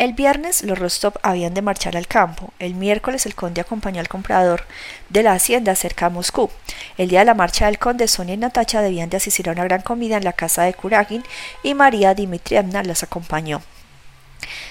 El 0.00 0.14
viernes 0.14 0.62
los 0.62 0.78
Rostov 0.78 1.12
habían 1.20 1.52
de 1.52 1.60
marchar 1.60 1.94
al 1.94 2.06
campo. 2.06 2.54
El 2.58 2.74
miércoles 2.74 3.26
el 3.26 3.34
conde 3.34 3.60
acompañó 3.60 4.00
al 4.00 4.08
comprador 4.08 4.62
de 5.10 5.22
la 5.22 5.34
hacienda 5.34 5.74
cerca 5.74 6.08
de 6.08 6.14
Moscú. 6.14 6.48
El 6.96 7.10
día 7.10 7.18
de 7.18 7.26
la 7.26 7.34
marcha 7.34 7.66
del 7.66 7.78
conde, 7.78 8.08
Sonia 8.08 8.32
y 8.32 8.38
Natacha 8.38 8.80
debían 8.80 9.10
de 9.10 9.18
asistir 9.18 9.50
a 9.50 9.52
una 9.52 9.64
gran 9.64 9.82
comida 9.82 10.16
en 10.16 10.24
la 10.24 10.32
casa 10.32 10.62
de 10.62 10.72
Kuragin 10.72 11.22
y 11.62 11.74
María 11.74 12.14
Dimitrievna 12.14 12.82
las 12.82 13.02
acompañó. 13.02 13.60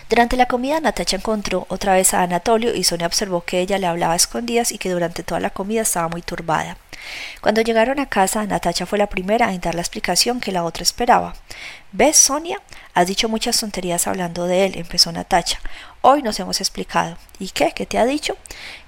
Durante 0.09 0.37
la 0.37 0.47
comida 0.47 0.79
Natacha 0.79 1.17
encontró 1.17 1.65
otra 1.69 1.93
vez 1.93 2.13
a 2.13 2.23
Anatolio 2.23 2.75
y 2.75 2.83
Sonia 2.83 3.07
observó 3.07 3.41
que 3.41 3.59
ella 3.59 3.77
le 3.77 3.87
hablaba 3.87 4.13
a 4.13 4.15
escondidas 4.15 4.71
y 4.71 4.77
que 4.77 4.89
durante 4.89 5.23
toda 5.23 5.39
la 5.39 5.49
comida 5.49 5.81
estaba 5.81 6.07
muy 6.09 6.21
turbada. 6.21 6.77
Cuando 7.41 7.61
llegaron 7.61 7.99
a 7.99 8.09
casa, 8.09 8.45
Natacha 8.45 8.85
fue 8.85 8.97
la 8.97 9.07
primera 9.07 9.53
en 9.53 9.61
dar 9.61 9.75
la 9.75 9.81
explicación 9.81 10.39
que 10.39 10.51
la 10.51 10.63
otra 10.63 10.83
esperaba. 10.83 11.35
¿Ves, 11.91 12.17
Sonia? 12.17 12.61
Has 12.93 13.07
dicho 13.07 13.29
muchas 13.29 13.59
tonterías 13.59 14.07
hablando 14.07 14.45
de 14.45 14.65
él, 14.65 14.73
empezó 14.75 15.11
Natacha. 15.11 15.59
Hoy 16.01 16.21
nos 16.21 16.39
hemos 16.39 16.59
explicado. 16.59 17.17
¿Y 17.39 17.49
qué? 17.49 17.71
¿Qué 17.73 17.85
te 17.85 17.97
ha 17.97 18.05
dicho? 18.05 18.37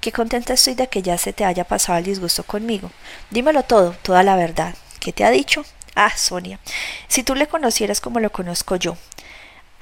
Qué 0.01 0.11
contenta 0.11 0.53
estoy 0.53 0.73
de 0.75 0.87
que 0.87 1.01
ya 1.01 1.17
se 1.17 1.33
te 1.33 1.45
haya 1.45 1.63
pasado 1.63 1.99
el 1.99 2.05
disgusto 2.05 2.43
conmigo. 2.43 2.91
Dímelo 3.29 3.63
todo, 3.63 3.95
toda 4.01 4.23
la 4.23 4.35
verdad. 4.35 4.75
¿Qué 4.99 5.13
te 5.13 5.23
ha 5.23 5.31
dicho? 5.31 5.63
Ah, 5.95 6.11
Sonia, 6.15 6.59
si 7.07 7.23
tú 7.23 7.35
le 7.35 7.47
conocieras 7.47 7.99
como 7.99 8.19
lo 8.19 8.31
conozco 8.31 8.75
yo, 8.77 8.97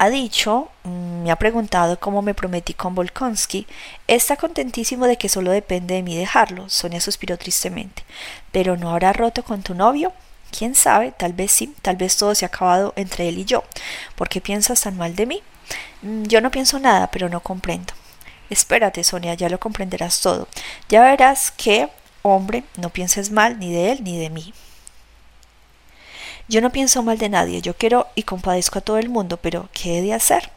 ha 0.00 0.08
dicho, 0.08 0.70
mm, 0.84 1.24
me 1.24 1.30
ha 1.30 1.36
preguntado 1.36 2.00
cómo 2.00 2.22
me 2.22 2.32
prometí 2.32 2.72
con 2.72 2.94
Volkonsky, 2.94 3.66
está 4.06 4.36
contentísimo 4.38 5.06
de 5.06 5.18
que 5.18 5.28
solo 5.28 5.50
depende 5.50 5.94
de 5.94 6.02
mí 6.02 6.16
dejarlo. 6.16 6.70
Sonia 6.70 7.02
suspiró 7.02 7.36
tristemente. 7.36 8.02
¿Pero 8.50 8.78
no 8.78 8.88
habrá 8.90 9.12
roto 9.12 9.44
con 9.44 9.62
tu 9.62 9.74
novio? 9.74 10.14
¿Quién 10.56 10.74
sabe? 10.74 11.12
Tal 11.12 11.34
vez 11.34 11.52
sí, 11.52 11.74
tal 11.82 11.96
vez 11.96 12.16
todo 12.16 12.34
se 12.34 12.46
ha 12.46 12.48
acabado 12.48 12.94
entre 12.96 13.28
él 13.28 13.40
y 13.40 13.44
yo. 13.44 13.62
¿Por 14.16 14.30
qué 14.30 14.40
piensas 14.40 14.80
tan 14.80 14.96
mal 14.96 15.14
de 15.14 15.26
mí? 15.26 15.42
Mm, 16.00 16.22
yo 16.22 16.40
no 16.40 16.50
pienso 16.50 16.78
nada, 16.78 17.10
pero 17.10 17.28
no 17.28 17.40
comprendo. 17.40 17.92
Espérate, 18.48 19.04
Sonia, 19.04 19.34
ya 19.34 19.50
lo 19.50 19.60
comprenderás 19.60 20.22
todo. 20.22 20.48
Ya 20.88 21.02
verás 21.02 21.50
que, 21.50 21.90
hombre, 22.22 22.64
no 22.78 22.88
pienses 22.88 23.30
mal 23.30 23.58
ni 23.58 23.70
de 23.70 23.92
él 23.92 24.02
ni 24.02 24.16
de 24.16 24.30
mí. 24.30 24.54
Yo 26.50 26.60
no 26.60 26.72
pienso 26.72 27.04
mal 27.04 27.16
de 27.16 27.28
nadie, 27.28 27.62
yo 27.62 27.76
quiero 27.76 28.08
y 28.16 28.24
compadezco 28.24 28.80
a 28.80 28.82
todo 28.82 28.98
el 28.98 29.08
mundo, 29.08 29.36
pero 29.36 29.68
¿qué 29.72 29.98
he 29.98 30.02
de 30.02 30.14
hacer? 30.14 30.50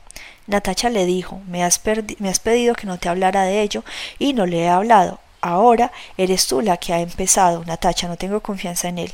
Natacha 0.48 0.90
le 0.90 1.06
dijo, 1.06 1.40
me 1.48 1.64
has, 1.64 1.80
me 2.18 2.30
has 2.30 2.40
pedido 2.40 2.74
que 2.74 2.88
no 2.88 2.98
te 2.98 3.10
hablara 3.10 3.44
de 3.44 3.62
ello 3.62 3.84
y 4.18 4.34
no 4.34 4.48
le 4.48 4.62
he 4.62 4.70
hablado. 4.70 5.20
Ahora 5.40 5.92
eres 6.18 6.48
tú 6.48 6.62
la 6.62 6.78
que 6.78 6.94
ha 6.94 7.00
empezado, 7.00 7.64
Natacha, 7.66 8.08
no 8.08 8.18
tengo 8.18 8.42
confianza 8.42 8.88
en 8.88 8.98
él. 8.98 9.12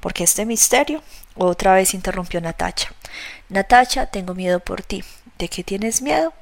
¿Por 0.00 0.12
qué 0.12 0.24
este 0.24 0.44
misterio? 0.44 1.02
Otra 1.34 1.72
vez 1.72 1.94
interrumpió 1.94 2.42
Natacha. 2.42 2.90
Natacha, 3.48 4.04
tengo 4.04 4.34
miedo 4.34 4.60
por 4.60 4.82
ti. 4.82 5.02
¿De 5.38 5.48
qué 5.48 5.62
tienes 5.62 6.02
miedo? 6.02 6.32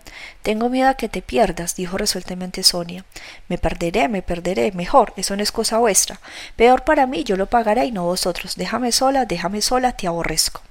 Tengo 0.42 0.70
miedo 0.70 0.88
a 0.88 0.94
que 0.94 1.10
te 1.10 1.20
pierdas, 1.20 1.76
dijo 1.76 1.98
resueltamente 1.98 2.62
Sonia. 2.62 3.04
Me 3.48 3.58
perderé, 3.58 4.08
me 4.08 4.22
perderé. 4.22 4.72
Mejor, 4.72 5.12
eso 5.16 5.36
no 5.36 5.42
es 5.42 5.52
cosa 5.52 5.76
vuestra. 5.76 6.18
Peor 6.56 6.82
para 6.82 7.06
mí, 7.06 7.22
yo 7.22 7.36
lo 7.36 7.46
pagaré 7.46 7.84
y 7.84 7.92
no 7.92 8.04
vosotros. 8.04 8.56
Déjame 8.56 8.92
sola, 8.92 9.26
déjame 9.26 9.60
sola, 9.60 9.92
te 9.92 10.06
aborrezco. 10.06 10.62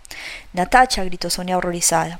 Natacha, 0.53 1.03
gritó 1.03 1.29
Sonia 1.29 1.57
horrorizada. 1.57 2.19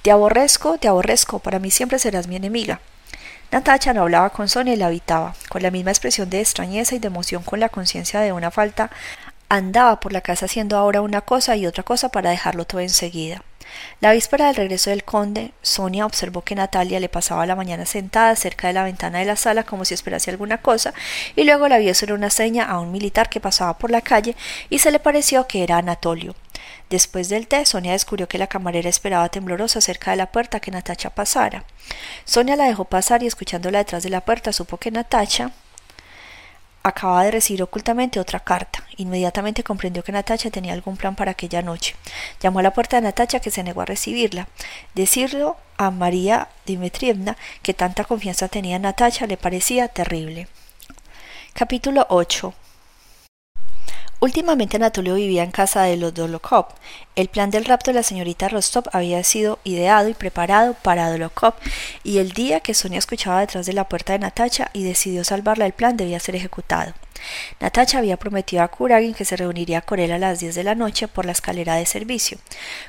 Te 0.00 0.10
aborrezco, 0.10 0.78
te 0.78 0.88
aborrezco, 0.88 1.38
para 1.38 1.58
mí 1.58 1.70
siempre 1.70 1.98
serás 1.98 2.28
mi 2.28 2.36
enemiga. 2.36 2.80
Natacha 3.50 3.92
no 3.92 4.00
hablaba 4.00 4.30
con 4.30 4.48
Sonia 4.48 4.72
y 4.72 4.78
la 4.78 4.86
habitaba, 4.86 5.34
con 5.50 5.62
la 5.62 5.70
misma 5.70 5.90
expresión 5.90 6.30
de 6.30 6.40
extrañeza 6.40 6.94
y 6.94 6.98
de 6.98 7.08
emoción 7.08 7.42
con 7.42 7.60
la 7.60 7.68
conciencia 7.68 8.20
de 8.20 8.32
una 8.32 8.50
falta 8.50 8.90
andaba 9.50 10.00
por 10.00 10.14
la 10.14 10.22
casa 10.22 10.46
haciendo 10.46 10.78
ahora 10.78 11.02
una 11.02 11.20
cosa 11.20 11.56
y 11.56 11.66
otra 11.66 11.82
cosa 11.82 12.08
para 12.08 12.30
dejarlo 12.30 12.64
todo 12.64 12.80
enseguida. 12.80 13.42
La 14.00 14.12
víspera 14.12 14.46
del 14.46 14.56
regreso 14.56 14.90
del 14.90 15.04
conde, 15.04 15.52
Sonia 15.62 16.06
observó 16.06 16.42
que 16.42 16.54
Natalia 16.54 17.00
le 17.00 17.08
pasaba 17.08 17.46
la 17.46 17.56
mañana 17.56 17.86
sentada 17.86 18.34
cerca 18.36 18.66
de 18.66 18.72
la 18.72 18.84
ventana 18.84 19.20
de 19.20 19.24
la 19.24 19.36
sala 19.36 19.64
como 19.64 19.84
si 19.84 19.94
esperase 19.94 20.30
alguna 20.30 20.58
cosa, 20.58 20.92
y 21.36 21.44
luego 21.44 21.68
la 21.68 21.78
vio 21.78 21.90
hacer 21.90 22.12
una 22.12 22.30
seña 22.30 22.64
a 22.64 22.80
un 22.80 22.92
militar 22.92 23.28
que 23.28 23.40
pasaba 23.40 23.78
por 23.78 23.90
la 23.90 24.00
calle 24.00 24.36
y 24.70 24.80
se 24.80 24.90
le 24.90 24.98
pareció 24.98 25.46
que 25.46 25.62
era 25.62 25.78
Anatolio. 25.78 26.34
Después 26.90 27.28
del 27.28 27.48
té, 27.48 27.64
Sonia 27.64 27.92
descubrió 27.92 28.28
que 28.28 28.38
la 28.38 28.46
camarera 28.46 28.88
esperaba 28.88 29.28
temblorosa 29.28 29.80
cerca 29.80 30.10
de 30.10 30.18
la 30.18 30.30
puerta 30.30 30.60
que 30.60 30.70
Natacha 30.70 31.10
pasara. 31.10 31.64
Sonia 32.24 32.56
la 32.56 32.66
dejó 32.66 32.84
pasar 32.84 33.22
y 33.22 33.26
escuchándola 33.26 33.78
detrás 33.78 34.02
de 34.02 34.10
la 34.10 34.20
puerta 34.20 34.52
supo 34.52 34.76
que 34.76 34.90
Natacha 34.90 35.52
acababa 36.82 37.24
de 37.24 37.30
recibir 37.30 37.62
ocultamente 37.62 38.20
otra 38.20 38.40
carta. 38.40 38.84
Inmediatamente 38.96 39.62
comprendió 39.62 40.02
que 40.02 40.12
Natacha 40.12 40.50
tenía 40.50 40.72
algún 40.72 40.96
plan 40.96 41.14
para 41.14 41.32
aquella 41.32 41.62
noche. 41.62 41.94
Llamó 42.40 42.58
a 42.58 42.62
la 42.62 42.72
puerta 42.72 42.96
de 42.96 43.02
Natacha 43.02 43.40
que 43.40 43.50
se 43.50 43.62
negó 43.62 43.82
a 43.82 43.86
recibirla. 43.86 44.48
Decirlo 44.94 45.56
a 45.76 45.90
María 45.90 46.48
Dimitrievna 46.66 47.36
que 47.62 47.74
tanta 47.74 48.04
confianza 48.04 48.48
tenía 48.48 48.76
en 48.76 48.82
Natacha 48.82 49.26
le 49.26 49.36
parecía 49.36 49.88
terrible. 49.88 50.48
Capítulo 51.54 52.06
8 52.08 52.54
Últimamente 54.22 54.76
Anatolio 54.76 55.16
vivía 55.16 55.42
en 55.42 55.50
casa 55.50 55.82
de 55.82 55.96
los 55.96 56.14
Dolokov. 56.14 56.66
El 57.16 57.26
plan 57.26 57.50
del 57.50 57.64
rapto 57.64 57.90
de 57.90 57.96
la 57.96 58.04
señorita 58.04 58.48
Rostov 58.48 58.84
había 58.92 59.24
sido 59.24 59.58
ideado 59.64 60.08
y 60.08 60.14
preparado 60.14 60.74
para 60.74 61.10
Dolokov, 61.10 61.54
y 62.04 62.18
el 62.18 62.30
día 62.30 62.60
que 62.60 62.72
Sonia 62.72 63.00
escuchaba 63.00 63.40
detrás 63.40 63.66
de 63.66 63.72
la 63.72 63.88
puerta 63.88 64.12
de 64.12 64.20
Natacha 64.20 64.70
y 64.72 64.84
decidió 64.84 65.24
salvarla, 65.24 65.66
el 65.66 65.72
plan 65.72 65.96
debía 65.96 66.20
ser 66.20 66.36
ejecutado. 66.36 66.94
Natacha 67.58 67.98
había 67.98 68.16
prometido 68.16 68.62
a 68.62 68.68
Kuragin 68.68 69.12
que 69.12 69.24
se 69.24 69.36
reuniría 69.36 69.80
con 69.80 69.98
él 69.98 70.12
a 70.12 70.18
las 70.18 70.38
diez 70.38 70.54
de 70.54 70.62
la 70.62 70.76
noche 70.76 71.08
por 71.08 71.26
la 71.26 71.32
escalera 71.32 71.74
de 71.74 71.86
servicio. 71.86 72.38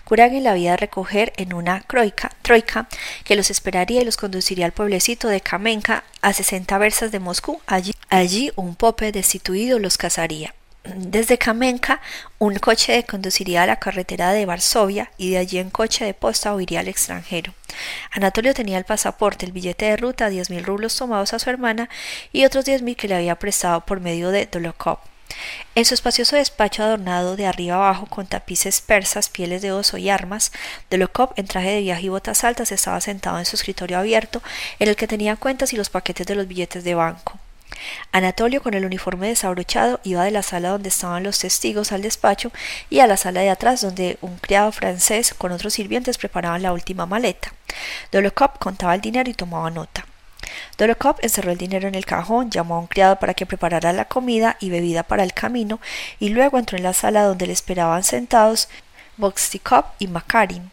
Kuragin 0.03 0.43
la 0.43 0.51
había 0.51 0.71
de 0.71 0.77
recoger 0.77 1.33
en 1.37 1.55
una 1.55 1.83
troika 1.87 2.87
que 3.23 3.35
los 3.35 3.49
esperaría 3.49 4.03
y 4.03 4.05
los 4.05 4.17
conduciría 4.17 4.67
al 4.67 4.71
pueblecito 4.71 5.29
de 5.29 5.41
Kamenka 5.41 6.03
a 6.21 6.31
sesenta 6.31 6.77
versas 6.77 7.11
de 7.11 7.19
Moscú. 7.19 7.59
Allí, 7.65 7.95
allí 8.09 8.51
un 8.55 8.75
pope 8.75 9.11
destituido 9.11 9.79
los 9.79 9.97
casaría. 9.97 10.53
Desde 10.83 11.37
Kamenka, 11.37 12.01
un 12.39 12.55
coche 12.55 13.05
conduciría 13.05 13.63
a 13.63 13.65
la 13.65 13.79
carretera 13.79 14.33
de 14.33 14.45
Varsovia 14.45 15.11
y 15.17 15.31
de 15.31 15.37
allí 15.37 15.57
en 15.57 15.69
coche 15.69 16.03
de 16.03 16.13
posta 16.13 16.53
huiría 16.53 16.81
al 16.81 16.89
extranjero. 16.89 17.53
Anatolio 18.11 18.53
tenía 18.53 18.77
el 18.77 18.83
pasaporte, 18.83 19.45
el 19.45 19.53
billete 19.53 19.85
de 19.85 19.95
ruta, 19.95 20.27
diez 20.27 20.49
mil 20.49 20.63
rublos 20.65 20.97
tomados 20.97 21.33
a 21.33 21.39
su 21.39 21.49
hermana 21.49 21.89
y 22.33 22.43
otros 22.43 22.65
diez 22.65 22.81
mil 22.81 22.97
que 22.97 23.07
le 23.07 23.15
había 23.15 23.39
prestado 23.39 23.85
por 23.85 24.01
medio 24.01 24.29
de 24.31 24.45
Dolokov. 24.45 24.99
En 25.73 25.85
su 25.85 25.93
espacioso 25.93 26.35
despacho 26.35 26.83
adornado 26.83 27.37
de 27.37 27.47
arriba 27.47 27.75
abajo 27.75 28.05
con 28.07 28.27
tapices 28.27 28.81
persas, 28.81 29.29
pieles 29.29 29.61
de 29.61 29.71
oso 29.71 29.97
y 29.97 30.09
armas, 30.09 30.51
Dolokov, 30.91 31.31
en 31.37 31.47
traje 31.47 31.69
de 31.69 31.81
viaje 31.81 32.07
y 32.07 32.09
botas 32.09 32.43
altas, 32.43 32.73
estaba 32.73 32.99
sentado 32.99 33.39
en 33.39 33.45
su 33.45 33.55
escritorio 33.55 33.99
abierto, 33.99 34.43
en 34.79 34.89
el 34.89 34.97
que 34.97 35.07
tenía 35.07 35.37
cuentas 35.37 35.71
y 35.71 35.77
los 35.77 35.89
paquetes 35.89 36.27
de 36.27 36.35
los 36.35 36.47
billetes 36.47 36.83
de 36.83 36.93
banco. 36.93 37.39
Anatolio, 38.11 38.61
con 38.61 38.73
el 38.73 38.85
uniforme 38.85 39.27
desabrochado, 39.27 39.99
iba 40.03 40.23
de 40.23 40.31
la 40.31 40.43
sala 40.43 40.69
donde 40.69 40.89
estaban 40.89 41.23
los 41.23 41.39
testigos 41.39 41.91
al 41.91 42.01
despacho 42.01 42.51
y 42.89 42.99
a 42.99 43.07
la 43.07 43.17
sala 43.17 43.41
de 43.41 43.49
atrás 43.49 43.81
donde 43.81 44.17
un 44.21 44.37
criado 44.37 44.71
francés 44.71 45.33
con 45.33 45.51
otros 45.51 45.73
sirvientes 45.73 46.17
preparaban 46.17 46.61
la 46.61 46.73
última 46.73 47.05
maleta. 47.05 47.53
Dolokov 48.11 48.59
contaba 48.59 48.95
el 48.95 49.01
dinero 49.01 49.29
y 49.29 49.33
tomaba 49.33 49.69
nota. 49.69 50.05
Dolokov 50.77 51.17
encerró 51.21 51.51
el 51.51 51.57
dinero 51.57 51.87
en 51.87 51.95
el 51.95 52.05
cajón, 52.05 52.51
llamó 52.51 52.75
a 52.75 52.79
un 52.79 52.87
criado 52.87 53.17
para 53.19 53.33
que 53.33 53.45
preparara 53.45 53.93
la 53.93 54.05
comida 54.05 54.57
y 54.59 54.69
bebida 54.69 55.03
para 55.03 55.23
el 55.23 55.33
camino, 55.33 55.79
y 56.19 56.29
luego 56.29 56.59
entró 56.59 56.77
en 56.77 56.83
la 56.83 56.93
sala 56.93 57.23
donde 57.23 57.47
le 57.47 57.53
esperaban 57.53 58.03
sentados 58.03 58.69
Boxtikov 59.17 59.85
y 59.99 60.07
Makarin. 60.07 60.71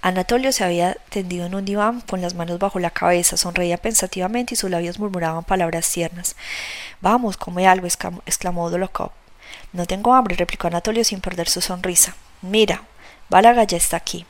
Anatolio 0.00 0.52
se 0.52 0.64
había 0.64 0.96
tendido 1.10 1.46
en 1.46 1.54
un 1.54 1.64
diván 1.64 2.00
con 2.02 2.20
las 2.20 2.34
manos 2.34 2.58
bajo 2.58 2.78
la 2.78 2.90
cabeza, 2.90 3.36
sonreía 3.36 3.76
pensativamente 3.76 4.54
y 4.54 4.56
sus 4.56 4.70
labios 4.70 4.98
murmuraban 4.98 5.44
palabras 5.44 5.90
tiernas. 5.90 6.36
Vamos, 7.00 7.36
come 7.36 7.66
algo, 7.66 7.86
exclamó 7.86 8.70
Dolokov. 8.70 9.10
No 9.72 9.86
tengo 9.86 10.14
hambre, 10.14 10.36
replicó 10.36 10.66
Anatolio 10.66 11.04
sin 11.04 11.20
perder 11.20 11.48
su 11.48 11.60
sonrisa. 11.60 12.14
Mira, 12.42 12.82
Bálaga 13.28 13.64
ya 13.64 13.76
está 13.76 13.96
aquí. 13.96 14.26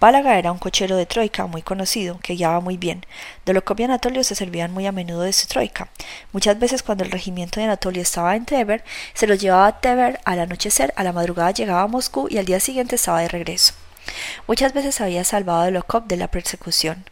Bálaga 0.00 0.38
era 0.38 0.50
un 0.50 0.58
cochero 0.58 0.96
de 0.96 1.04
Troika 1.04 1.46
muy 1.46 1.60
conocido, 1.60 2.18
que 2.22 2.32
guiaba 2.34 2.60
muy 2.60 2.78
bien. 2.78 3.04
Dolokov 3.44 3.78
y 3.80 3.84
Anatolio 3.84 4.24
se 4.24 4.34
servían 4.34 4.72
muy 4.72 4.86
a 4.86 4.92
menudo 4.92 5.20
de 5.20 5.32
su 5.34 5.46
Troika. 5.46 5.88
Muchas 6.32 6.58
veces 6.58 6.82
cuando 6.82 7.04
el 7.04 7.10
regimiento 7.10 7.60
de 7.60 7.66
Anatolio 7.66 8.00
estaba 8.00 8.34
en 8.34 8.46
Tever, 8.46 8.82
se 9.12 9.26
lo 9.26 9.34
llevaba 9.34 9.66
a 9.66 9.80
Tever 9.80 10.18
al 10.24 10.40
anochecer, 10.40 10.94
a 10.96 11.04
la 11.04 11.12
madrugada 11.12 11.50
llegaba 11.50 11.82
a 11.82 11.86
Moscú 11.86 12.28
y 12.30 12.38
al 12.38 12.46
día 12.46 12.60
siguiente 12.60 12.96
estaba 12.96 13.20
de 13.20 13.28
regreso. 13.28 13.74
Muchas 14.46 14.72
veces 14.72 15.00
había 15.00 15.24
salvado 15.24 15.62
a 15.62 15.70
Lokov 15.70 16.06
de 16.06 16.16
la 16.16 16.30
persecución. 16.30 17.04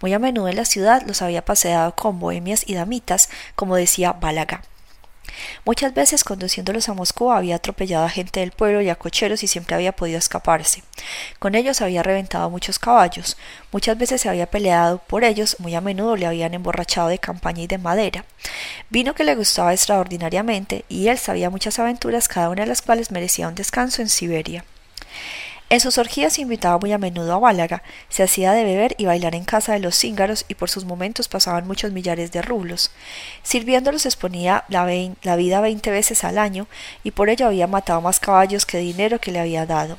Muy 0.00 0.12
a 0.12 0.18
menudo 0.18 0.48
en 0.48 0.56
la 0.56 0.64
ciudad 0.64 1.02
los 1.06 1.22
había 1.22 1.44
paseado 1.44 1.94
con 1.94 2.20
bohemias 2.20 2.64
y 2.66 2.74
damitas, 2.74 3.28
como 3.56 3.76
decía 3.76 4.12
Bálaga. 4.12 4.62
Muchas 5.64 5.94
veces 5.94 6.24
conduciéndolos 6.24 6.88
a 6.88 6.94
Moscú 6.94 7.32
había 7.32 7.56
atropellado 7.56 8.04
a 8.04 8.10
gente 8.10 8.40
del 8.40 8.52
pueblo 8.52 8.82
y 8.82 8.88
a 8.90 8.96
cocheros 8.96 9.42
y 9.42 9.46
siempre 9.46 9.74
había 9.74 9.96
podido 9.96 10.18
escaparse. 10.18 10.82
Con 11.38 11.54
ellos 11.54 11.80
había 11.80 12.02
reventado 12.02 12.50
muchos 12.50 12.78
caballos, 12.78 13.36
muchas 13.72 13.98
veces 13.98 14.20
se 14.20 14.28
había 14.28 14.46
peleado 14.46 14.98
por 14.98 15.24
ellos, 15.24 15.56
muy 15.58 15.74
a 15.74 15.80
menudo 15.80 16.16
le 16.16 16.26
habían 16.26 16.54
emborrachado 16.54 17.08
de 17.08 17.18
campaña 17.18 17.62
y 17.62 17.66
de 17.66 17.78
madera. 17.78 18.24
Vino 18.90 19.14
que 19.14 19.24
le 19.24 19.34
gustaba 19.34 19.72
extraordinariamente 19.72 20.84
y 20.88 21.08
él 21.08 21.18
sabía 21.18 21.50
muchas 21.50 21.78
aventuras, 21.78 22.28
cada 22.28 22.50
una 22.50 22.62
de 22.62 22.68
las 22.68 22.82
cuales 22.82 23.10
merecía 23.10 23.48
un 23.48 23.54
descanso 23.54 24.02
en 24.02 24.08
Siberia. 24.08 24.64
En 25.74 25.80
sus 25.80 25.98
orgías 25.98 26.38
invitaba 26.38 26.78
muy 26.78 26.92
a 26.92 26.98
menudo 26.98 27.32
a 27.32 27.40
Bálaga, 27.40 27.82
se 28.08 28.22
hacía 28.22 28.52
de 28.52 28.62
beber 28.62 28.94
y 28.96 29.06
bailar 29.06 29.34
en 29.34 29.44
casa 29.44 29.72
de 29.72 29.80
los 29.80 29.96
cíngaros 29.96 30.44
y 30.46 30.54
por 30.54 30.70
sus 30.70 30.84
momentos 30.84 31.26
pasaban 31.26 31.66
muchos 31.66 31.90
millares 31.90 32.30
de 32.30 32.42
rublos. 32.42 32.92
Sirviéndolos 33.42 34.06
exponía 34.06 34.62
la, 34.68 34.88
la 35.24 35.34
vida 35.34 35.60
veinte 35.60 35.90
veces 35.90 36.22
al 36.22 36.38
año 36.38 36.68
y 37.02 37.10
por 37.10 37.28
ello 37.28 37.48
había 37.48 37.66
matado 37.66 38.00
más 38.00 38.20
caballos 38.20 38.66
que 38.66 38.78
dinero 38.78 39.20
que 39.20 39.32
le 39.32 39.40
había 39.40 39.66
dado. 39.66 39.98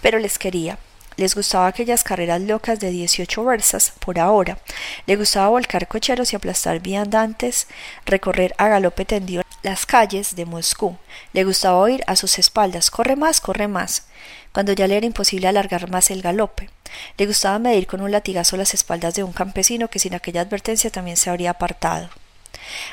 Pero 0.00 0.18
les 0.18 0.38
quería, 0.38 0.78
les 1.18 1.34
gustaba 1.34 1.66
aquellas 1.66 2.02
carreras 2.02 2.40
locas 2.40 2.80
de 2.80 2.90
dieciocho 2.90 3.44
versas 3.44 3.92
por 3.98 4.18
ahora. 4.18 4.56
Le 5.04 5.16
gustaba 5.16 5.50
volcar 5.50 5.86
cocheros 5.86 6.32
y 6.32 6.36
aplastar 6.36 6.80
viandantes, 6.80 7.66
recorrer 8.06 8.54
a 8.56 8.68
galope 8.68 9.04
tendido 9.04 9.42
las 9.62 9.84
calles 9.84 10.34
de 10.34 10.46
Moscú. 10.46 10.96
Le 11.34 11.44
gustaba 11.44 11.76
oír 11.76 12.02
a 12.06 12.16
sus 12.16 12.38
espaldas 12.38 12.90
corre 12.90 13.16
más, 13.16 13.42
corre 13.42 13.68
más 13.68 14.04
cuando 14.52 14.72
ya 14.72 14.86
le 14.86 14.96
era 14.96 15.06
imposible 15.06 15.48
alargar 15.48 15.90
más 15.90 16.10
el 16.10 16.22
galope. 16.22 16.70
Le 17.18 17.26
gustaba 17.26 17.58
medir 17.58 17.86
con 17.86 18.00
un 18.00 18.10
latigazo 18.10 18.56
las 18.56 18.74
espaldas 18.74 19.14
de 19.14 19.24
un 19.24 19.32
campesino 19.32 19.88
que 19.88 19.98
sin 19.98 20.14
aquella 20.14 20.40
advertencia 20.40 20.90
también 20.90 21.16
se 21.16 21.30
habría 21.30 21.50
apartado. 21.50 22.10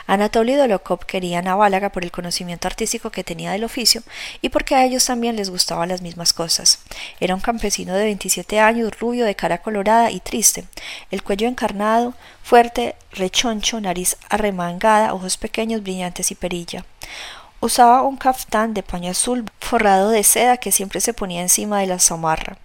Anatolio 0.05 0.55
y 0.55 0.57
Dolokov 0.57 1.05
querían 1.05 1.47
a 1.47 1.55
Bálaga 1.55 1.89
por 1.89 2.03
el 2.03 2.11
conocimiento 2.11 2.67
artístico 2.67 3.11
que 3.11 3.23
tenía 3.23 3.51
del 3.51 3.63
oficio 3.63 4.01
y 4.41 4.49
porque 4.49 4.75
a 4.75 4.85
ellos 4.85 5.05
también 5.05 5.35
les 5.35 5.49
gustaban 5.49 5.89
las 5.89 6.01
mismas 6.01 6.33
cosas. 6.33 6.79
Era 7.19 7.35
un 7.35 7.41
campesino 7.41 7.93
de 7.93 8.05
veintisiete 8.05 8.59
años, 8.59 8.97
rubio, 8.99 9.25
de 9.25 9.35
cara 9.35 9.59
colorada 9.59 10.11
y 10.11 10.19
triste, 10.19 10.65
el 11.11 11.23
cuello 11.23 11.47
encarnado, 11.47 12.13
fuerte, 12.43 12.95
rechoncho, 13.11 13.79
nariz 13.81 14.17
arremangada, 14.29 15.13
ojos 15.13 15.37
pequeños, 15.37 15.83
brillantes 15.83 16.31
y 16.31 16.35
perilla. 16.35 16.85
Usaba 17.59 18.03
un 18.03 18.17
caftán 18.17 18.75
de 18.75 18.83
paño 18.83 19.09
azul 19.09 19.45
forrado 19.59 20.11
de 20.11 20.23
seda 20.23 20.57
que 20.57 20.71
siempre 20.71 21.01
se 21.01 21.13
ponía 21.13 21.41
encima 21.41 21.79
de 21.79 21.87
la 21.87 21.97
zamarra. 21.97 22.57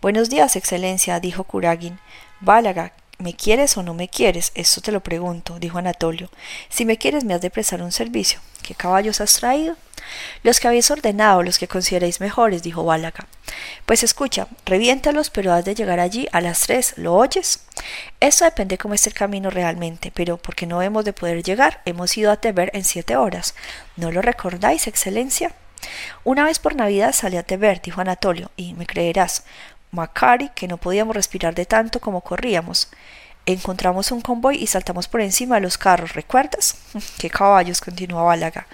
Buenos 0.00 0.30
días, 0.30 0.54
excelencia, 0.54 1.18
dijo 1.18 1.42
Kuragin. 1.42 1.98
Bálaga, 2.40 2.92
¿me 3.18 3.34
quieres 3.34 3.76
o 3.76 3.82
no 3.82 3.94
me 3.94 4.08
quieres? 4.08 4.52
Eso 4.54 4.80
te 4.80 4.92
lo 4.92 5.00
pregunto, 5.00 5.58
dijo 5.58 5.78
Anatolio. 5.78 6.30
Si 6.68 6.84
me 6.84 6.98
quieres, 6.98 7.24
me 7.24 7.34
has 7.34 7.40
de 7.40 7.50
prestar 7.50 7.82
un 7.82 7.92
servicio. 7.92 8.40
¿Qué 8.62 8.74
caballos 8.74 9.20
has 9.20 9.34
traído? 9.34 9.76
Los 10.42 10.60
que 10.60 10.68
habéis 10.68 10.90
ordenado, 10.90 11.42
los 11.42 11.58
que 11.58 11.68
consideréis 11.68 12.20
mejores, 12.20 12.62
dijo 12.62 12.84
Bálaga. 12.84 13.26
Pues 13.86 14.02
escucha, 14.02 14.48
reviéntalos, 14.64 15.30
pero 15.30 15.52
has 15.52 15.64
de 15.64 15.74
llegar 15.74 16.00
allí 16.00 16.28
a 16.32 16.40
las 16.40 16.60
tres, 16.60 16.94
¿lo 16.96 17.14
oyes? 17.14 17.60
Esto 18.20 18.44
depende 18.44 18.78
cómo 18.78 18.94
esté 18.94 19.08
el 19.10 19.14
camino 19.14 19.50
realmente, 19.50 20.10
pero 20.14 20.36
porque 20.36 20.66
no 20.66 20.82
hemos 20.82 21.04
de 21.04 21.12
poder 21.12 21.42
llegar, 21.42 21.80
hemos 21.84 22.16
ido 22.16 22.30
a 22.30 22.36
Teber 22.36 22.70
en 22.74 22.84
siete 22.84 23.16
horas. 23.16 23.54
¿No 23.96 24.10
lo 24.10 24.22
recordáis, 24.22 24.86
excelencia? 24.86 25.52
Una 26.24 26.44
vez 26.44 26.58
por 26.58 26.74
Navidad 26.74 27.12
salí 27.12 27.36
a 27.36 27.42
Teber, 27.42 27.80
dijo 27.80 28.00
Anatolio, 28.00 28.50
y 28.56 28.74
me 28.74 28.86
creerás, 28.86 29.44
Macari, 29.90 30.50
que 30.50 30.68
no 30.68 30.76
podíamos 30.76 31.16
respirar 31.16 31.54
de 31.54 31.66
tanto 31.66 32.00
como 32.00 32.20
corríamos. 32.20 32.88
Encontramos 33.48 34.10
un 34.10 34.22
convoy 34.22 34.56
y 34.56 34.66
saltamos 34.66 35.06
por 35.06 35.20
encima 35.20 35.54
de 35.54 35.60
los 35.60 35.78
carros, 35.78 36.14
¿recuerdas? 36.14 36.78
¡Qué 37.18 37.30
caballos! 37.30 37.80
continuó 37.80 38.24
Bálaga. 38.24 38.66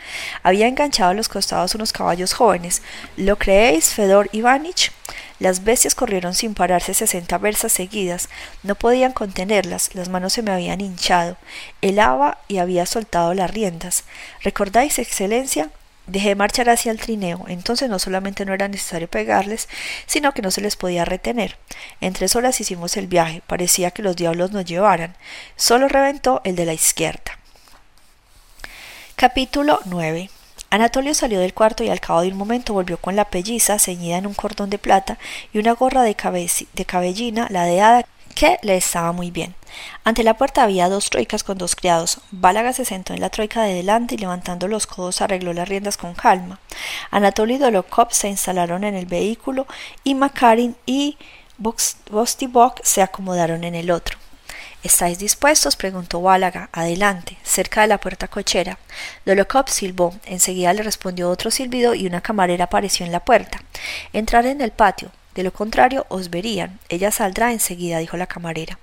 Había 0.42 0.66
enganchado 0.66 1.10
a 1.10 1.14
los 1.14 1.28
costados 1.28 1.74
unos 1.74 1.92
caballos 1.92 2.32
jóvenes. 2.32 2.80
¿Lo 3.18 3.36
creéis, 3.36 3.92
Fedor 3.92 4.30
Ivanich? 4.32 4.90
Las 5.38 5.64
bestias 5.64 5.94
corrieron 5.94 6.32
sin 6.32 6.54
pararse 6.54 6.94
sesenta 6.94 7.36
versas 7.36 7.72
seguidas. 7.72 8.30
No 8.62 8.74
podían 8.74 9.12
contenerlas, 9.12 9.94
las 9.94 10.08
manos 10.08 10.32
se 10.32 10.42
me 10.42 10.52
habían 10.52 10.80
hinchado. 10.80 11.36
Helaba 11.82 12.38
y 12.48 12.56
había 12.56 12.86
soltado 12.86 13.34
las 13.34 13.50
riendas. 13.50 14.04
¿Recordáis, 14.42 14.98
excelencia? 14.98 15.68
Dejé 16.06 16.34
marchar 16.34 16.68
hacia 16.68 16.90
el 16.90 17.00
trineo, 17.00 17.44
entonces 17.46 17.88
no 17.88 17.98
solamente 17.98 18.44
no 18.44 18.52
era 18.52 18.68
necesario 18.68 19.08
pegarles, 19.08 19.68
sino 20.06 20.32
que 20.32 20.42
no 20.42 20.50
se 20.50 20.60
les 20.60 20.76
podía 20.76 21.04
retener. 21.04 21.56
En 22.00 22.12
tres 22.12 22.34
horas 22.34 22.60
hicimos 22.60 22.96
el 22.96 23.06
viaje, 23.06 23.42
parecía 23.46 23.92
que 23.92 24.02
los 24.02 24.16
diablos 24.16 24.50
nos 24.50 24.64
llevaran. 24.64 25.14
Solo 25.56 25.88
reventó 25.88 26.40
el 26.44 26.56
de 26.56 26.66
la 26.66 26.74
izquierda. 26.74 27.38
Capítulo 29.14 29.80
9 29.84 30.30
Anatolio 30.72 31.12
salió 31.12 31.38
del 31.38 31.52
cuarto 31.52 31.84
y 31.84 31.90
al 31.90 32.00
cabo 32.00 32.22
de 32.22 32.28
un 32.28 32.38
momento 32.38 32.72
volvió 32.72 32.96
con 32.96 33.14
la 33.14 33.26
pelliza 33.26 33.78
ceñida 33.78 34.16
en 34.16 34.26
un 34.26 34.32
cordón 34.32 34.70
de 34.70 34.78
plata 34.78 35.18
y 35.52 35.58
una 35.58 35.72
gorra 35.72 36.02
de, 36.02 36.16
de 36.72 36.84
cabellina 36.86 37.46
ladeada 37.50 38.06
que 38.32 38.58
le 38.62 38.76
estaba 38.76 39.12
muy 39.12 39.30
bien. 39.30 39.54
Ante 40.04 40.22
la 40.22 40.36
puerta 40.36 40.62
había 40.62 40.88
dos 40.88 41.10
troicas 41.10 41.44
con 41.44 41.58
dos 41.58 41.76
criados. 41.76 42.18
Bálaga 42.30 42.72
se 42.72 42.84
sentó 42.84 43.14
en 43.14 43.20
la 43.20 43.30
troika 43.30 43.62
de 43.62 43.74
delante 43.74 44.14
y 44.14 44.18
levantando 44.18 44.68
los 44.68 44.86
codos 44.86 45.20
arregló 45.20 45.52
las 45.52 45.68
riendas 45.68 45.96
con 45.96 46.14
calma. 46.14 46.58
Anatoly 47.10 47.54
y 47.54 47.58
Dolokov 47.58 48.12
se 48.12 48.28
instalaron 48.28 48.84
en 48.84 48.94
el 48.94 49.06
vehículo 49.06 49.66
y 50.04 50.14
Makarin 50.14 50.76
y 50.86 51.16
Vostibok 51.58 52.82
se 52.82 53.02
acomodaron 53.02 53.64
en 53.64 53.74
el 53.74 53.90
otro. 53.90 54.18
¿Estáis 54.82 55.18
dispuestos? 55.20 55.76
preguntó 55.76 56.20
Bálaga. 56.20 56.68
Adelante, 56.72 57.38
cerca 57.44 57.82
de 57.82 57.86
la 57.86 57.98
puerta 57.98 58.26
cochera. 58.26 58.78
Dolokov 59.24 59.68
silbó. 59.68 60.14
Enseguida 60.24 60.72
le 60.72 60.82
respondió 60.82 61.30
otro 61.30 61.52
silbido 61.52 61.94
y 61.94 62.06
una 62.06 62.20
camarera 62.20 62.64
apareció 62.64 63.06
en 63.06 63.12
la 63.12 63.20
puerta. 63.20 63.62
Entrar 64.12 64.44
en 64.46 64.60
el 64.60 64.72
patio. 64.72 65.12
De 65.34 65.42
lo 65.42 65.52
contrario, 65.52 66.04
os 66.08 66.28
verían. 66.28 66.78
Ella 66.88 67.10
saldrá 67.10 67.52
enseguida, 67.52 67.98
dijo 67.98 68.16
la 68.16 68.26
camarera. 68.26 68.78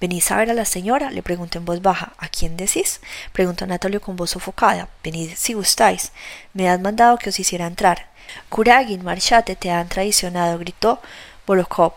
¿Venís 0.00 0.30
a 0.30 0.36
ver 0.36 0.50
a 0.50 0.54
la 0.54 0.64
señora? 0.64 1.10
le 1.10 1.22
preguntó 1.22 1.58
en 1.58 1.64
voz 1.64 1.82
baja. 1.82 2.12
¿A 2.18 2.28
quién 2.28 2.56
decís? 2.56 3.00
preguntó 3.32 3.64
Anatolio 3.64 4.00
con 4.00 4.16
voz 4.16 4.30
sofocada. 4.30 4.88
Venid 5.02 5.32
si 5.36 5.54
gustáis. 5.54 6.12
Me 6.54 6.68
has 6.68 6.80
mandado 6.80 7.18
que 7.18 7.30
os 7.30 7.40
hiciera 7.40 7.66
entrar. 7.66 8.06
Kuragin, 8.48 9.04
marchate, 9.04 9.56
te 9.56 9.70
han 9.70 9.88
traicionado, 9.88 10.58
gritó 10.58 11.00
Bolokov. 11.46 11.94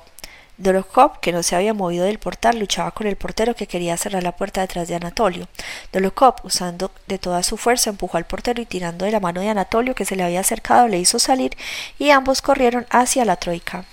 Dolokhov, 0.63 1.19
que 1.19 1.33
no 1.33 1.43
se 1.43 1.55
había 1.55 1.73
movido 1.73 2.05
del 2.05 2.19
portal, 2.19 2.57
luchaba 2.57 2.91
con 2.91 3.05
el 3.05 3.17
portero 3.17 3.53
que 3.53 3.67
quería 3.67 3.97
cerrar 3.97 4.23
la 4.23 4.37
puerta 4.37 4.61
detrás 4.61 4.87
de 4.87 4.95
Anatolio. 4.95 5.47
Dolokhov, 5.91 6.35
usando 6.43 6.89
de 7.07 7.19
toda 7.19 7.43
su 7.43 7.57
fuerza, 7.57 7.89
empujó 7.89 8.17
al 8.17 8.25
portero 8.25 8.61
y 8.61 8.65
tirando 8.65 9.03
de 9.03 9.11
la 9.11 9.19
mano 9.19 9.41
de 9.41 9.49
Anatolio, 9.49 9.93
que 9.93 10.05
se 10.05 10.15
le 10.15 10.23
había 10.23 10.39
acercado, 10.39 10.87
le 10.87 10.99
hizo 10.99 11.19
salir 11.19 11.55
y 11.99 12.11
ambos 12.11 12.41
corrieron 12.41 12.85
hacia 12.89 13.25
la 13.25 13.35
troika. 13.35 13.83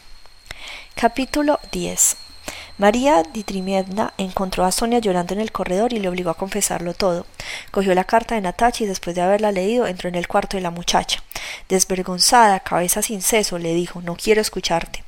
Capítulo 0.95 1.59
10 1.73 2.17
María 2.79 3.25
Ditrimievna 3.25 4.15
encontró 4.17 4.65
a 4.65 4.73
Sonia 4.73 5.01
llorando 5.01 5.35
en 5.35 5.41
el 5.41 5.53
corredor 5.53 5.93
y 5.93 5.99
le 5.99 6.09
obligó 6.09 6.31
a 6.31 6.37
confesarlo 6.37 6.95
todo. 6.95 7.27
Cogió 7.73 7.95
la 7.95 8.05
carta 8.05 8.37
de 8.37 8.41
Natacha 8.41 8.85
y 8.85 8.87
después 8.87 9.15
de 9.15 9.23
haberla 9.23 9.53
leído 9.53 9.87
entró 9.87 10.09
en 10.09 10.15
el 10.15 10.29
cuarto 10.29 10.57
de 10.57 10.63
la 10.63 10.71
muchacha. 10.71 11.23
Desvergonzada, 11.69 12.61
cabeza 12.61 13.03
sin 13.03 13.23
seso, 13.23 13.59
le 13.59 13.75
dijo 13.75 14.01
No 14.01 14.17
quiero 14.17 14.41
escucharte. 14.41 15.05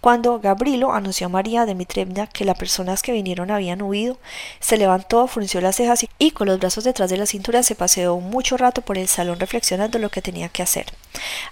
Cuando 0.00 0.38
Gabrilo 0.38 0.92
anunció 0.92 1.26
a 1.26 1.30
María 1.30 1.64
Dmitrievna 1.64 2.26
que 2.26 2.44
las 2.44 2.58
personas 2.58 3.02
que 3.02 3.12
vinieron 3.12 3.50
habían 3.50 3.80
huido, 3.80 4.18
se 4.60 4.76
levantó, 4.76 5.26
frunció 5.26 5.60
las 5.60 5.76
cejas 5.76 6.04
y 6.18 6.30
con 6.32 6.46
los 6.46 6.58
brazos 6.58 6.84
detrás 6.84 7.08
de 7.10 7.16
la 7.16 7.26
cintura 7.26 7.62
se 7.62 7.74
paseó 7.74 8.20
mucho 8.20 8.56
rato 8.56 8.82
por 8.82 8.98
el 8.98 9.08
salón 9.08 9.40
reflexionando 9.40 9.98
lo 9.98 10.10
que 10.10 10.22
tenía 10.22 10.48
que 10.50 10.62
hacer. 10.62 10.86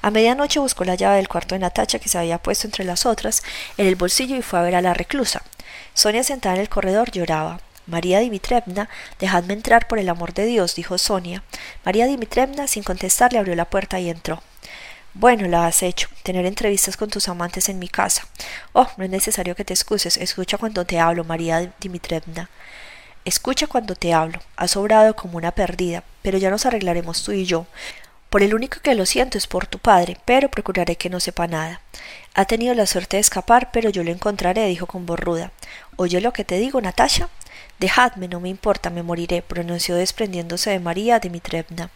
A 0.02 0.10
medianoche 0.10 0.60
buscó 0.60 0.84
la 0.84 0.96
llave 0.96 1.16
del 1.16 1.28
cuarto 1.28 1.54
de 1.54 1.60
Natacha 1.60 1.98
que 1.98 2.08
se 2.08 2.18
había 2.18 2.38
puesto 2.38 2.66
entre 2.66 2.84
las 2.84 3.06
otras 3.06 3.42
en 3.78 3.86
el 3.86 3.96
bolsillo 3.96 4.36
y 4.36 4.42
fue 4.42 4.58
a 4.58 4.62
ver 4.62 4.74
a 4.74 4.82
la 4.82 4.94
reclusa. 4.94 5.42
Sonia 5.94 6.22
sentada 6.22 6.56
en 6.56 6.60
el 6.60 6.68
corredor 6.68 7.10
lloraba. 7.10 7.60
María 7.86 8.20
Dimitrevna, 8.20 8.88
dejadme 9.18 9.54
entrar 9.54 9.88
por 9.88 9.98
el 9.98 10.08
amor 10.08 10.34
de 10.34 10.46
Dios, 10.46 10.74
dijo 10.74 10.98
Sonia. 10.98 11.42
María 11.84 12.06
Dimitrevna, 12.06 12.68
sin 12.68 12.82
contestar, 12.82 13.32
le 13.32 13.38
abrió 13.38 13.56
la 13.56 13.64
puerta 13.64 13.98
y 13.98 14.08
entró. 14.08 14.42
Bueno, 15.14 15.46
la 15.46 15.66
has 15.66 15.82
hecho, 15.82 16.08
tener 16.22 16.46
entrevistas 16.46 16.96
con 16.96 17.10
tus 17.10 17.28
amantes 17.28 17.68
en 17.68 17.78
mi 17.78 17.88
casa. 17.88 18.26
Oh, 18.72 18.88
no 18.96 19.04
es 19.04 19.10
necesario 19.10 19.54
que 19.54 19.64
te 19.64 19.74
excuses, 19.74 20.16
escucha 20.16 20.56
cuando 20.56 20.86
te 20.86 20.98
hablo, 20.98 21.22
María 21.22 21.70
Dimitrevna. 21.80 22.48
Escucha 23.26 23.66
cuando 23.66 23.94
te 23.94 24.14
hablo. 24.14 24.40
Has 24.56 24.70
sobrado 24.70 25.14
como 25.14 25.36
una 25.36 25.52
perdida, 25.52 26.02
pero 26.22 26.38
ya 26.38 26.50
nos 26.50 26.64
arreglaremos 26.64 27.22
tú 27.22 27.32
y 27.32 27.44
yo. 27.44 27.66
Por 28.30 28.42
el 28.42 28.54
único 28.54 28.80
que 28.80 28.94
lo 28.94 29.04
siento 29.04 29.36
es 29.36 29.46
por 29.46 29.66
tu 29.66 29.78
padre, 29.78 30.16
pero 30.24 30.50
procuraré 30.50 30.96
que 30.96 31.10
no 31.10 31.20
sepa 31.20 31.46
nada. 31.46 31.82
Ha 32.32 32.46
tenido 32.46 32.72
la 32.72 32.86
suerte 32.86 33.18
de 33.18 33.20
escapar, 33.20 33.70
pero 33.70 33.90
yo 33.90 34.02
lo 34.04 34.10
encontraré, 34.10 34.66
dijo 34.66 34.86
con 34.86 35.04
voz 35.04 35.20
ruda. 35.20 35.52
¿Oye 35.96 36.22
lo 36.22 36.32
que 36.32 36.44
te 36.44 36.56
digo, 36.56 36.80
Natasha? 36.80 37.28
Dejadme, 37.82 38.28
no 38.28 38.38
me 38.38 38.48
importa, 38.48 38.90
me 38.90 39.02
moriré, 39.02 39.42
pronunció 39.42 39.96
desprendiéndose 39.96 40.70
de 40.70 40.78
María 40.78 41.18
Dimitrevna. 41.18 41.90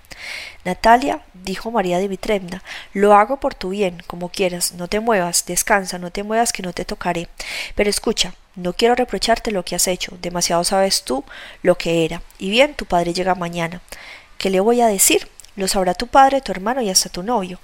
Natalia, 0.64 1.20
dijo 1.32 1.70
María 1.70 2.00
Dimitrevna, 2.00 2.64
lo 2.92 3.14
hago 3.14 3.38
por 3.38 3.54
tu 3.54 3.68
bien, 3.68 4.02
como 4.08 4.28
quieras, 4.30 4.72
no 4.72 4.88
te 4.88 4.98
muevas, 4.98 5.46
descansa, 5.46 5.98
no 5.98 6.10
te 6.10 6.24
muevas 6.24 6.52
que 6.52 6.64
no 6.64 6.72
te 6.72 6.84
tocaré. 6.84 7.28
Pero 7.76 7.88
escucha, 7.88 8.34
no 8.56 8.72
quiero 8.72 8.96
reprocharte 8.96 9.52
lo 9.52 9.64
que 9.64 9.76
has 9.76 9.86
hecho, 9.86 10.18
demasiado 10.20 10.64
sabes 10.64 11.04
tú 11.04 11.22
lo 11.62 11.78
que 11.78 12.04
era. 12.04 12.20
Y 12.40 12.50
bien, 12.50 12.74
tu 12.74 12.86
padre 12.86 13.14
llega 13.14 13.36
mañana. 13.36 13.80
¿Qué 14.38 14.50
le 14.50 14.58
voy 14.58 14.80
a 14.80 14.88
decir? 14.88 15.28
Lo 15.54 15.68
sabrá 15.68 15.94
tu 15.94 16.08
padre, 16.08 16.40
tu 16.40 16.50
hermano 16.50 16.82
y 16.82 16.90
hasta 16.90 17.10
tu 17.10 17.22
novio. 17.22 17.60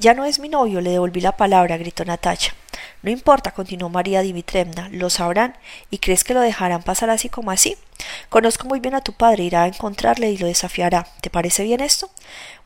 Ya 0.00 0.12
no 0.14 0.24
es 0.24 0.40
mi 0.40 0.48
novio, 0.48 0.80
le 0.80 0.90
devolví 0.90 1.20
la 1.20 1.36
palabra, 1.36 1.76
gritó 1.76 2.04
Natacha. 2.04 2.52
No 3.02 3.10
importa, 3.10 3.52
continuó 3.52 3.88
María 3.88 4.20
Dimitrevna, 4.20 4.88
lo 4.90 5.08
sabrán, 5.08 5.56
¿y 5.90 5.98
crees 5.98 6.22
que 6.22 6.34
lo 6.34 6.40
dejarán 6.40 6.82
pasar 6.82 7.08
así 7.08 7.30
como 7.30 7.50
así? 7.50 7.76
Conozco 8.28 8.68
muy 8.68 8.80
bien 8.80 8.94
a 8.94 9.00
tu 9.00 9.14
padre, 9.14 9.44
irá 9.44 9.62
a 9.62 9.68
encontrarle 9.68 10.30
y 10.30 10.36
lo 10.36 10.46
desafiará. 10.46 11.06
¿Te 11.22 11.30
parece 11.30 11.64
bien 11.64 11.80
esto? 11.80 12.10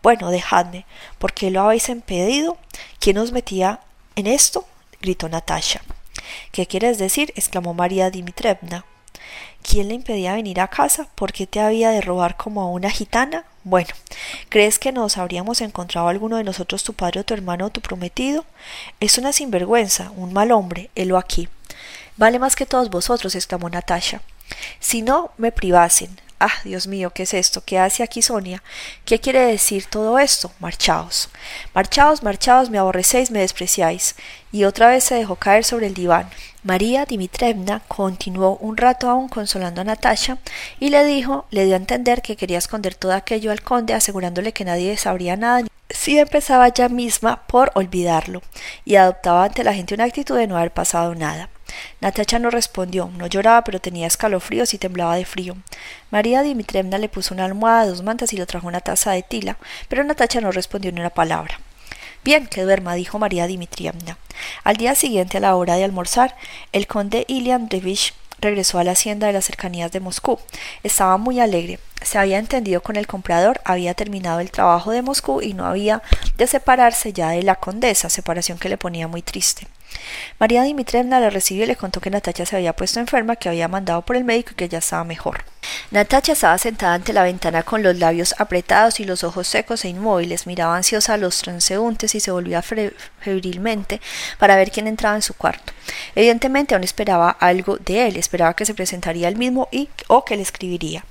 Bueno, 0.03 0.31
dejadme. 0.31 0.87
¿Por 1.19 1.33
qué 1.33 1.50
lo 1.50 1.62
habéis 1.62 1.88
impedido? 1.88 2.59
¿Quién 2.99 3.19
os 3.19 3.33
metía 3.33 3.81
en 4.17 4.26
esto? 4.26 4.67
gritó 5.00 5.29
Natasha. 5.29 5.83
¿Qué 6.50 6.67
quieres 6.67 6.99
decir? 6.99 7.33
exclamó 7.37 7.73
María 7.73 8.11
Dimitrievna. 8.11 8.85
¿Quién 9.62 9.88
le 9.88 9.95
impedía 9.95 10.35
venir 10.35 10.61
a 10.61 10.69
casa? 10.69 11.09
¿Por 11.14 11.33
qué 11.33 11.47
te 11.47 11.61
había 11.61 11.91
de 11.91 12.00
robar 12.00 12.37
como 12.37 12.62
a 12.62 12.69
una 12.69 12.91
gitana? 12.91 13.45
Bueno, 13.64 13.88
¿crees 14.50 14.78
que 14.78 14.92
nos 14.92 15.16
habríamos 15.16 15.62
encontrado 15.62 16.09
alguno 16.09 16.37
de 16.37 16.44
nosotros, 16.44 16.85
tu 16.85 16.92
padre 16.92 17.21
o 17.21 17.25
tu 17.25 17.33
hermano 17.33 17.66
o 17.66 17.71
tu 17.71 17.80
prometido? 17.80 18.44
Es 19.00 19.16
una 19.16 19.33
sinvergüenza, 19.33 20.11
un 20.16 20.35
mal 20.35 20.52
hombre, 20.52 20.90
helo 20.94 21.16
aquí. 21.16 21.49
Vale 22.18 22.38
más 22.38 22.56
que 22.56 22.66
todos 22.66 22.90
vosotros, 22.90 23.35
exclamó 23.35 23.71
Natasha. 23.71 24.21
Si 24.80 25.00
no 25.00 25.30
me 25.38 25.50
privasen. 25.50 26.24
Ah, 26.41 26.53
Dios 26.64 26.87
mío, 26.87 27.11
¿qué 27.11 27.23
es 27.23 27.33
esto? 27.35 27.62
¿Qué 27.64 27.79
hace 27.79 28.03
aquí 28.03 28.21
Sonia? 28.21 28.62
¿Qué 29.05 29.21
quiere 29.21 29.41
decir 29.41 29.87
todo 29.87 30.19
esto? 30.19 30.53
Marchaos. 30.59 31.31
Marchaos, 31.75 32.23
marchaos, 32.23 32.71
me 32.71 32.79
aborrecéis, 32.79 33.31
me 33.31 33.38
despreciáis. 33.41 34.17
Y 34.53 34.64
otra 34.64 34.88
vez 34.88 35.05
se 35.05 35.14
dejó 35.14 35.37
caer 35.37 35.64
sobre 35.64 35.87
el 35.87 35.95
diván. 35.95 36.29
María 36.62 37.05
Dimitrievna 37.07 37.81
continuó 37.88 38.57
un 38.57 38.76
rato 38.76 39.09
aún 39.09 39.29
consolando 39.29 39.81
a 39.81 39.85
Natasha 39.85 40.38
y 40.81 40.91
le 40.91 41.05
dijo, 41.05 41.47
le 41.50 41.64
dio 41.67 41.75
a 41.75 41.79
entender 41.79 42.23
que 42.23 42.37
quería 42.37 42.59
esconder 42.59 42.95
todo 42.95 43.12
aquello 43.12 43.53
al 43.53 43.62
conde, 43.62 43.95
asegurándole 43.95 44.53
que 44.53 44.64
nadie 44.64 44.97
sabría 44.97 45.37
nada 45.37 45.64
si 45.91 46.19
empezaba 46.19 46.69
ya 46.69 46.88
misma 46.88 47.43
por 47.47 47.71
olvidarlo 47.75 48.43
y 48.85 48.97
adoptaba 48.97 49.45
ante 49.45 49.64
la 49.64 49.75
gente 49.75 49.95
una 49.95 50.05
actitud 50.05 50.37
de 50.37 50.47
no 50.47 50.57
haber 50.57 50.73
pasado 50.73 51.14
nada. 51.14 51.49
Natasha 52.00 52.38
no 52.38 52.50
respondió, 52.50 53.11
no 53.16 53.26
lloraba, 53.26 53.64
pero 53.64 53.81
tenía 53.81 54.07
escalofríos 54.07 54.75
y 54.75 54.78
temblaba 54.78 55.16
de 55.16 55.25
frío. 55.25 55.57
María 56.11 56.43
Dimitrievna 56.43 56.99
le 56.99 57.09
puso 57.09 57.35
una 57.35 57.45
almohada, 57.45 57.87
dos 57.87 58.02
mantas 58.02 58.33
y 58.33 58.37
le 58.37 58.47
trajo 58.47 58.66
una 58.66 58.81
taza 58.81 59.12
de 59.12 59.23
tila, 59.23 59.59
pero 59.88 60.04
Natasha 60.04 60.40
no 60.40 60.52
respondió 60.52 60.93
ni 60.93 61.00
una 61.00 61.11
palabra. 61.11 61.59
Bien, 62.25 62.47
que 62.47 62.62
duerma, 62.62 62.95
dijo 62.95 63.19
María 63.19 63.47
Dimitrievna. 63.47 64.16
Al 64.62 64.76
día 64.76 64.95
siguiente, 64.95 65.37
a 65.37 65.40
la 65.40 65.57
hora 65.57 65.76
de 65.76 65.85
almorzar, 65.85 66.37
el 66.73 66.87
conde 66.87 67.26
Drevich 67.28 68.14
regresó 68.40 68.78
a 68.78 68.85
la 68.85 68.93
hacienda 68.93 69.26
de 69.26 69.35
las 69.35 69.45
cercanías 69.45 69.93
de 69.93 70.00
Moscú. 70.00 70.38
Estaba 70.83 71.16
muy 71.19 71.40
alegre. 71.40 71.78
Se 72.05 72.19
había 72.19 72.39
entendido 72.39 72.83
con 72.83 72.97
el 72.97 73.07
comprador, 73.07 73.61
había 73.65 73.95
terminado 73.95 74.41
el 74.41 74.51
trabajo 74.51 74.93
de 74.93 75.03
Moscú 75.03 75.41
y 75.41 75.55
no 75.55 75.65
había 75.65 76.03
de 76.37 76.47
separarse 76.47 77.13
ya 77.13 77.31
de 77.31 77.43
la 77.43 77.57
condesa, 77.57 78.11
separación 78.11 78.59
que 78.59 78.69
le 78.69 78.77
ponía 78.77 79.09
muy 79.09 79.23
triste. 79.23 79.67
María 80.39 80.63
Dimitrievna 80.63 81.21
la 81.21 81.31
recibió 81.31 81.65
y 81.65 81.67
le 81.67 81.77
contó 81.77 82.01
que 82.01 82.11
Natacha 82.11 82.45
se 82.45 82.57
había 82.57 82.75
puesto 82.75 83.01
enferma, 83.01 83.37
que 83.37 83.49
había 83.49 83.69
mandado 83.69 84.03
por 84.03 84.17
el 84.17 84.25
médico 84.25 84.51
y 84.53 84.55
que 84.57 84.69
ya 84.69 84.79
estaba 84.79 85.05
mejor. 85.05 85.45
Natacha 85.91 86.33
estaba 86.33 86.59
sentada 86.59 86.95
ante 86.95 87.13
la 87.13 87.23
ventana 87.23 87.63
con 87.63 87.83
los 87.83 87.99
labios 87.99 88.35
apretados 88.39 89.01
y 89.01 89.05
los 89.05 89.25
ojos 89.25 89.47
secos 89.47 89.85
e 89.85 89.89
inmóviles, 89.89 90.47
miraba 90.47 90.77
ansiosa 90.77 91.15
a 91.15 91.19
los 91.19 91.39
transeúntes 91.41 92.15
y 92.15 92.21
se 92.21 92.31
volvía 92.31 92.63
febrilmente 92.63 94.01
para 94.39 94.57
ver 94.57 94.71
quién 94.71 94.89
entraba 94.89 95.17
en 95.17 95.23
su 95.23 95.35
cuarto. 95.35 95.73
Evidentemente 96.15 96.75
aún 96.75 96.85
esperaba 96.85 97.31
algo 97.31 97.79
de 97.79 98.09
él, 98.09 98.17
esperaba 98.17 98.55
que 98.55 98.67
se 98.67 98.75
presentaría 98.75 99.29
él 99.29 99.37
mismo 99.37 99.69
y 99.71 99.89
o 100.09 100.25
que 100.25 100.37
le 100.37 100.43
escribiría. 100.43 101.05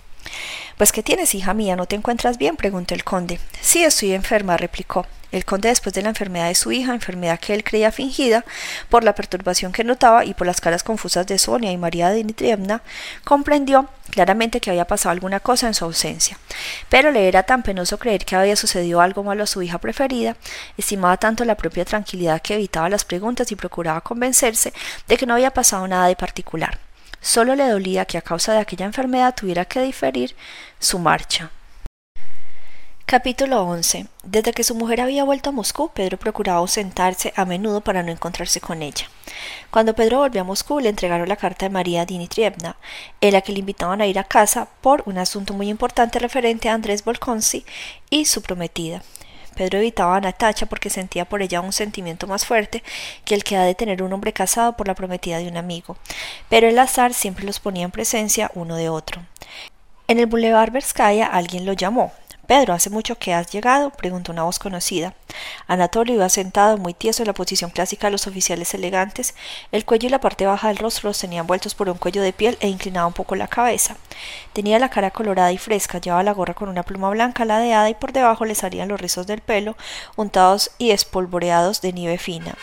Pues 0.77 0.91
¿qué 0.91 1.03
tienes, 1.03 1.35
hija 1.35 1.53
mía? 1.53 1.75
¿No 1.75 1.85
te 1.85 1.95
encuentras 1.95 2.37
bien? 2.37 2.55
preguntó 2.57 2.93
el 2.93 3.03
conde. 3.03 3.39
Sí, 3.61 3.83
estoy 3.83 4.13
enferma, 4.13 4.57
replicó. 4.57 5.05
El 5.33 5.45
conde, 5.45 5.69
después 5.69 5.95
de 5.95 6.03
la 6.03 6.09
enfermedad 6.09 6.47
de 6.47 6.53
su 6.53 6.71
hija, 6.71 6.93
enfermedad 6.93 7.39
que 7.39 7.55
él 7.55 7.63
creía 7.63 7.91
fingida, 7.91 8.45
por 8.87 9.03
la 9.03 9.15
perturbación 9.15 9.71
que 9.71 9.83
notaba 9.83 10.25
y 10.25 10.35
por 10.35 10.45
las 10.45 10.61
caras 10.61 10.83
confusas 10.83 11.25
de 11.25 11.39
Sonia 11.39 11.71
y 11.71 11.77
María 11.77 12.11
Dimitrievna, 12.11 12.83
comprendió 13.23 13.89
claramente 14.11 14.61
que 14.61 14.69
había 14.69 14.85
pasado 14.85 15.11
alguna 15.11 15.39
cosa 15.39 15.65
en 15.65 15.73
su 15.73 15.85
ausencia. 15.85 16.37
Pero 16.87 17.09
le 17.09 17.27
era 17.27 17.41
tan 17.41 17.63
penoso 17.63 17.97
creer 17.97 18.25
que 18.25 18.35
había 18.35 18.55
sucedido 18.55 19.01
algo 19.01 19.23
malo 19.23 19.43
a 19.43 19.47
su 19.47 19.63
hija 19.63 19.79
preferida, 19.79 20.35
estimaba 20.77 21.17
tanto 21.17 21.45
la 21.45 21.55
propia 21.55 21.83
tranquilidad 21.83 22.39
que 22.39 22.53
evitaba 22.53 22.87
las 22.87 23.03
preguntas 23.03 23.51
y 23.51 23.55
procuraba 23.55 24.01
convencerse 24.01 24.71
de 25.07 25.17
que 25.17 25.25
no 25.25 25.33
había 25.33 25.51
pasado 25.51 25.87
nada 25.87 26.05
de 26.05 26.15
particular. 26.15 26.77
Solo 27.23 27.55
le 27.55 27.69
dolía 27.69 28.03
que 28.03 28.17
a 28.17 28.21
causa 28.21 28.51
de 28.51 28.59
aquella 28.59 28.85
enfermedad 28.85 29.33
tuviera 29.33 29.63
que 29.63 29.79
diferir 29.79 30.35
su 30.77 30.99
marcha. 30.99 31.51
Capítulo 33.05 33.63
11. 33.63 34.07
Desde 34.23 34.51
que 34.51 34.65
su 34.65 34.75
mujer 34.75 34.99
había 34.99 35.23
vuelto 35.23 35.51
a 35.51 35.53
Moscú, 35.53 35.89
Pedro 35.93 36.17
procuraba 36.17 36.59
ausentarse 36.59 37.31
a 37.37 37.45
menudo 37.45 37.79
para 37.79 38.03
no 38.03 38.11
encontrarse 38.11 38.59
con 38.59 38.81
ella. 38.81 39.07
Cuando 39.71 39.95
Pedro 39.95 40.17
volvió 40.17 40.41
a 40.41 40.43
Moscú, 40.43 40.81
le 40.81 40.89
entregaron 40.89 41.29
la 41.29 41.37
carta 41.37 41.65
de 41.65 41.69
María 41.69 42.05
Dimitrievna, 42.05 42.75
en 43.21 43.31
la 43.31 43.39
que 43.39 43.53
le 43.53 43.59
invitaban 43.59 44.01
a 44.01 44.05
ir 44.05 44.19
a 44.19 44.25
casa 44.25 44.67
por 44.81 45.03
un 45.05 45.17
asunto 45.17 45.53
muy 45.53 45.69
importante 45.69 46.19
referente 46.19 46.67
a 46.67 46.73
Andrés 46.73 47.05
Volkonsi 47.05 47.65
y 48.09 48.25
su 48.25 48.41
prometida. 48.41 49.01
Pedro 49.53 49.79
evitaba 49.79 50.17
a 50.17 50.21
Natacha 50.21 50.65
porque 50.65 50.89
sentía 50.89 51.25
por 51.25 51.41
ella 51.41 51.61
un 51.61 51.73
sentimiento 51.73 52.27
más 52.27 52.45
fuerte 52.45 52.83
que 53.25 53.35
el 53.35 53.43
que 53.43 53.57
ha 53.57 53.63
de 53.63 53.75
tener 53.75 54.03
un 54.03 54.13
hombre 54.13 54.33
casado 54.33 54.75
por 54.75 54.87
la 54.87 54.95
prometida 54.95 55.37
de 55.37 55.47
un 55.47 55.57
amigo, 55.57 55.97
pero 56.49 56.67
el 56.67 56.79
azar 56.79 57.13
siempre 57.13 57.45
los 57.45 57.59
ponía 57.59 57.85
en 57.85 57.91
presencia 57.91 58.51
uno 58.55 58.75
de 58.75 58.89
otro. 58.89 59.21
En 60.07 60.19
el 60.19 60.25
Boulevard 60.25 60.71
Verskaya 60.71 61.27
alguien 61.27 61.65
lo 61.65 61.73
llamó, 61.73 62.11
Pedro, 62.53 62.75
¿hace 62.75 62.91
mucho 62.91 63.17
que 63.17 63.33
has 63.33 63.51
llegado? 63.51 63.89
preguntó 63.89 64.31
una 64.31 64.43
voz 64.43 64.59
conocida. 64.59 65.15
Anatolio 65.65 66.13
iba 66.13 66.29
sentado 66.29 66.77
muy 66.77 66.93
tieso 66.93 67.23
en 67.23 67.27
la 67.27 67.33
posición 67.33 67.71
clásica 67.71 68.05
de 68.05 68.11
los 68.11 68.27
oficiales 68.27 68.75
elegantes. 68.75 69.33
El 69.71 69.85
cuello 69.85 70.05
y 70.05 70.11
la 70.11 70.21
parte 70.21 70.45
baja 70.45 70.67
del 70.67 70.77
rostro 70.77 71.09
los 71.09 71.17
tenía 71.17 71.39
envueltos 71.39 71.73
por 71.73 71.89
un 71.89 71.97
cuello 71.97 72.21
de 72.21 72.31
piel 72.31 72.55
e 72.59 72.67
inclinaba 72.67 73.07
un 73.07 73.13
poco 73.13 73.35
la 73.35 73.47
cabeza. 73.47 73.97
Tenía 74.53 74.77
la 74.77 74.91
cara 74.91 75.09
colorada 75.09 75.51
y 75.51 75.57
fresca, 75.57 75.97
llevaba 75.97 76.21
la 76.21 76.33
gorra 76.33 76.53
con 76.53 76.69
una 76.69 76.83
pluma 76.83 77.09
blanca 77.09 77.43
ladeada 77.43 77.89
y 77.89 77.95
por 77.95 78.13
debajo 78.13 78.45
le 78.45 78.53
salían 78.53 78.87
los 78.87 79.01
rizos 79.01 79.25
del 79.25 79.41
pelo, 79.41 79.75
untados 80.15 80.69
y 80.77 80.91
espolvoreados 80.91 81.81
de 81.81 81.91
nieve 81.91 82.19
fina. 82.19 82.55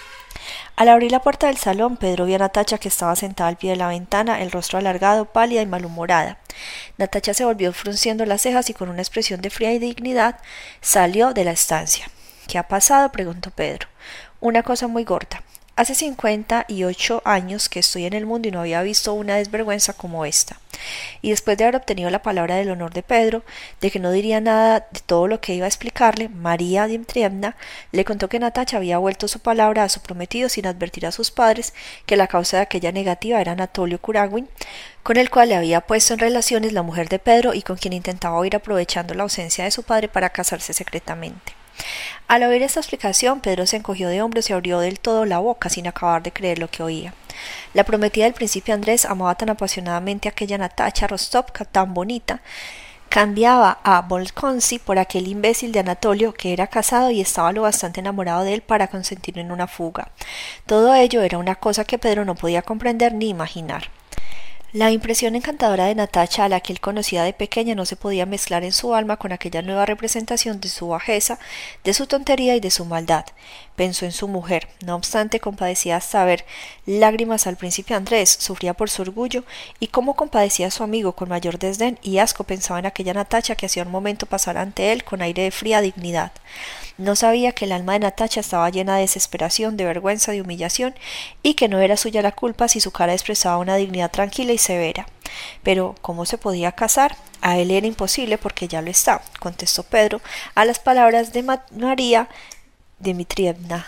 Al 0.76 0.88
abrir 0.88 1.12
la 1.12 1.20
puerta 1.20 1.48
del 1.48 1.56
salón, 1.56 1.96
Pedro 1.96 2.24
vio 2.24 2.36
a 2.36 2.38
Natacha 2.38 2.78
que 2.78 2.88
estaba 2.88 3.16
sentada 3.16 3.48
al 3.48 3.56
pie 3.56 3.70
de 3.70 3.76
la 3.76 3.88
ventana, 3.88 4.40
el 4.40 4.50
rostro 4.50 4.78
alargado, 4.78 5.26
pálida 5.26 5.62
y 5.62 5.66
malhumorada. 5.66 6.38
Natacha 6.96 7.34
se 7.34 7.44
volvió 7.44 7.72
frunciendo 7.72 8.24
las 8.24 8.42
cejas 8.42 8.70
y 8.70 8.74
con 8.74 8.88
una 8.88 9.02
expresión 9.02 9.40
de 9.40 9.50
fría 9.50 9.72
y 9.72 9.78
dignidad 9.78 10.38
salió 10.80 11.32
de 11.32 11.44
la 11.44 11.52
estancia. 11.52 12.10
¿Qué 12.46 12.58
ha 12.58 12.66
pasado? 12.66 13.12
preguntó 13.12 13.50
Pedro. 13.50 13.88
Una 14.40 14.62
cosa 14.62 14.88
muy 14.88 15.04
gorda. 15.04 15.42
Hace 15.76 15.94
cincuenta 15.94 16.64
y 16.68 16.84
ocho 16.84 17.22
años 17.24 17.68
que 17.68 17.80
estoy 17.80 18.04
en 18.04 18.12
el 18.12 18.26
mundo 18.26 18.48
y 18.48 18.50
no 18.50 18.60
había 18.60 18.82
visto 18.82 19.14
una 19.14 19.36
desvergüenza 19.36 19.92
como 19.92 20.24
esta. 20.24 20.58
Y 21.22 21.30
después 21.30 21.56
de 21.56 21.64
haber 21.64 21.76
obtenido 21.76 22.10
la 22.10 22.22
palabra 22.22 22.56
del 22.56 22.70
honor 22.70 22.92
de 22.92 23.02
Pedro, 23.02 23.42
de 23.80 23.90
que 23.90 23.98
no 23.98 24.10
diría 24.10 24.40
nada 24.40 24.86
de 24.90 25.00
todo 25.06 25.26
lo 25.26 25.40
que 25.40 25.54
iba 25.54 25.66
a 25.66 25.68
explicarle, 25.68 26.28
María 26.28 26.86
Dimitrievna 26.86 27.56
le 27.92 28.04
contó 28.04 28.28
que 28.28 28.38
Natacha 28.38 28.76
había 28.76 28.98
vuelto 28.98 29.28
su 29.28 29.40
palabra 29.40 29.84
a 29.84 29.88
su 29.88 30.00
prometido 30.00 30.48
sin 30.48 30.66
advertir 30.66 31.06
a 31.06 31.12
sus 31.12 31.30
padres 31.30 31.74
que 32.06 32.16
la 32.16 32.26
causa 32.26 32.58
de 32.58 32.62
aquella 32.64 32.92
negativa 32.92 33.40
era 33.40 33.52
Anatolio 33.52 34.00
Kuragin, 34.00 34.48
con 35.02 35.16
el 35.16 35.30
cual 35.30 35.50
le 35.50 35.56
había 35.56 35.80
puesto 35.80 36.14
en 36.14 36.20
relaciones 36.20 36.72
la 36.72 36.82
mujer 36.82 37.08
de 37.08 37.18
Pedro 37.18 37.54
y 37.54 37.62
con 37.62 37.76
quien 37.76 37.92
intentaba 37.92 38.46
ir 38.46 38.56
aprovechando 38.56 39.14
la 39.14 39.24
ausencia 39.24 39.64
de 39.64 39.70
su 39.70 39.82
padre 39.82 40.08
para 40.08 40.30
casarse 40.30 40.72
secretamente. 40.72 41.59
Al 42.28 42.42
oír 42.44 42.62
esta 42.62 42.80
explicación, 42.80 43.40
Pedro 43.40 43.66
se 43.66 43.76
encogió 43.76 44.08
de 44.08 44.22
hombros 44.22 44.48
y 44.48 44.52
abrió 44.52 44.78
del 44.78 45.00
todo 45.00 45.24
la 45.24 45.38
boca 45.38 45.68
sin 45.68 45.86
acabar 45.86 46.22
de 46.22 46.32
creer 46.32 46.58
lo 46.58 46.68
que 46.68 46.82
oía. 46.82 47.12
La 47.74 47.84
prometida 47.84 48.24
del 48.24 48.34
príncipe 48.34 48.72
Andrés 48.72 49.04
amaba 49.04 49.34
tan 49.34 49.50
apasionadamente 49.50 50.28
a 50.28 50.32
aquella 50.32 50.58
Natacha 50.58 51.06
Rostovka 51.06 51.64
tan 51.64 51.92
bonita, 51.94 52.40
cambiaba 53.08 53.78
a 53.82 54.02
Volkonsi 54.02 54.78
por 54.78 54.98
aquel 54.98 55.26
imbécil 55.26 55.72
de 55.72 55.80
Anatolio 55.80 56.32
que 56.32 56.52
era 56.52 56.68
casado 56.68 57.10
y 57.10 57.20
estaba 57.20 57.52
lo 57.52 57.62
bastante 57.62 57.98
enamorado 57.98 58.44
de 58.44 58.54
él 58.54 58.62
para 58.62 58.86
consentir 58.86 59.38
en 59.38 59.50
una 59.50 59.66
fuga. 59.66 60.08
Todo 60.66 60.94
ello 60.94 61.20
era 61.22 61.36
una 61.38 61.56
cosa 61.56 61.84
que 61.84 61.98
Pedro 61.98 62.24
no 62.24 62.36
podía 62.36 62.62
comprender 62.62 63.12
ni 63.12 63.28
imaginar. 63.28 63.90
La 64.72 64.92
impresión 64.92 65.34
encantadora 65.34 65.86
de 65.86 65.96
Natacha, 65.96 66.44
a 66.44 66.48
la 66.48 66.60
que 66.60 66.72
él 66.72 66.78
conocía 66.78 67.24
de 67.24 67.32
pequeña, 67.32 67.74
no 67.74 67.86
se 67.86 67.96
podía 67.96 68.24
mezclar 68.24 68.62
en 68.62 68.70
su 68.70 68.94
alma 68.94 69.16
con 69.16 69.32
aquella 69.32 69.62
nueva 69.62 69.84
representación 69.84 70.60
de 70.60 70.68
su 70.68 70.86
bajeza, 70.86 71.40
de 71.82 71.92
su 71.92 72.06
tontería 72.06 72.54
y 72.54 72.60
de 72.60 72.70
su 72.70 72.84
maldad. 72.84 73.24
Pensó 73.74 74.04
en 74.04 74.12
su 74.12 74.28
mujer. 74.28 74.68
No 74.86 74.94
obstante, 74.94 75.40
compadecía 75.40 75.96
hasta 75.96 76.24
ver 76.24 76.44
lágrimas 76.86 77.48
al 77.48 77.56
príncipe 77.56 77.94
Andrés, 77.94 78.30
sufría 78.30 78.72
por 78.72 78.88
su 78.90 79.02
orgullo, 79.02 79.42
y 79.80 79.88
como 79.88 80.14
compadecía 80.14 80.68
a 80.68 80.70
su 80.70 80.84
amigo 80.84 81.16
con 81.16 81.28
mayor 81.28 81.58
desdén 81.58 81.98
y 82.00 82.18
asco 82.18 82.44
pensaba 82.44 82.78
en 82.78 82.86
aquella 82.86 83.12
Natacha 83.12 83.56
que 83.56 83.66
hacía 83.66 83.82
un 83.82 83.90
momento 83.90 84.26
pasar 84.26 84.56
ante 84.56 84.92
él 84.92 85.02
con 85.02 85.20
aire 85.20 85.42
de 85.42 85.50
fría 85.50 85.80
dignidad. 85.80 86.30
No 87.00 87.16
sabía 87.16 87.52
que 87.52 87.64
el 87.64 87.72
alma 87.72 87.94
de 87.94 88.00
Natacha 88.00 88.40
estaba 88.40 88.68
llena 88.68 88.96
de 88.96 89.00
desesperación, 89.00 89.78
de 89.78 89.86
vergüenza, 89.86 90.32
de 90.32 90.42
humillación, 90.42 90.94
y 91.42 91.54
que 91.54 91.66
no 91.66 91.78
era 91.78 91.96
suya 91.96 92.20
la 92.20 92.32
culpa 92.32 92.68
si 92.68 92.78
su 92.78 92.90
cara 92.90 93.14
expresaba 93.14 93.56
una 93.56 93.76
dignidad 93.76 94.10
tranquila 94.10 94.52
y 94.52 94.58
severa. 94.58 95.06
Pero, 95.62 95.94
¿cómo 96.02 96.26
se 96.26 96.36
podía 96.36 96.72
casar? 96.72 97.16
A 97.40 97.56
él 97.56 97.70
era 97.70 97.86
imposible 97.86 98.36
porque 98.36 98.68
ya 98.68 98.82
lo 98.82 98.90
está, 98.90 99.22
contestó 99.38 99.82
Pedro 99.82 100.20
a 100.54 100.66
las 100.66 100.78
palabras 100.78 101.32
de 101.32 101.42
María 101.70 102.28
Dimitrievna. 102.98 103.86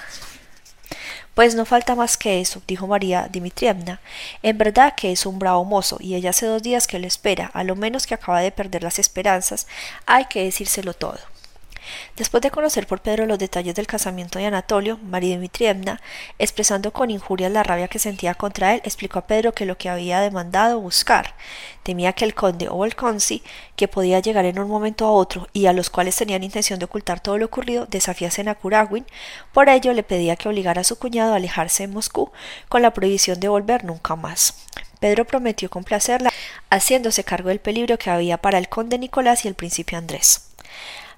Pues 1.35 1.55
no 1.55 1.67
falta 1.67 1.95
más 1.95 2.17
que 2.17 2.41
eso, 2.41 2.63
dijo 2.67 2.87
María 2.87 3.29
Dimitrievna. 3.31 4.01
En 4.43 4.57
verdad 4.57 4.95
que 4.97 5.13
es 5.13 5.27
un 5.27 5.39
bravo 5.39 5.67
mozo, 5.67 5.99
y 6.01 6.15
ella 6.15 6.31
hace 6.31 6.47
dos 6.47 6.63
días 6.63 6.87
que 6.87 6.99
lo 6.99 7.07
espera, 7.07 7.51
a 7.53 7.63
lo 7.63 7.77
menos 7.77 8.07
que 8.07 8.15
acaba 8.15 8.41
de 8.41 8.53
perder 8.53 8.83
las 8.83 8.99
esperanzas, 8.99 9.67
hay 10.07 10.25
que 10.25 10.45
decírselo 10.45 10.95
todo. 10.95 11.19
Después 12.17 12.43
de 12.43 12.51
conocer 12.51 12.87
por 12.87 13.01
Pedro 13.01 13.27
los 13.27 13.39
detalles 13.39 13.75
del 13.75 13.87
casamiento 13.87 14.39
de 14.39 14.47
Anatolio, 14.47 14.99
María 14.99 15.37
Dmitrievna, 15.37 16.01
expresando 16.39 16.93
con 16.93 17.11
injuria 17.11 17.49
la 17.49 17.63
rabia 17.63 17.89
que 17.89 17.99
sentía 17.99 18.35
contra 18.35 18.75
él, 18.75 18.83
explicó 18.85 19.19
a 19.19 19.27
Pedro 19.27 19.53
que 19.53 19.67
lo 19.67 19.77
que 19.77 19.89
había 19.89 20.21
demandado 20.21 20.81
buscar 20.81 21.35
temía 21.83 22.13
que 22.13 22.25
el 22.25 22.35
conde 22.35 22.69
o 22.69 22.85
el 22.85 22.95
consi, 22.95 23.43
que 23.77 23.89
podía 23.89 24.21
llegar 24.21 24.45
en 24.45 24.59
un 24.59 24.69
momento 24.69 25.07
a 25.07 25.13
otro 25.13 25.49
y 25.53 25.67
a 25.67 25.73
los 25.73 25.91
cuales 25.91 26.17
tenían 26.17 26.43
intención 26.43 26.79
de 26.79 26.85
ocultar 26.85 27.21
todo 27.21 27.39
lo 27.39 27.47
ocurrido, 27.47 27.87
desafiasen 27.87 28.49
a 28.49 28.55
Kuragin. 28.55 29.07
Por 29.53 29.69
ello 29.69 29.93
le 29.93 30.03
pedía 30.03 30.37
que 30.37 30.49
obligara 30.49 30.83
a 30.83 30.85
su 30.85 30.99
cuñado 30.99 31.33
a 31.33 31.37
alejarse 31.37 31.87
de 31.87 31.93
Moscú 31.93 32.31
con 32.69 32.83
la 32.83 32.93
prohibición 32.93 33.41
de 33.41 33.49
volver 33.49 33.85
nunca 33.85 34.17
más. 34.17 34.55
Pedro 35.01 35.25
prometió 35.25 35.69
complacerla, 35.69 36.31
haciéndose 36.71 37.25
cargo 37.25 37.49
del 37.49 37.59
peligro 37.59 37.99
que 37.99 38.11
había 38.11 38.39
para 38.39 38.59
el 38.59 38.69
conde 38.69 38.99
Nicolás 38.99 39.45
y 39.45 39.49
el 39.49 39.55
príncipe 39.55 39.97
Andrés. 39.97 40.49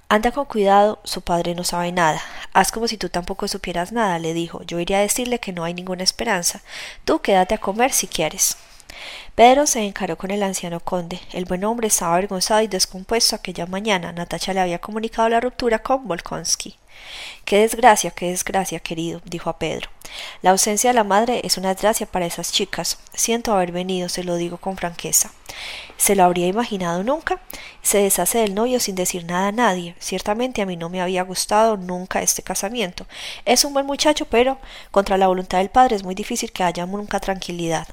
Anda 0.09 0.33
con 0.33 0.45
cuidado, 0.45 1.01
su 1.05 1.23
padre 1.23 1.55
no 1.55 1.65
sabe 1.65 1.91
nada. 1.91 2.21
Haz 2.53 2.71
como 2.71 2.87
si 2.89 2.99
tú 2.99 3.09
tampoco 3.09 3.49
supieras 3.49 3.91
nada, 3.91 4.19
le 4.19 4.35
dijo. 4.35 4.63
Yo 4.63 4.79
iré 4.79 4.97
a 4.97 5.01
decirle 5.01 5.41
que 5.41 5.53
no 5.53 5.65
hay 5.65 5.75
ninguna 5.75 6.05
esperanza. 6.05 6.61
Tú 7.05 7.21
quédate 7.21 7.55
a 7.55 7.59
comer 7.59 7.93
si 7.93 8.07
quieres. 8.07 8.57
Pedro 9.35 9.67
se 9.67 9.81
encaró 9.81 10.17
con 10.17 10.31
el 10.31 10.43
anciano 10.43 10.79
conde. 10.79 11.21
El 11.33 11.47
buen 11.47 11.65
hombre 11.65 11.89
estaba 11.89 12.13
avergonzado 12.13 12.61
y 12.63 12.69
descompuesto 12.69 13.35
aquella 13.35 13.67
mañana. 13.67 14.13
Natacha 14.13 14.53
le 14.55 14.61
había 14.61 14.79
comunicado 14.79 15.29
la 15.29 15.41
ruptura 15.41 15.81
con 15.81 16.07
Volkonsky. 16.07 16.77
Qué 17.45 17.59
desgracia, 17.59 18.11
qué 18.11 18.31
desgracia, 18.31 18.81
querido, 18.81 19.21
dijo 19.25 19.51
a 19.51 19.59
Pedro. 19.59 19.91
La 20.43 20.51
ausencia 20.51 20.91
de 20.91 20.95
la 20.95 21.05
madre 21.05 21.41
es 21.45 21.57
una 21.57 21.71
desgracia 21.71 22.07
para 22.07 22.27
esas 22.27 22.53
chicas. 22.53 22.99
Siento 23.13 23.53
haber 23.53 23.73
venido, 23.73 24.09
se 24.09 24.25
lo 24.25 24.37
digo 24.37 24.59
con 24.59 24.77
franqueza. 24.77 25.31
¿Se 25.97 26.17
lo 26.17 26.25
habría 26.25 26.47
imaginado 26.47 27.03
nunca? 27.03 27.41
Se 27.83 27.99
deshace 27.99 28.39
del 28.39 28.55
novio 28.55 28.81
sin 28.81 28.95
decir 28.95 29.25
nada 29.25 29.49
a 29.49 29.53
nadie. 29.53 29.95
Ciertamente 29.99 30.63
a 30.63 30.67
mí 30.67 30.77
no 30.77 30.89
me 30.89 31.01
había 31.01 31.23
gustado 31.23 31.77
nunca 31.77 32.23
este 32.23 32.43
casamiento. 32.43 33.07
Es 33.45 33.65
un 33.65 33.73
buen 33.73 33.87
muchacho, 33.87 34.27
pero 34.27 34.59
contra 34.91 35.17
la 35.17 35.29
voluntad 35.29 35.59
del 35.59 35.71
padre 35.71 35.97
es 35.97 36.03
muy 36.05 36.15
difícil 36.15 36.53
que 36.53 36.65
haya 36.65 36.87
nunca 36.87 37.21
tranquilidad. 37.21 37.87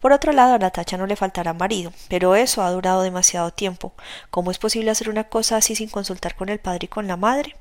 Por 0.00 0.12
otro 0.12 0.32
lado, 0.32 0.54
a 0.54 0.58
Natacha 0.58 0.96
no 0.96 1.06
le 1.06 1.16
faltará 1.16 1.52
marido, 1.52 1.92
pero 2.08 2.34
eso 2.34 2.62
ha 2.62 2.70
durado 2.70 3.02
demasiado 3.02 3.52
tiempo. 3.52 3.92
¿Cómo 4.30 4.50
es 4.50 4.58
posible 4.58 4.90
hacer 4.90 5.08
una 5.08 5.24
cosa 5.24 5.56
así 5.56 5.74
sin 5.74 5.88
consultar 5.88 6.34
con 6.36 6.48
el 6.48 6.58
padre 6.58 6.86
y 6.86 6.88
con 6.88 7.06
la 7.06 7.16
madre? 7.16 7.56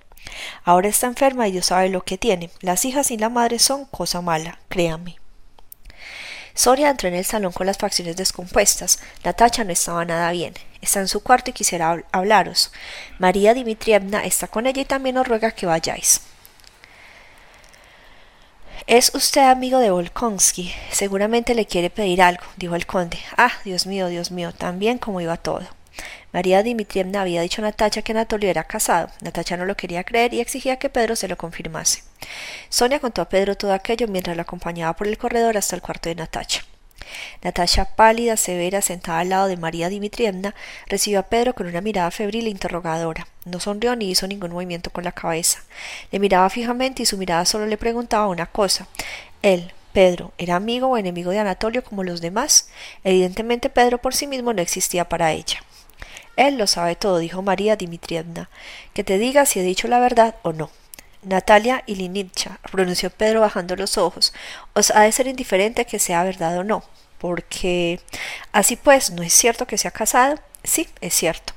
Ahora 0.63 0.89
está 0.89 1.07
enferma 1.07 1.47
y 1.47 1.51
Dios 1.51 1.67
sabe 1.67 1.89
lo 1.89 2.03
que 2.03 2.17
tiene. 2.17 2.49
Las 2.61 2.85
hijas 2.85 3.07
sin 3.07 3.21
la 3.21 3.29
madre 3.29 3.59
son 3.59 3.85
cosa 3.85 4.21
mala, 4.21 4.59
créame. 4.69 5.17
Soria 6.53 6.89
entró 6.89 7.07
en 7.07 7.15
el 7.15 7.25
salón 7.25 7.53
con 7.53 7.65
las 7.65 7.77
facciones 7.77 8.17
descompuestas. 8.17 8.99
Natacha 9.23 9.63
no 9.63 9.71
estaba 9.71 10.05
nada 10.05 10.31
bien. 10.31 10.53
Está 10.81 10.99
en 10.99 11.07
su 11.07 11.21
cuarto 11.23 11.51
y 11.51 11.53
quisiera 11.53 12.03
hablaros. 12.11 12.71
María 13.19 13.53
Dimitrievna 13.53 14.25
está 14.25 14.47
con 14.47 14.67
ella 14.67 14.81
y 14.81 14.85
también 14.85 15.17
os 15.17 15.27
ruega 15.27 15.51
que 15.51 15.65
vayáis. 15.65 16.21
Es 18.87 19.13
usted 19.13 19.41
amigo 19.41 19.79
de 19.79 19.91
Volkonsky. 19.91 20.73
Seguramente 20.91 21.55
le 21.55 21.67
quiere 21.67 21.89
pedir 21.89 22.21
algo, 22.21 22.43
dijo 22.57 22.75
el 22.75 22.85
conde. 22.85 23.19
Ah, 23.37 23.51
Dios 23.63 23.85
mío, 23.85 24.07
Dios 24.07 24.31
mío, 24.31 24.51
tan 24.53 24.79
bien 24.79 24.97
como 24.97 25.21
iba 25.21 25.37
todo. 25.37 25.65
María 26.33 26.63
Dimitrievna 26.63 27.21
había 27.21 27.41
dicho 27.41 27.61
a 27.61 27.65
Natacha 27.65 28.01
que 28.01 28.13
Anatolio 28.13 28.50
era 28.50 28.63
casado. 28.63 29.09
Natacha 29.21 29.57
no 29.57 29.65
lo 29.65 29.75
quería 29.75 30.03
creer 30.03 30.33
y 30.33 30.39
exigía 30.39 30.77
que 30.77 30.89
Pedro 30.89 31.15
se 31.15 31.27
lo 31.27 31.38
confirmase. 31.38 32.03
Sonia 32.69 33.00
contó 33.00 33.21
a 33.21 33.29
Pedro 33.29 33.55
todo 33.55 33.73
aquello 33.73 34.07
mientras 34.07 34.35
lo 34.35 34.43
acompañaba 34.43 34.95
por 34.95 35.07
el 35.07 35.17
corredor 35.17 35.57
hasta 35.57 35.75
el 35.75 35.81
cuarto 35.81 36.09
de 36.09 36.15
Natacha. 36.15 36.63
Natacha, 37.43 37.85
pálida, 37.95 38.38
severa, 38.38 38.81
sentada 38.81 39.19
al 39.19 39.29
lado 39.29 39.47
de 39.47 39.57
María 39.57 39.89
Dimitrievna, 39.89 40.55
recibió 40.88 41.19
a 41.19 41.23
Pedro 41.23 41.53
con 41.53 41.67
una 41.67 41.81
mirada 41.81 42.11
febril 42.11 42.47
e 42.47 42.50
interrogadora. 42.50 43.27
No 43.45 43.59
sonrió 43.59 43.95
ni 43.95 44.09
hizo 44.09 44.27
ningún 44.27 44.51
movimiento 44.51 44.91
con 44.91 45.03
la 45.03 45.11
cabeza. 45.11 45.63
Le 46.11 46.19
miraba 46.19 46.50
fijamente 46.50 47.03
y 47.03 47.05
su 47.05 47.17
mirada 47.17 47.45
solo 47.45 47.65
le 47.65 47.77
preguntaba 47.77 48.27
una 48.27 48.45
cosa. 48.45 48.88
Él, 49.41 49.73
Pedro, 49.91 50.31
¿era 50.38 50.55
amigo 50.55 50.88
o 50.88 50.97
enemigo 50.97 51.31
de 51.31 51.39
Anatolio 51.39 51.83
como 51.83 52.03
los 52.03 52.21
demás? 52.21 52.69
Evidentemente 53.03 53.69
Pedro 53.69 53.97
por 53.97 54.15
sí 54.15 54.27
mismo 54.27 54.53
no 54.53 54.61
existía 54.61 55.09
para 55.09 55.33
ella. 55.33 55.61
Él 56.35 56.57
lo 56.57 56.67
sabe 56.67 56.95
todo, 56.95 57.17
dijo 57.17 57.41
María 57.41 57.75
Dimitrievna. 57.75 58.49
Que 58.93 59.03
te 59.03 59.17
diga 59.17 59.45
si 59.45 59.60
he 59.60 59.63
dicho 59.63 59.88
la 59.88 59.99
verdad 59.99 60.36
o 60.43 60.53
no. 60.53 60.69
Natalia 61.23 61.84
Ilinitcha, 61.86 62.60
pronunció 62.71 63.12
Pedro 63.12 63.41
bajando 63.41 63.75
los 63.75 63.97
ojos. 63.97 64.34
Os 64.73 64.91
ha 64.91 65.01
de 65.01 65.12
ser 65.12 65.27
indiferente 65.27 65.86
que 65.86 65.99
sea 65.99 66.23
verdad 66.23 66.58
o 66.58 66.63
no, 66.63 66.84
porque 67.19 67.99
así 68.51 68.75
pues, 68.75 69.12
¿no 69.12 69.21
es 69.21 69.34
cierto 69.34 69.67
que 69.67 69.77
se 69.77 69.88
ha 69.88 69.91
casado? 69.91 70.39
Sí, 70.63 70.88
es 70.99 71.13
cierto. 71.13 71.53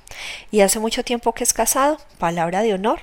¿Y 0.51 0.61
hace 0.61 0.79
mucho 0.81 1.03
tiempo 1.03 1.33
que 1.33 1.45
es 1.45 1.53
casado? 1.53 1.99
Palabra 2.19 2.63
de 2.63 2.75
honor. 2.75 3.01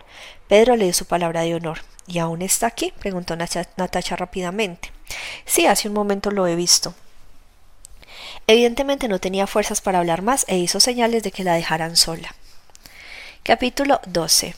Pedro 0.48 0.76
le 0.76 0.86
dio 0.86 0.94
su 0.94 1.06
palabra 1.06 1.42
de 1.42 1.56
honor. 1.56 1.80
¿Y 2.08 2.20
aún 2.20 2.42
está 2.42 2.68
aquí? 2.68 2.94
preguntó 3.00 3.36
Natacha 3.36 4.16
rápidamente. 4.16 4.92
Sí, 5.46 5.66
hace 5.66 5.88
un 5.88 5.94
momento 5.94 6.32
lo 6.32 6.48
he 6.48 6.56
visto. 6.56 6.94
Evidentemente 8.48 9.08
no 9.08 9.20
tenía 9.20 9.48
fuerzas 9.48 9.82
para 9.82 10.00
hablar 10.00 10.22
más 10.22 10.46
e 10.48 10.58
hizo 10.58 10.80
señales 10.80 11.24
de 11.24 11.32
que 11.32 11.44
la 11.44 11.54
dejaran 11.54 11.96
sola. 11.96 12.36
Capítulo 13.44 14.02
12 14.08 14.56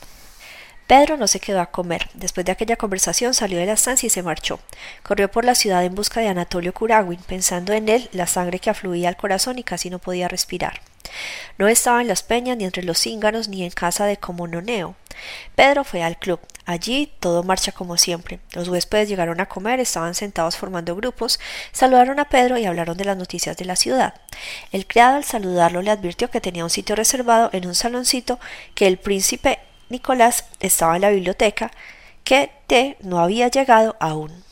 Pedro 0.88 1.18
no 1.18 1.28
se 1.28 1.40
quedó 1.40 1.62
a 1.62 1.72
comer. 1.72 2.10
Después 2.14 2.46
de 2.46 2.52
aquella 2.52 2.76
conversación 2.76 3.34
salió 3.34 3.58
de 3.58 3.66
la 3.66 3.74
estancia 3.74 4.08
y 4.08 4.10
se 4.10 4.24
marchó. 4.24 4.60
Corrió 5.02 5.32
por 5.32 5.46
la 5.46 5.56
ciudad 5.56 5.84
en 5.84 5.96
busca 5.96 6.20
de 6.20 6.28
Anatolio 6.28 6.74
Kuragin, 6.74 7.20
pensando 7.26 7.74
en 7.74 7.90
él 7.90 8.10
la 8.12 8.28
sangre 8.28 8.60
que 8.60 8.70
afluía 8.70 9.10
al 9.10 9.18
corazón 9.18 9.60
y 9.60 9.64
casi 9.64 9.90
no 9.90 10.00
podía 10.00 10.28
respirar. 10.28 10.82
No 11.58 11.68
estaba 11.68 12.02
en 12.02 12.08
las 12.08 12.24
peñas, 12.24 12.58
ni 12.58 12.66
entre 12.66 12.84
los 12.84 13.00
cíngaros, 13.00 13.48
ni 13.48 13.64
en 13.64 13.72
casa 13.72 14.06
de 14.06 14.18
Comononeo. 14.18 14.96
Pedro 15.56 15.84
fue 15.84 16.04
al 16.04 16.18
club. 16.18 16.40
Allí 16.66 17.12
todo 17.20 17.44
marcha 17.44 17.72
como 17.72 17.98
siempre. 17.98 18.40
Los 18.54 18.70
huéspedes 18.70 19.10
llegaron 19.10 19.42
a 19.42 19.48
comer, 19.48 19.80
estaban 19.80 20.16
sentados 20.16 20.56
formando 20.56 20.96
grupos, 20.96 21.40
saludaron 21.72 22.20
a 22.20 22.26
Pedro 22.26 22.58
y 22.58 22.66
hablaron 22.66 22.98
de 22.98 23.06
las 23.06 23.18
noticias 23.18 23.58
de 23.58 23.66
la 23.66 23.76
ciudad. 23.76 24.14
El 24.72 24.88
criado 24.88 25.18
al 25.18 25.26
saludarlo 25.26 25.82
le 25.82 25.92
advirtió 25.92 26.30
que 26.30 26.42
tenía 26.42 26.64
un 26.64 26.70
sitio 26.70 26.96
reservado 26.96 27.50
en 27.54 27.68
un 27.68 27.76
saloncito 27.76 28.40
que 28.76 28.88
el 28.88 28.98
príncipe 28.98 29.60
Nicolás 29.94 30.46
estaba 30.60 30.96
en 30.96 31.04
la 31.04 31.12
biblioteca, 31.12 31.72
que 32.24 32.52
T 32.68 32.98
no 33.02 33.20
había 33.20 33.48
llegado 33.48 33.96
aún. 34.00 34.44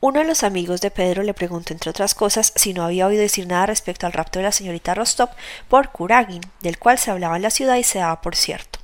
Uno 0.00 0.20
de 0.20 0.26
los 0.26 0.42
amigos 0.42 0.80
de 0.80 0.90
Pedro 0.90 1.22
le 1.22 1.34
preguntó, 1.34 1.74
entre 1.74 1.90
otras 1.90 2.14
cosas, 2.14 2.52
si 2.56 2.72
no 2.72 2.82
había 2.82 3.06
oído 3.06 3.20
decir 3.20 3.46
nada 3.46 3.66
respecto 3.66 4.06
al 4.06 4.14
rapto 4.14 4.38
de 4.38 4.44
la 4.44 4.52
señorita 4.52 4.94
Rostov 4.94 5.28
por 5.68 5.90
Kuragin, 5.90 6.40
del 6.62 6.78
cual 6.78 6.98
se 6.98 7.10
hablaba 7.10 7.36
en 7.36 7.42
la 7.42 7.50
ciudad 7.50 7.76
y 7.76 7.84
se 7.84 7.98
daba 7.98 8.22
por 8.22 8.36
cierto. 8.36 8.78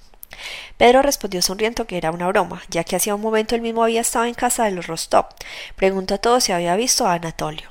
Pedro 0.77 1.01
respondió 1.01 1.41
sonriendo 1.41 1.87
que 1.87 1.97
era 1.97 2.11
una 2.11 2.29
broma, 2.29 2.63
ya 2.69 2.85
que 2.85 2.97
hacía 2.97 3.15
un 3.15 3.23
momento 3.23 3.55
él 3.55 3.63
mismo 3.63 3.83
había 3.83 4.03
estado 4.03 4.27
en 4.27 4.35
casa 4.35 4.65
de 4.65 4.73
los 4.73 4.87
Rostov. 4.87 5.29
Preguntó 5.77 6.15
a 6.15 6.19
todos 6.19 6.45
si 6.45 6.53
había 6.53 6.77
visto 6.77 7.07
a 7.07 7.15
Anatolio. 7.15 7.71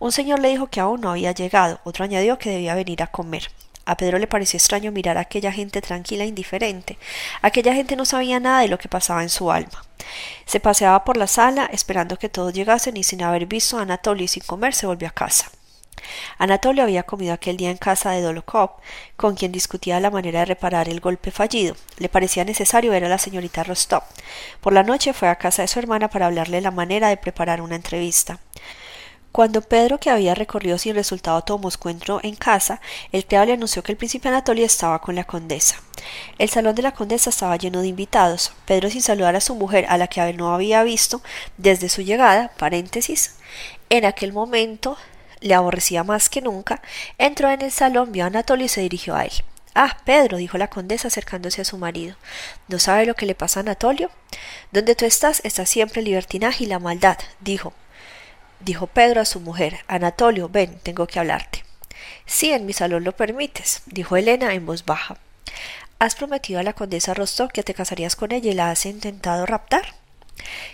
Un 0.00 0.10
señor 0.10 0.40
le 0.40 0.48
dijo 0.48 0.66
que 0.66 0.80
aún 0.80 1.00
no 1.00 1.10
había 1.10 1.30
llegado, 1.30 1.78
otro 1.84 2.04
añadió 2.04 2.38
que 2.38 2.50
debía 2.50 2.74
venir 2.74 3.04
a 3.04 3.06
comer. 3.06 3.50
A 3.84 3.96
Pedro 3.96 4.18
le 4.18 4.26
pareció 4.26 4.56
extraño 4.56 4.92
mirar 4.92 5.16
a 5.18 5.22
aquella 5.22 5.52
gente 5.52 5.80
tranquila 5.80 6.24
e 6.24 6.28
indiferente. 6.28 6.98
Aquella 7.42 7.74
gente 7.74 7.96
no 7.96 8.04
sabía 8.04 8.40
nada 8.40 8.60
de 8.60 8.68
lo 8.68 8.78
que 8.78 8.88
pasaba 8.88 9.22
en 9.22 9.30
su 9.30 9.50
alma. 9.50 9.84
Se 10.46 10.60
paseaba 10.60 11.04
por 11.04 11.16
la 11.16 11.26
sala 11.26 11.68
esperando 11.72 12.18
que 12.18 12.28
todos 12.28 12.52
llegasen 12.52 12.96
y 12.96 13.02
sin 13.02 13.22
haber 13.22 13.46
visto 13.46 13.78
a 13.78 13.82
Anatolio 13.82 14.24
y 14.24 14.28
sin 14.28 14.42
comer 14.44 14.74
se 14.74 14.86
volvió 14.86 15.08
a 15.08 15.12
casa. 15.12 15.50
Anatolio 16.38 16.82
había 16.82 17.02
comido 17.02 17.34
aquel 17.34 17.56
día 17.56 17.70
en 17.70 17.76
casa 17.76 18.10
de 18.10 18.22
Dolokov, 18.22 18.70
con 19.16 19.34
quien 19.34 19.52
discutía 19.52 20.00
la 20.00 20.10
manera 20.10 20.40
de 20.40 20.46
reparar 20.46 20.88
el 20.88 21.00
golpe 21.00 21.30
fallido. 21.30 21.76
Le 21.98 22.08
parecía 22.08 22.44
necesario 22.44 22.90
ver 22.90 23.04
a 23.04 23.08
la 23.08 23.18
señorita 23.18 23.64
Rostov. 23.64 24.02
Por 24.60 24.72
la 24.72 24.82
noche 24.82 25.12
fue 25.12 25.28
a 25.28 25.36
casa 25.36 25.62
de 25.62 25.68
su 25.68 25.78
hermana 25.78 26.08
para 26.08 26.26
hablarle 26.26 26.60
la 26.60 26.70
manera 26.70 27.08
de 27.08 27.16
preparar 27.16 27.60
una 27.60 27.76
entrevista. 27.76 28.40
Cuando 29.32 29.62
Pedro, 29.62 29.98
que 29.98 30.10
había 30.10 30.34
recorrido 30.34 30.76
sin 30.76 30.96
resultado 30.96 31.42
todo 31.42 31.58
Moscú, 31.58 31.88
entró 31.88 32.18
en 32.24 32.34
casa, 32.34 32.80
el 33.12 33.24
criado 33.24 33.46
le 33.46 33.52
anunció 33.52 33.82
que 33.82 33.92
el 33.92 33.98
príncipe 33.98 34.28
Anatolio 34.28 34.66
estaba 34.66 35.00
con 35.00 35.14
la 35.14 35.22
condesa. 35.22 35.76
El 36.38 36.48
salón 36.48 36.74
de 36.74 36.82
la 36.82 36.92
condesa 36.92 37.30
estaba 37.30 37.56
lleno 37.56 37.80
de 37.80 37.86
invitados. 37.86 38.52
Pedro, 38.66 38.90
sin 38.90 39.02
saludar 39.02 39.36
a 39.36 39.40
su 39.40 39.54
mujer, 39.54 39.86
a 39.88 39.98
la 39.98 40.08
que 40.08 40.32
no 40.32 40.52
había 40.52 40.82
visto 40.82 41.22
desde 41.58 41.88
su 41.88 42.02
llegada, 42.02 42.50
paréntesis, 42.58 43.36
en 43.88 44.04
aquel 44.04 44.32
momento 44.32 44.96
le 45.40 45.54
aborrecía 45.54 46.02
más 46.02 46.28
que 46.28 46.42
nunca, 46.42 46.82
entró 47.16 47.50
en 47.50 47.62
el 47.62 47.70
salón, 47.70 48.10
vio 48.10 48.24
a 48.24 48.26
Anatolio 48.26 48.66
y 48.66 48.68
se 48.68 48.80
dirigió 48.80 49.14
a 49.14 49.24
él. 49.24 49.32
Ah, 49.76 49.98
Pedro, 50.04 50.38
dijo 50.38 50.58
la 50.58 50.68
condesa 50.68 51.06
acercándose 51.06 51.60
a 51.60 51.64
su 51.64 51.78
marido. 51.78 52.16
¿No 52.66 52.80
sabe 52.80 53.06
lo 53.06 53.14
que 53.14 53.26
le 53.26 53.36
pasa 53.36 53.60
a 53.60 53.62
Anatolio? 53.62 54.10
Donde 54.72 54.96
tú 54.96 55.04
estás 55.04 55.40
está 55.44 55.64
siempre 55.66 56.00
el 56.00 56.06
libertinaje 56.06 56.64
y 56.64 56.66
la 56.66 56.80
maldad, 56.80 57.16
dijo 57.40 57.72
dijo 58.60 58.86
Pedro 58.86 59.20
a 59.20 59.24
su 59.24 59.40
mujer. 59.40 59.80
Anatolio, 59.88 60.48
ven, 60.48 60.78
tengo 60.82 61.06
que 61.06 61.18
hablarte. 61.18 61.64
Sí, 62.26 62.52
en 62.52 62.66
mi 62.66 62.72
salón 62.72 63.04
lo 63.04 63.12
permites, 63.12 63.82
dijo 63.86 64.16
Elena 64.16 64.54
en 64.54 64.64
voz 64.66 64.84
baja. 64.84 65.16
¿Has 65.98 66.14
prometido 66.14 66.60
a 66.60 66.62
la 66.62 66.72
condesa 66.72 67.12
Rostov 67.12 67.50
que 67.50 67.62
te 67.62 67.74
casarías 67.74 68.16
con 68.16 68.32
ella 68.32 68.50
y 68.50 68.54
la 68.54 68.70
has 68.70 68.86
intentado 68.86 69.44
raptar? 69.46 69.94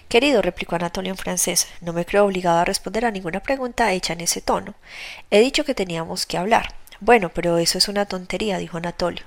Querido, 0.09 0.43
replicó 0.43 0.77
Anatolio 0.77 1.11
en 1.11 1.17
francés, 1.17 1.67
no 1.81 1.93
me 1.93 2.05
creo 2.05 2.25
obligado 2.25 2.59
a 2.59 2.65
responder 2.65 3.05
a 3.05 3.11
ninguna 3.11 3.41
pregunta 3.41 3.93
hecha 3.93 4.13
en 4.13 4.21
ese 4.21 4.41
tono. 4.41 4.75
He 5.31 5.41
dicho 5.41 5.65
que 5.65 5.75
teníamos 5.75 6.27
que 6.27 6.39
hablar. 6.39 6.75
Bueno, 7.01 7.31
pero 7.31 7.59
eso 7.59 7.79
es 7.79 7.89
una 7.89 8.07
tontería, 8.07 8.59
dijo 8.59 8.79
Anatolio. 8.79 9.25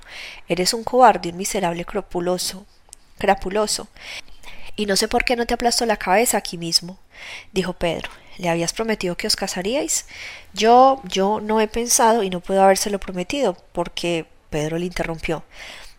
Eres 0.48 0.72
un 0.74 0.84
cobarde, 0.84 1.30
un 1.30 1.36
miserable 1.36 1.84
cropuloso, 1.84 2.66
crapuloso. 3.18 3.88
Y 4.76 4.86
no 4.86 4.96
sé 4.96 5.08
por 5.08 5.24
qué 5.24 5.36
no 5.36 5.46
te 5.46 5.54
aplastó 5.54 5.84
la 5.84 5.96
cabeza 5.96 6.38
aquí 6.38 6.56
mismo, 6.56 6.98
dijo 7.52 7.74
Pedro. 7.74 8.10
¿Le 8.40 8.48
habías 8.48 8.72
prometido 8.72 9.18
que 9.18 9.26
os 9.26 9.36
casaríais? 9.36 10.06
Yo, 10.54 11.02
yo 11.04 11.40
no 11.42 11.60
he 11.60 11.68
pensado 11.68 12.22
y 12.22 12.30
no 12.30 12.40
puedo 12.40 12.62
habérselo 12.62 12.98
prometido, 12.98 13.54
porque 13.72 14.24
Pedro 14.48 14.78
le 14.78 14.86
interrumpió. 14.86 15.44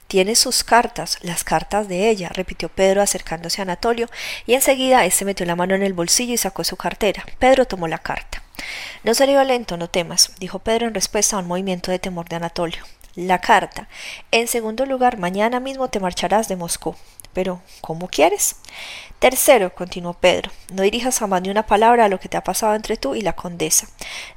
Tiene 0.08 0.36
sus 0.36 0.64
cartas, 0.64 1.20
las 1.22 1.44
cartas 1.44 1.88
de 1.88 2.10
ella, 2.10 2.30
repitió 2.34 2.68
Pedro 2.68 3.04
acercándose 3.04 3.62
a 3.62 3.64
Anatolio, 3.64 4.10
y 4.48 4.56
enseguida 4.56 5.06
éste 5.06 5.24
metió 5.24 5.46
la 5.46 5.56
mano 5.56 5.76
en 5.76 5.84
el 5.84 5.94
bolsillo 5.94 6.34
y 6.34 6.38
sacó 6.38 6.64
su 6.64 6.78
cartera. 6.78 7.24
Pedro 7.38 7.66
tomó 7.66 7.88
la 7.88 8.00
carta. 8.00 8.42
No 9.04 9.14
seré 9.14 9.34
violento, 9.34 9.78
no 9.78 9.88
temas, 9.88 10.32
dijo 10.40 10.58
Pedro 10.58 10.88
en 10.88 10.96
respuesta 10.96 11.36
a 11.36 11.40
un 11.40 11.48
movimiento 11.48 11.92
de 11.92 12.00
temor 12.00 12.28
de 12.28 12.38
Anatolio. 12.38 12.84
La 13.14 13.40
carta. 13.40 13.88
En 14.32 14.48
segundo 14.48 14.88
lugar, 14.88 15.20
mañana 15.20 15.60
mismo 15.60 15.90
te 15.90 16.00
marcharás 16.00 16.48
de 16.48 16.56
Moscú. 16.56 16.96
Pero, 17.34 17.62
¿cómo 17.82 18.08
quieres? 18.08 18.56
Tercero, 19.20 19.74
continuó 19.76 20.14
Pedro, 20.14 20.52
no 20.74 20.82
dirijas 20.82 21.20
jamás 21.20 21.44
ni 21.44 21.50
una 21.50 21.68
palabra 21.68 22.06
a 22.06 22.10
lo 22.10 22.20
que 22.20 22.28
te 22.28 22.38
ha 22.38 22.44
pasado 22.44 22.74
entre 22.74 22.98
tú 22.98 23.14
y 23.14 23.22
la 23.22 23.34
condesa. 23.34 23.88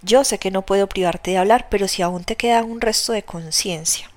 Yo 0.03 0.25
sé 0.25 0.39
que 0.39 0.51
no 0.51 0.63
puedo 0.63 0.89
privarte 0.89 1.31
de 1.31 1.39
hablar, 1.39 1.69
pero 1.71 1.89
si 1.89 2.03
aún 2.03 2.25
te 2.25 2.37
queda 2.37 2.63
un 2.63 2.81
resto 2.81 3.13
de 3.13 3.23
conciencia. 3.23 4.11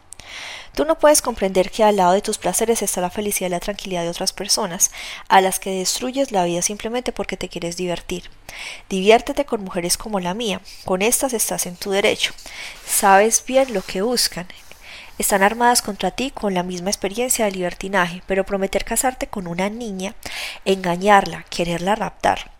Tú 0.77 0.85
no 0.85 0.99
puedes 0.99 1.23
comprender 1.23 1.71
que 1.71 1.83
al 1.83 1.95
lado 1.95 2.11
de 2.11 2.21
tus 2.21 2.37
placeres 2.37 2.83
está 2.83 3.01
la 3.01 3.09
felicidad 3.09 3.47
y 3.47 3.51
la 3.51 3.59
tranquilidad 3.59 4.03
de 4.03 4.09
otras 4.09 4.31
personas, 4.31 4.91
a 5.27 5.41
las 5.41 5.59
que 5.59 5.71
destruyes 5.71 6.31
la 6.31 6.43
vida 6.43 6.61
simplemente 6.61 7.11
porque 7.11 7.35
te 7.35 7.49
quieres 7.49 7.77
divertir. 7.77 8.29
Diviértete 8.87 9.43
con 9.45 9.63
mujeres 9.63 9.97
como 9.97 10.19
la 10.19 10.35
mía, 10.35 10.61
con 10.85 11.01
estas 11.01 11.33
estás 11.33 11.65
en 11.65 11.77
tu 11.77 11.89
derecho. 11.89 12.31
Sabes 12.85 13.43
bien 13.43 13.73
lo 13.73 13.81
que 13.81 14.03
buscan, 14.03 14.45
están 15.17 15.43
armadas 15.43 15.81
contra 15.81 16.11
ti 16.11 16.31
con 16.31 16.53
la 16.53 16.63
misma 16.63 16.89
experiencia 16.89 17.45
de 17.45 17.51
libertinaje, 17.51 18.21
pero 18.27 18.45
prometer 18.45 18.85
casarte 18.85 19.27
con 19.27 19.47
una 19.47 19.69
niña, 19.69 20.15
engañarla, 20.65 21.45
quererla 21.49 21.95
raptar. 21.95 22.51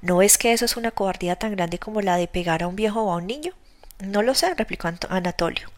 ¿No 0.00 0.22
es 0.22 0.38
que 0.38 0.52
eso 0.52 0.64
es 0.64 0.76
una 0.76 0.90
cobardía 0.90 1.36
tan 1.36 1.52
grande 1.52 1.78
como 1.78 2.02
la 2.02 2.16
de 2.16 2.28
pegar 2.28 2.62
a 2.62 2.68
un 2.68 2.76
viejo 2.76 3.02
o 3.02 3.12
a 3.12 3.16
un 3.16 3.26
niño? 3.26 3.52
No 4.00 4.22
lo 4.22 4.34
sé, 4.34 4.52
replicó 4.54 4.88
Anatolio. 5.08 5.70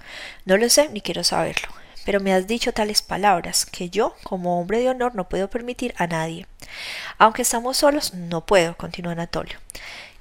No 0.44 0.56
lo 0.56 0.68
sé 0.68 0.88
ni 0.88 1.00
quiero 1.00 1.22
saberlo. 1.22 1.68
Pero 2.04 2.20
me 2.20 2.32
has 2.32 2.46
dicho 2.46 2.72
tales 2.72 3.02
palabras 3.02 3.66
que 3.66 3.90
yo, 3.90 4.16
como 4.22 4.60
hombre 4.60 4.78
de 4.78 4.88
honor, 4.88 5.14
no 5.14 5.28
puedo 5.28 5.50
permitir 5.50 5.94
a 5.96 6.06
nadie. 6.06 6.46
Aunque 7.18 7.42
estamos 7.42 7.78
solos, 7.78 8.14
no 8.14 8.46
puedo, 8.46 8.76
continuó 8.76 9.12
Anatolio. 9.12 9.58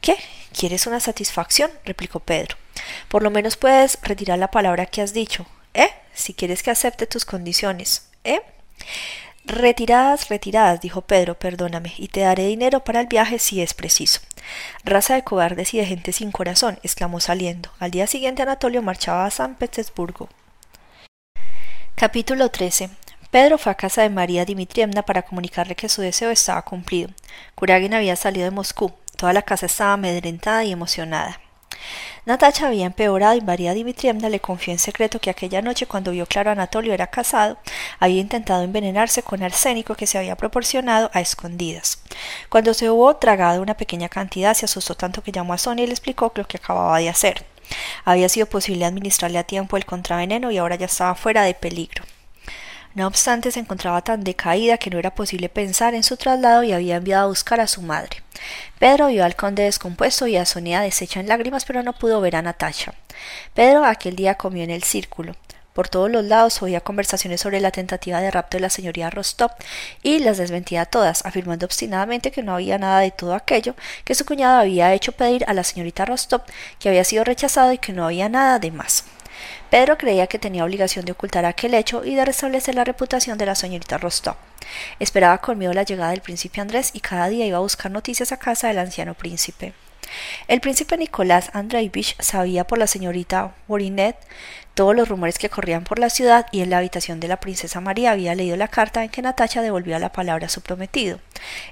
¿Qué? 0.01 0.17
¿Quieres 0.51 0.87
una 0.87 0.99
satisfacción? 0.99 1.71
replicó 1.83 2.19
Pedro. 2.19 2.57
Por 3.07 3.23
lo 3.23 3.31
menos 3.31 3.57
puedes 3.57 3.99
retirar 4.01 4.39
la 4.39 4.51
palabra 4.51 4.85
que 4.85 5.01
has 5.01 5.13
dicho. 5.13 5.45
¿Eh? 5.73 5.89
Si 6.15 6.33
quieres 6.33 6.63
que 6.63 6.71
acepte 6.71 7.05
tus 7.05 7.25
condiciones. 7.25 8.09
¿Eh? 8.23 8.41
Retiradas, 9.45 10.29
retiradas, 10.29 10.81
dijo 10.81 11.01
Pedro, 11.01 11.37
perdóname, 11.37 11.93
y 11.97 12.07
te 12.07 12.21
daré 12.21 12.47
dinero 12.47 12.83
para 12.83 12.99
el 12.99 13.05
viaje 13.05 13.37
si 13.37 13.61
es 13.61 13.75
preciso. 13.75 14.21
Raza 14.83 15.13
de 15.13 15.23
cobardes 15.23 15.75
y 15.75 15.77
de 15.77 15.85
gente 15.85 16.13
sin 16.13 16.31
corazón, 16.31 16.79
exclamó 16.81 17.19
saliendo. 17.19 17.69
Al 17.77 17.91
día 17.91 18.07
siguiente 18.07 18.41
Anatolio 18.41 18.81
marchaba 18.81 19.25
a 19.25 19.29
San 19.29 19.53
Petersburgo. 19.53 20.29
Capítulo 21.93 22.49
13. 22.49 22.89
Pedro 23.29 23.59
fue 23.59 23.71
a 23.71 23.75
casa 23.75 24.01
de 24.01 24.09
María 24.09 24.45
Dimitrievna 24.45 25.03
para 25.03 25.21
comunicarle 25.21 25.75
que 25.75 25.89
su 25.89 26.01
deseo 26.01 26.31
estaba 26.31 26.63
cumplido. 26.63 27.09
Kuragin 27.53 27.93
había 27.93 28.15
salido 28.15 28.45
de 28.45 28.51
Moscú. 28.51 28.93
Toda 29.15 29.33
la 29.33 29.43
casa 29.43 29.67
estaba 29.67 29.93
amedrentada 29.93 30.63
y 30.63 30.71
emocionada. 30.71 31.39
Natacha 32.25 32.67
había 32.67 32.87
empeorado 32.87 33.35
y 33.35 33.41
María 33.41 33.73
Dimitrievna 33.73 34.29
le 34.29 34.39
confió 34.39 34.73
en 34.73 34.79
secreto 34.79 35.19
que 35.19 35.29
aquella 35.29 35.61
noche 35.61 35.85
cuando 35.85 36.11
vio 36.11 36.25
claro 36.25 36.49
a 36.49 36.53
Anatolio 36.53 36.93
era 36.93 37.07
casado, 37.07 37.57
había 37.99 38.19
intentado 38.19 38.63
envenenarse 38.63 39.21
con 39.21 39.43
arsénico 39.43 39.95
que 39.95 40.07
se 40.07 40.17
había 40.17 40.35
proporcionado 40.35 41.11
a 41.13 41.21
escondidas. 41.21 41.99
Cuando 42.49 42.73
se 42.73 42.89
hubo 42.89 43.15
tragado 43.17 43.61
una 43.61 43.77
pequeña 43.77 44.09
cantidad 44.09 44.55
se 44.55 44.65
asustó 44.65 44.95
tanto 44.95 45.21
que 45.21 45.31
llamó 45.31 45.53
a 45.53 45.57
Sonia 45.57 45.83
y 45.83 45.87
le 45.87 45.93
explicó 45.93 46.31
lo 46.35 46.47
que 46.47 46.57
acababa 46.57 46.97
de 46.97 47.09
hacer. 47.09 47.45
Había 48.05 48.29
sido 48.29 48.47
posible 48.47 48.85
administrarle 48.85 49.37
a 49.37 49.43
tiempo 49.43 49.77
el 49.77 49.85
contraveneno 49.85 50.51
y 50.51 50.57
ahora 50.57 50.75
ya 50.75 50.85
estaba 50.85 51.15
fuera 51.15 51.43
de 51.43 51.53
peligro. 51.53 52.03
No 52.95 53.07
obstante, 53.07 53.51
se 53.51 53.59
encontraba 53.59 54.01
tan 54.01 54.23
decaída 54.23 54.77
que 54.77 54.89
no 54.89 54.97
era 54.97 55.13
posible 55.13 55.49
pensar 55.49 55.93
en 55.93 56.03
su 56.03 56.15
traslado 56.15 56.63
y 56.63 56.71
había 56.71 56.95
enviado 56.95 57.25
a 57.25 57.27
buscar 57.27 57.59
a 57.59 57.67
su 57.67 57.81
madre. 57.81 58.23
Pedro 58.79 59.07
vio 59.07 59.25
al 59.25 59.35
conde 59.35 59.63
descompuesto 59.63 60.27
y 60.27 60.37
a 60.37 60.45
Sonia 60.45 60.79
deshecha 60.79 61.19
en 61.19 61.27
lágrimas, 61.27 61.65
pero 61.65 61.83
no 61.83 61.91
pudo 61.91 62.21
ver 62.21 62.37
a 62.37 62.41
Natasha. 62.41 62.93
Pedro 63.53 63.83
aquel 63.83 64.15
día 64.15 64.35
comió 64.35 64.63
en 64.63 64.69
el 64.69 64.83
círculo. 64.83 65.35
Por 65.73 65.89
todos 65.89 66.09
los 66.09 66.23
lados 66.23 66.61
oía 66.61 66.79
conversaciones 66.79 67.41
sobre 67.41 67.59
la 67.59 67.69
tentativa 67.69 68.21
de 68.21 68.31
rapto 68.31 68.55
de 68.55 68.61
la 68.61 68.69
señoría 68.69 69.09
Rostov 69.09 69.51
y 70.01 70.19
las 70.19 70.37
desmentía 70.37 70.85
todas, 70.85 71.25
afirmando 71.25 71.65
obstinadamente 71.65 72.31
que 72.31 72.43
no 72.43 72.55
había 72.55 72.77
nada 72.77 73.01
de 73.01 73.11
todo 73.11 73.35
aquello 73.35 73.75
que 74.05 74.15
su 74.15 74.25
cuñado 74.25 74.61
había 74.61 74.93
hecho 74.93 75.11
pedir 75.11 75.43
a 75.49 75.53
la 75.53 75.65
señorita 75.65 76.05
Rostov, 76.05 76.43
que 76.79 76.87
había 76.87 77.03
sido 77.03 77.25
rechazado 77.25 77.73
y 77.73 77.77
que 77.77 77.91
no 77.91 78.05
había 78.05 78.29
nada 78.29 78.57
de 78.57 78.71
más. 78.71 79.03
Pedro 79.69 79.97
creía 79.97 80.27
que 80.27 80.39
tenía 80.39 80.63
obligación 80.63 81.05
de 81.05 81.11
ocultar 81.11 81.45
aquel 81.45 81.73
hecho 81.73 82.05
y 82.05 82.15
de 82.15 82.25
restablecer 82.25 82.75
la 82.75 82.83
reputación 82.83 83.37
de 83.37 83.45
la 83.45 83.55
señorita 83.55 83.97
Rostov. 83.97 84.35
Esperaba 84.99 85.39
con 85.39 85.57
miedo 85.57 85.73
la 85.73 85.83
llegada 85.83 86.11
del 86.11 86.21
príncipe 86.21 86.61
Andrés 86.61 86.91
y 86.93 86.99
cada 86.99 87.27
día 87.27 87.45
iba 87.45 87.57
a 87.57 87.61
buscar 87.61 87.91
noticias 87.91 88.31
a 88.31 88.37
casa 88.37 88.67
del 88.67 88.79
anciano 88.79 89.13
príncipe. 89.13 89.73
El 90.47 90.61
príncipe 90.61 90.97
Nicolás 90.97 91.49
Andreevich 91.53 92.15
sabía 92.21 92.65
por 92.65 92.77
la 92.77 92.87
señorita 92.87 93.55
Worinet 93.67 94.15
todos 94.73 94.95
los 94.95 95.07
rumores 95.07 95.39
que 95.39 95.49
corrían 95.49 95.83
por 95.83 95.99
la 95.99 96.09
ciudad 96.09 96.47
y 96.51 96.61
en 96.61 96.69
la 96.69 96.77
habitación 96.77 97.19
de 97.19 97.27
la 97.27 97.39
princesa 97.39 97.79
María 97.79 98.11
había 98.11 98.35
leído 98.35 98.57
la 98.57 98.67
carta 98.67 99.03
en 99.03 99.09
que 99.09 99.21
Natacha 99.21 99.61
devolvía 99.61 99.99
la 99.99 100.11
palabra 100.11 100.47
a 100.47 100.49
su 100.49 100.61
prometido. 100.61 101.19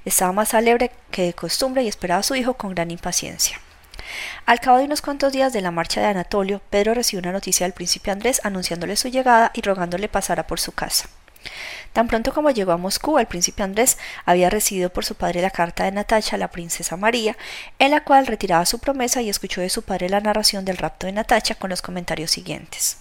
Estaba 0.04 0.32
más 0.32 0.54
alegre 0.54 0.90
que 1.10 1.22
de 1.22 1.34
costumbre 1.34 1.82
y 1.82 1.88
esperaba 1.88 2.20
a 2.20 2.24
su 2.24 2.34
hijo 2.34 2.54
con 2.54 2.74
gran 2.74 2.90
impaciencia. 2.90 3.60
Al 4.46 4.60
cabo 4.60 4.78
de 4.78 4.84
unos 4.84 5.02
cuantos 5.02 5.32
días 5.32 5.52
de 5.52 5.60
la 5.60 5.70
marcha 5.70 6.00
de 6.00 6.06
Anatolio, 6.06 6.60
Pedro 6.70 6.94
recibió 6.94 7.20
una 7.20 7.32
noticia 7.32 7.64
del 7.64 7.72
príncipe 7.72 8.10
Andrés 8.10 8.40
anunciándole 8.44 8.96
su 8.96 9.08
llegada 9.08 9.50
y 9.54 9.62
rogándole 9.62 10.08
pasara 10.08 10.46
por 10.46 10.60
su 10.60 10.72
casa. 10.72 11.08
Tan 11.92 12.08
pronto 12.08 12.32
como 12.32 12.50
llegó 12.50 12.72
a 12.72 12.76
Moscú, 12.76 13.18
el 13.18 13.26
príncipe 13.26 13.62
Andrés 13.62 13.98
había 14.24 14.50
recibido 14.50 14.90
por 14.90 15.04
su 15.04 15.14
padre 15.14 15.42
la 15.42 15.50
carta 15.50 15.84
de 15.84 15.92
Natacha 15.92 16.36
a 16.36 16.38
la 16.38 16.50
princesa 16.50 16.96
María, 16.96 17.36
en 17.78 17.90
la 17.90 18.02
cual 18.02 18.26
retiraba 18.26 18.66
su 18.66 18.78
promesa 18.78 19.22
y 19.22 19.28
escuchó 19.28 19.60
de 19.60 19.70
su 19.70 19.82
padre 19.82 20.08
la 20.08 20.20
narración 20.20 20.64
del 20.64 20.78
rapto 20.78 21.06
de 21.06 21.12
Natacha 21.12 21.54
con 21.54 21.70
los 21.70 21.82
comentarios 21.82 22.30
siguientes. 22.30 22.98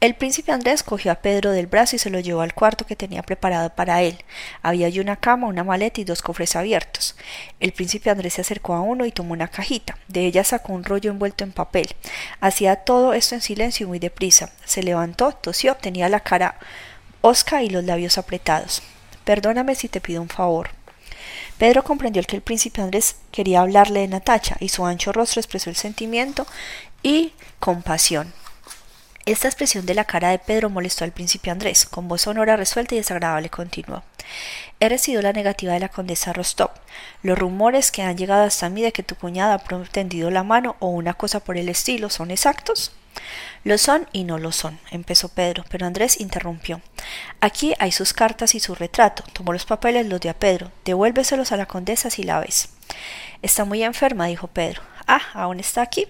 El 0.00 0.14
príncipe 0.14 0.50
Andrés 0.50 0.82
cogió 0.82 1.12
a 1.12 1.16
Pedro 1.16 1.50
del 1.50 1.66
brazo 1.66 1.94
y 1.94 1.98
se 1.98 2.08
lo 2.08 2.20
llevó 2.20 2.40
al 2.40 2.54
cuarto 2.54 2.86
que 2.86 2.96
tenía 2.96 3.22
preparado 3.22 3.68
para 3.68 4.00
él. 4.00 4.24
Había 4.62 4.86
allí 4.86 4.98
una 4.98 5.16
cama, 5.16 5.46
una 5.46 5.62
maleta 5.62 6.00
y 6.00 6.04
dos 6.04 6.22
cofres 6.22 6.56
abiertos. 6.56 7.16
El 7.60 7.74
príncipe 7.74 8.08
Andrés 8.08 8.32
se 8.32 8.40
acercó 8.40 8.72
a 8.72 8.80
uno 8.80 9.04
y 9.04 9.12
tomó 9.12 9.34
una 9.34 9.48
cajita. 9.48 9.98
De 10.08 10.24
ella 10.24 10.42
sacó 10.42 10.72
un 10.72 10.84
rollo 10.84 11.10
envuelto 11.10 11.44
en 11.44 11.52
papel. 11.52 11.86
Hacía 12.40 12.76
todo 12.76 13.12
esto 13.12 13.34
en 13.34 13.42
silencio 13.42 13.84
y 13.84 13.88
muy 13.88 13.98
deprisa. 13.98 14.50
Se 14.64 14.82
levantó, 14.82 15.32
tosió, 15.32 15.74
tenía 15.76 16.08
la 16.08 16.20
cara 16.20 16.58
osca 17.20 17.62
y 17.62 17.68
los 17.68 17.84
labios 17.84 18.16
apretados. 18.16 18.82
Perdóname 19.24 19.74
si 19.74 19.90
te 19.90 20.00
pido 20.00 20.22
un 20.22 20.30
favor. 20.30 20.70
Pedro 21.58 21.84
comprendió 21.84 22.22
que 22.22 22.36
el 22.36 22.42
príncipe 22.42 22.80
Andrés 22.80 23.16
quería 23.32 23.60
hablarle 23.60 24.00
de 24.00 24.08
Natacha 24.08 24.56
y 24.60 24.70
su 24.70 24.86
ancho 24.86 25.12
rostro 25.12 25.40
expresó 25.40 25.68
el 25.68 25.76
sentimiento 25.76 26.46
y 27.02 27.34
compasión. 27.58 28.32
Esta 29.26 29.48
expresión 29.48 29.84
de 29.84 29.94
la 29.94 30.04
cara 30.04 30.30
de 30.30 30.38
Pedro 30.38 30.70
molestó 30.70 31.04
al 31.04 31.12
príncipe 31.12 31.50
Andrés. 31.50 31.84
Con 31.84 32.08
voz 32.08 32.22
sonora 32.22 32.56
resuelta 32.56 32.94
y 32.94 32.98
desagradable 32.98 33.50
continuó. 33.50 34.02
He 34.80 34.88
recibido 34.88 35.20
la 35.22 35.32
negativa 35.32 35.74
de 35.74 35.80
la 35.80 35.90
condesa 35.90 36.32
Rostov. 36.32 36.70
Los 37.22 37.38
rumores 37.38 37.90
que 37.90 38.02
han 38.02 38.16
llegado 38.16 38.44
hasta 38.44 38.70
mí 38.70 38.82
de 38.82 38.92
que 38.92 39.02
tu 39.02 39.14
cuñada 39.16 39.54
ha 39.54 39.82
tendido 39.84 40.30
la 40.30 40.42
mano 40.42 40.76
o 40.78 40.88
una 40.88 41.14
cosa 41.14 41.40
por 41.40 41.58
el 41.58 41.68
estilo 41.68 42.08
son 42.08 42.30
exactos. 42.30 42.92
Lo 43.62 43.76
son 43.76 44.08
y 44.12 44.24
no 44.24 44.38
lo 44.38 44.52
son, 44.52 44.78
empezó 44.90 45.28
Pedro, 45.28 45.64
pero 45.68 45.84
Andrés 45.84 46.18
interrumpió. 46.20 46.80
Aquí 47.40 47.74
hay 47.78 47.92
sus 47.92 48.14
cartas 48.14 48.54
y 48.54 48.60
su 48.60 48.74
retrato. 48.74 49.22
Tomó 49.34 49.52
los 49.52 49.66
papeles, 49.66 50.06
los 50.06 50.20
dio 50.20 50.30
a 50.30 50.34
Pedro. 50.34 50.72
Devuélveselos 50.86 51.52
a 51.52 51.58
la 51.58 51.66
condesa 51.66 52.08
si 52.08 52.22
la 52.22 52.40
ves. 52.40 52.70
Está 53.42 53.66
muy 53.66 53.82
enferma, 53.82 54.26
dijo 54.26 54.46
Pedro. 54.46 54.80
Ah, 55.12 55.22
aún 55.34 55.58
está 55.58 55.82
aquí. 55.82 56.06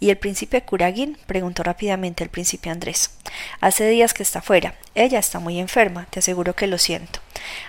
¿Y 0.00 0.08
el 0.08 0.16
príncipe 0.16 0.62
Kuragin? 0.62 1.18
preguntó 1.26 1.62
rápidamente 1.62 2.24
el 2.24 2.30
príncipe 2.30 2.70
Andrés. 2.70 3.10
Hace 3.60 3.86
días 3.90 4.14
que 4.14 4.22
está 4.22 4.40
fuera. 4.40 4.74
Ella 4.94 5.18
está 5.18 5.38
muy 5.38 5.58
enferma, 5.58 6.06
te 6.08 6.20
aseguro 6.20 6.56
que 6.56 6.66
lo 6.66 6.78
siento. 6.78 7.20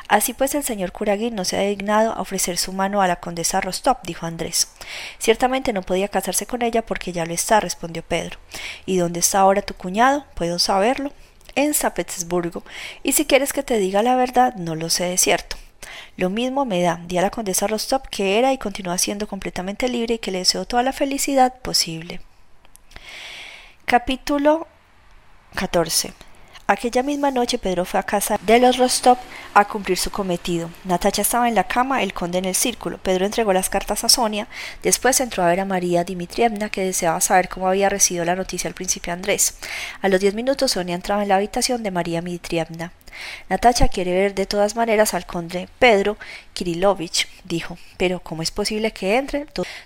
Así 0.07 0.33
pues 0.33 0.55
el 0.55 0.63
señor 0.63 0.93
Kuragin 0.93 1.35
no 1.35 1.43
se 1.43 1.57
ha 1.57 1.67
dignado 1.67 2.13
a 2.13 2.21
ofrecer 2.21 2.57
su 2.57 2.71
mano 2.71 3.01
a 3.01 3.09
la 3.09 3.17
condesa 3.17 3.59
Rostov, 3.59 3.97
dijo 4.03 4.25
Andrés. 4.25 4.69
Ciertamente 5.17 5.73
no 5.73 5.81
podía 5.81 6.07
casarse 6.07 6.45
con 6.45 6.61
ella 6.61 6.81
porque 6.85 7.11
ya 7.11 7.25
lo 7.25 7.33
está, 7.33 7.59
respondió 7.59 8.01
Pedro. 8.01 8.39
¿Y 8.85 8.95
dónde 8.95 9.19
está 9.19 9.39
ahora 9.39 9.61
tu 9.61 9.73
cuñado? 9.73 10.23
¿Puedo 10.33 10.59
saberlo? 10.59 11.11
En 11.55 11.73
San 11.73 11.93
Petersburgo. 11.93 12.63
Y 13.03 13.11
si 13.11 13.25
quieres 13.25 13.51
que 13.51 13.63
te 13.63 13.79
diga 13.79 14.01
la 14.01 14.15
verdad, 14.15 14.55
no 14.55 14.75
lo 14.75 14.89
sé 14.89 15.03
de 15.03 15.17
cierto. 15.17 15.57
Lo 16.17 16.29
mismo 16.29 16.65
me 16.65 16.81
da, 16.81 17.01
di 17.05 17.17
a 17.17 17.21
la 17.21 17.29
condesa 17.29 17.67
Rostov 17.67 18.03
que 18.09 18.37
era 18.37 18.53
y 18.53 18.57
continúa 18.57 18.97
siendo 18.97 19.27
completamente 19.27 19.87
libre 19.87 20.15
y 20.15 20.19
que 20.19 20.31
le 20.31 20.39
deseo 20.39 20.65
toda 20.65 20.83
la 20.83 20.93
felicidad 20.93 21.55
posible. 21.61 22.21
Capítulo 23.85 24.67
14 25.55 26.13
Aquella 26.69 27.01
misma 27.01 27.31
noche 27.31 27.57
Pedro 27.57 27.83
fue 27.83 27.99
a 27.99 28.03
casa 28.03 28.37
de 28.45 28.59
los 28.59 28.77
Rostov 28.77 29.17
a 29.55 29.65
cumplir 29.65 29.97
su 29.97 30.11
cometido. 30.11 30.69
Natacha 30.83 31.23
estaba 31.23 31.47
en 31.47 31.55
la 31.55 31.63
cama, 31.63 32.03
el 32.03 32.13
conde 32.13 32.37
en 32.37 32.45
el 32.45 32.53
círculo. 32.53 32.99
Pedro 32.99 33.25
entregó 33.25 33.53
las 33.53 33.71
cartas 33.71 34.03
a 34.03 34.09
Sonia. 34.09 34.47
Después 34.83 35.19
entró 35.19 35.41
a 35.41 35.47
ver 35.47 35.61
a 35.61 35.65
María 35.65 36.03
Dimitrievna, 36.03 36.69
que 36.69 36.85
deseaba 36.85 37.21
saber 37.21 37.49
cómo 37.49 37.67
había 37.67 37.89
recibido 37.89 38.23
la 38.23 38.35
noticia 38.35 38.67
al 38.67 38.75
príncipe 38.75 39.09
Andrés. 39.09 39.57
A 40.03 40.09
los 40.09 40.19
diez 40.19 40.35
minutos 40.35 40.73
Sonia 40.73 40.93
entraba 40.93 41.23
en 41.23 41.29
la 41.29 41.37
habitación 41.37 41.81
de 41.81 41.89
María 41.89 42.21
Dimitrievna. 42.21 42.93
Natacha 43.49 43.87
quiere 43.87 44.13
ver 44.13 44.35
de 44.35 44.45
todas 44.45 44.75
maneras 44.75 45.13
al 45.13 45.25
conde 45.25 45.69
Pedro 45.79 46.17
Kirilovich, 46.53 47.27
dijo. 47.43 47.77
Pero 47.97 48.19
¿cómo 48.19 48.41
es 48.41 48.51
posible 48.51 48.91
que 48.91 49.17
entre? 49.17 49.45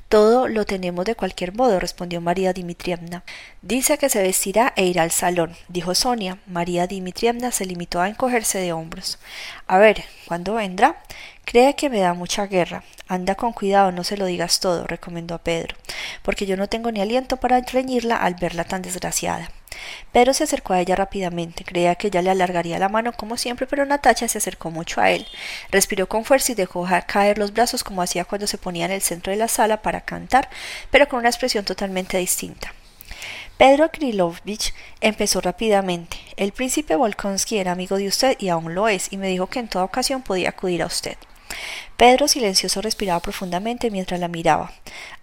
Todo 0.09 0.47
lo 0.47 0.65
tenemos 0.65 1.05
de 1.05 1.15
cualquier 1.15 1.53
modo, 1.53 1.79
respondió 1.79 2.21
María 2.21 2.53
Dimitrievna. 2.53 3.23
Dice 3.61 3.97
que 3.97 4.09
se 4.09 4.21
vestirá 4.21 4.73
e 4.75 4.85
irá 4.85 5.03
al 5.03 5.11
salón, 5.11 5.55
dijo 5.67 5.95
Sonia. 5.95 6.37
María 6.47 6.87
Dimitrievna 6.87 7.51
se 7.51 7.65
limitó 7.65 8.01
a 8.01 8.09
encogerse 8.09 8.59
de 8.59 8.73
hombros. 8.73 9.19
A 9.67 9.77
ver, 9.77 10.03
¿cuándo 10.27 10.55
vendrá? 10.55 11.01
Cree 11.45 11.75
que 11.75 11.89
me 11.89 11.99
da 11.99 12.13
mucha 12.13 12.47
guerra. 12.47 12.83
Anda 13.07 13.35
con 13.35 13.53
cuidado, 13.53 13.91
no 13.91 14.03
se 14.03 14.17
lo 14.17 14.25
digas 14.25 14.59
todo, 14.59 14.87
recomendó 14.87 15.35
a 15.35 15.43
Pedro, 15.43 15.75
porque 16.21 16.45
yo 16.45 16.55
no 16.55 16.67
tengo 16.67 16.91
ni 16.91 17.01
aliento 17.01 17.37
para 17.37 17.59
reñirla 17.59 18.15
al 18.15 18.35
verla 18.35 18.63
tan 18.63 18.81
desgraciada. 18.81 19.51
Pedro 20.11 20.33
se 20.33 20.43
acercó 20.43 20.73
a 20.73 20.81
ella 20.81 20.95
rápidamente. 20.95 21.63
Creía 21.63 21.95
que 21.95 22.07
ella 22.07 22.21
le 22.21 22.31
alargaría 22.31 22.79
la 22.79 22.89
mano 22.89 23.13
como 23.13 23.37
siempre, 23.37 23.67
pero 23.67 23.85
Natacha 23.85 24.27
se 24.27 24.37
acercó 24.37 24.71
mucho 24.71 25.01
a 25.01 25.11
él. 25.11 25.27
Respiró 25.71 26.07
con 26.07 26.25
fuerza 26.25 26.51
y 26.51 26.55
dejó 26.55 26.87
caer 27.07 27.37
los 27.37 27.53
brazos 27.53 27.83
como 27.83 28.01
hacía 28.01 28.25
cuando 28.25 28.47
se 28.47 28.57
ponía 28.57 28.85
en 28.85 28.91
el 28.91 29.01
centro 29.01 29.31
de 29.31 29.37
la 29.37 29.47
sala 29.47 29.81
para 29.81 30.01
cantar, 30.01 30.49
pero 30.91 31.07
con 31.07 31.19
una 31.19 31.29
expresión 31.29 31.65
totalmente 31.65 32.17
distinta. 32.17 32.73
Pedro 33.57 33.89
Krilovich 33.91 34.73
empezó 34.99 35.39
rápidamente. 35.39 36.17
El 36.37 36.51
príncipe 36.51 36.95
Volkonsky 36.95 37.57
era 37.57 37.71
amigo 37.71 37.97
de 37.97 38.07
usted 38.07 38.35
y 38.39 38.49
aún 38.49 38.73
lo 38.73 38.87
es, 38.87 39.11
y 39.11 39.17
me 39.17 39.27
dijo 39.27 39.47
que 39.47 39.59
en 39.59 39.67
toda 39.67 39.85
ocasión 39.85 40.21
podía 40.21 40.49
acudir 40.49 40.81
a 40.81 40.87
usted. 40.87 41.17
Pedro 41.97 42.27
silencioso 42.27 42.81
respiraba 42.81 43.19
profundamente 43.19 43.91
mientras 43.91 44.19
la 44.19 44.27
miraba. 44.27 44.71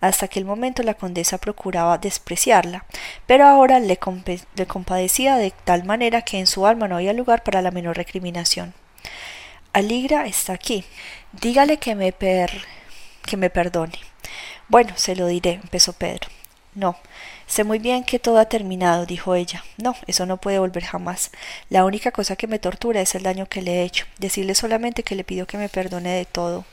Hasta 0.01 0.27
aquel 0.27 0.45
momento 0.45 0.83
la 0.83 0.95
condesa 0.95 1.39
procuraba 1.39 1.99
despreciarla, 1.99 2.85
pero 3.27 3.47
ahora 3.47 3.81
le, 3.81 3.99
compadecía 3.99 5.37
de 5.37 5.53
tal 5.65 5.85
manera 5.85 6.23
que 6.23 6.39
en 6.39 6.47
su 6.47 6.67
alma 6.67 6.89
no 6.89 6.97
había 6.97 7.13
lugar 7.13 7.43
para 7.43 7.63
la 7.63 7.71
menor 7.71 7.97
recriminación. 7.97 8.75
Aligra 9.73 10.27
está 10.27 10.53
aquí. 10.53 10.85
Dígale 11.33 11.79
que 11.79 11.95
me 11.95 12.13
per 12.13 12.51
que 13.23 13.37
me 13.37 13.51
perdone. 13.51 13.99
Bueno, 14.69 14.93
se 14.97 15.15
lo 15.15 15.27
diré, 15.27 15.61
empezó 15.63 15.93
Pedro. 15.93 16.29
No, 16.75 16.97
Sé 17.51 17.65
muy 17.65 17.81
bien 17.81 18.05
que 18.05 18.21
todo 18.21 18.39
ha 18.39 18.45
terminado, 18.45 19.07
dijo 19.07 19.35
ella. 19.35 19.65
No, 19.77 19.97
eso 20.07 20.25
no 20.25 20.37
puede 20.37 20.61
volver 20.61 20.85
jamás. 20.85 21.33
La 21.69 21.85
única 21.85 22.13
cosa 22.13 22.37
que 22.37 22.47
me 22.47 22.61
tortura 22.61 23.01
es 23.01 23.17
el 23.17 23.25
daño 23.25 23.47
que 23.47 23.61
le 23.61 23.81
he 23.81 23.83
hecho. 23.83 24.07
Decirle 24.19 24.55
solamente 24.55 25.03
que 25.03 25.17
le 25.17 25.25
pido 25.25 25.49
que 25.49 25.59
me 25.59 25.69
perdone 25.69 26.11
de 26.11 26.27
todo. 26.27 26.65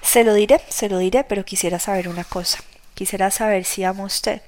Se 0.00 0.22
lo 0.22 0.32
diré, 0.34 0.60
se 0.68 0.88
lo 0.88 0.98
diré, 0.98 1.24
pero 1.24 1.44
quisiera 1.44 1.80
saber 1.80 2.06
una 2.08 2.22
cosa. 2.22 2.60
Quisiera 2.94 3.32
saber 3.32 3.64
si 3.64 3.82
amo 3.82 4.04
a 4.04 4.06
usted. 4.06 4.42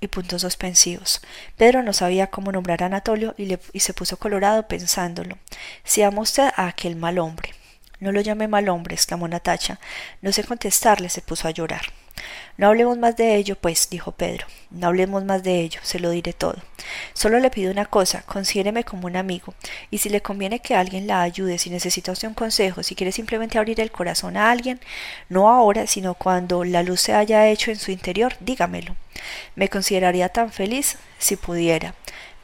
Y 0.00 0.06
puntos 0.06 0.42
suspensivos. 0.42 1.22
Pedro 1.56 1.82
no 1.82 1.92
sabía 1.92 2.28
cómo 2.28 2.52
nombrar 2.52 2.84
a 2.84 2.86
Anatolio 2.86 3.34
y, 3.36 3.58
y 3.72 3.80
se 3.80 3.94
puso 3.94 4.16
colorado 4.16 4.68
pensándolo. 4.68 5.38
Si 5.82 6.02
amo 6.02 6.20
usted 6.20 6.50
a 6.54 6.68
aquel 6.68 6.94
mal 6.94 7.18
hombre. 7.18 7.50
No 8.02 8.10
lo 8.10 8.20
llame 8.20 8.48
mal 8.48 8.68
hombre, 8.68 8.96
exclamó 8.96 9.28
Natacha. 9.28 9.78
No 10.22 10.32
sé 10.32 10.42
contestarle, 10.42 11.08
se 11.08 11.22
puso 11.22 11.46
a 11.46 11.52
llorar. 11.52 11.82
No 12.56 12.66
hablemos 12.66 12.98
más 12.98 13.16
de 13.16 13.36
ello, 13.36 13.54
pues, 13.54 13.90
dijo 13.90 14.10
Pedro. 14.10 14.44
No 14.70 14.88
hablemos 14.88 15.24
más 15.24 15.44
de 15.44 15.60
ello, 15.60 15.78
se 15.84 16.00
lo 16.00 16.10
diré 16.10 16.32
todo. 16.32 16.56
Solo 17.14 17.38
le 17.38 17.48
pido 17.48 17.70
una 17.70 17.84
cosa, 17.84 18.22
considéreme 18.22 18.82
como 18.82 19.06
un 19.06 19.14
amigo, 19.14 19.54
y 19.88 19.98
si 19.98 20.08
le 20.08 20.20
conviene 20.20 20.58
que 20.58 20.74
alguien 20.74 21.06
la 21.06 21.22
ayude, 21.22 21.58
si 21.58 21.70
necesita 21.70 22.10
usted 22.10 22.26
un 22.26 22.34
consejo, 22.34 22.82
si 22.82 22.96
quiere 22.96 23.12
simplemente 23.12 23.56
abrir 23.56 23.78
el 23.78 23.92
corazón 23.92 24.36
a 24.36 24.50
alguien, 24.50 24.80
no 25.28 25.48
ahora, 25.48 25.86
sino 25.86 26.14
cuando 26.14 26.64
la 26.64 26.82
luz 26.82 27.02
se 27.02 27.14
haya 27.14 27.46
hecho 27.46 27.70
en 27.70 27.78
su 27.78 27.92
interior, 27.92 28.34
dígamelo. 28.40 28.96
Me 29.54 29.68
consideraría 29.68 30.28
tan 30.28 30.50
feliz 30.50 30.98
si 31.18 31.36
pudiera. 31.36 31.94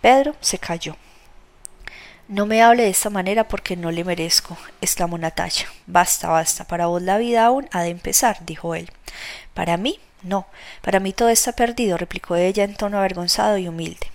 Pedro 0.01 0.37
se 0.41 0.59
calló. 0.59 0.95
No 2.29 2.45
me 2.45 2.61
hable 2.61 2.83
de 2.83 2.91
esta 2.91 3.09
manera 3.09 3.49
porque 3.49 3.75
no 3.75 3.91
le 3.91 4.05
merezco, 4.05 4.59
exclamó 4.83 5.17
Natacha. 5.17 5.67
Basta, 5.87 6.29
basta, 6.29 6.67
para 6.67 6.87
vos 6.87 7.01
la 7.01 7.17
vida 7.17 7.47
aún 7.47 7.71
ha 7.73 7.81
de 7.81 7.89
empezar, 7.89 8.45
dijo 8.45 8.75
él. 8.75 8.91
Para 9.55 9.79
mí, 9.79 9.99
no. 10.23 10.47
Para 10.83 11.01
mí 11.01 11.15
todo 11.15 11.31
está 11.31 11.53
perdido, 11.53 11.97
replicó 11.97 12.37
ella 12.37 12.65
en 12.65 12.75
tono 12.75 12.99
avergonzado 12.99 13.57
y 13.57 13.67
humilde. 13.67 14.09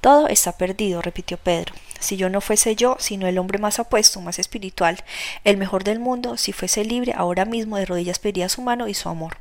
Todo 0.00 0.28
está 0.28 0.56
perdido, 0.56 1.02
repitió 1.02 1.36
Pedro. 1.36 1.74
Si 2.00 2.16
yo 2.16 2.30
no 2.30 2.40
fuese 2.40 2.74
yo, 2.74 2.96
sino 2.98 3.26
el 3.26 3.36
hombre 3.36 3.58
más 3.58 3.78
apuesto, 3.78 4.22
más 4.22 4.38
espiritual, 4.38 5.04
el 5.44 5.58
mejor 5.58 5.84
del 5.84 5.98
mundo, 5.98 6.38
si 6.38 6.52
fuese 6.52 6.86
libre, 6.86 7.12
ahora 7.14 7.44
mismo 7.44 7.76
de 7.76 7.84
rodillas 7.84 8.18
pediría 8.18 8.48
su 8.48 8.62
mano 8.62 8.88
y 8.88 8.94
su 8.94 9.10
amor. 9.10 9.36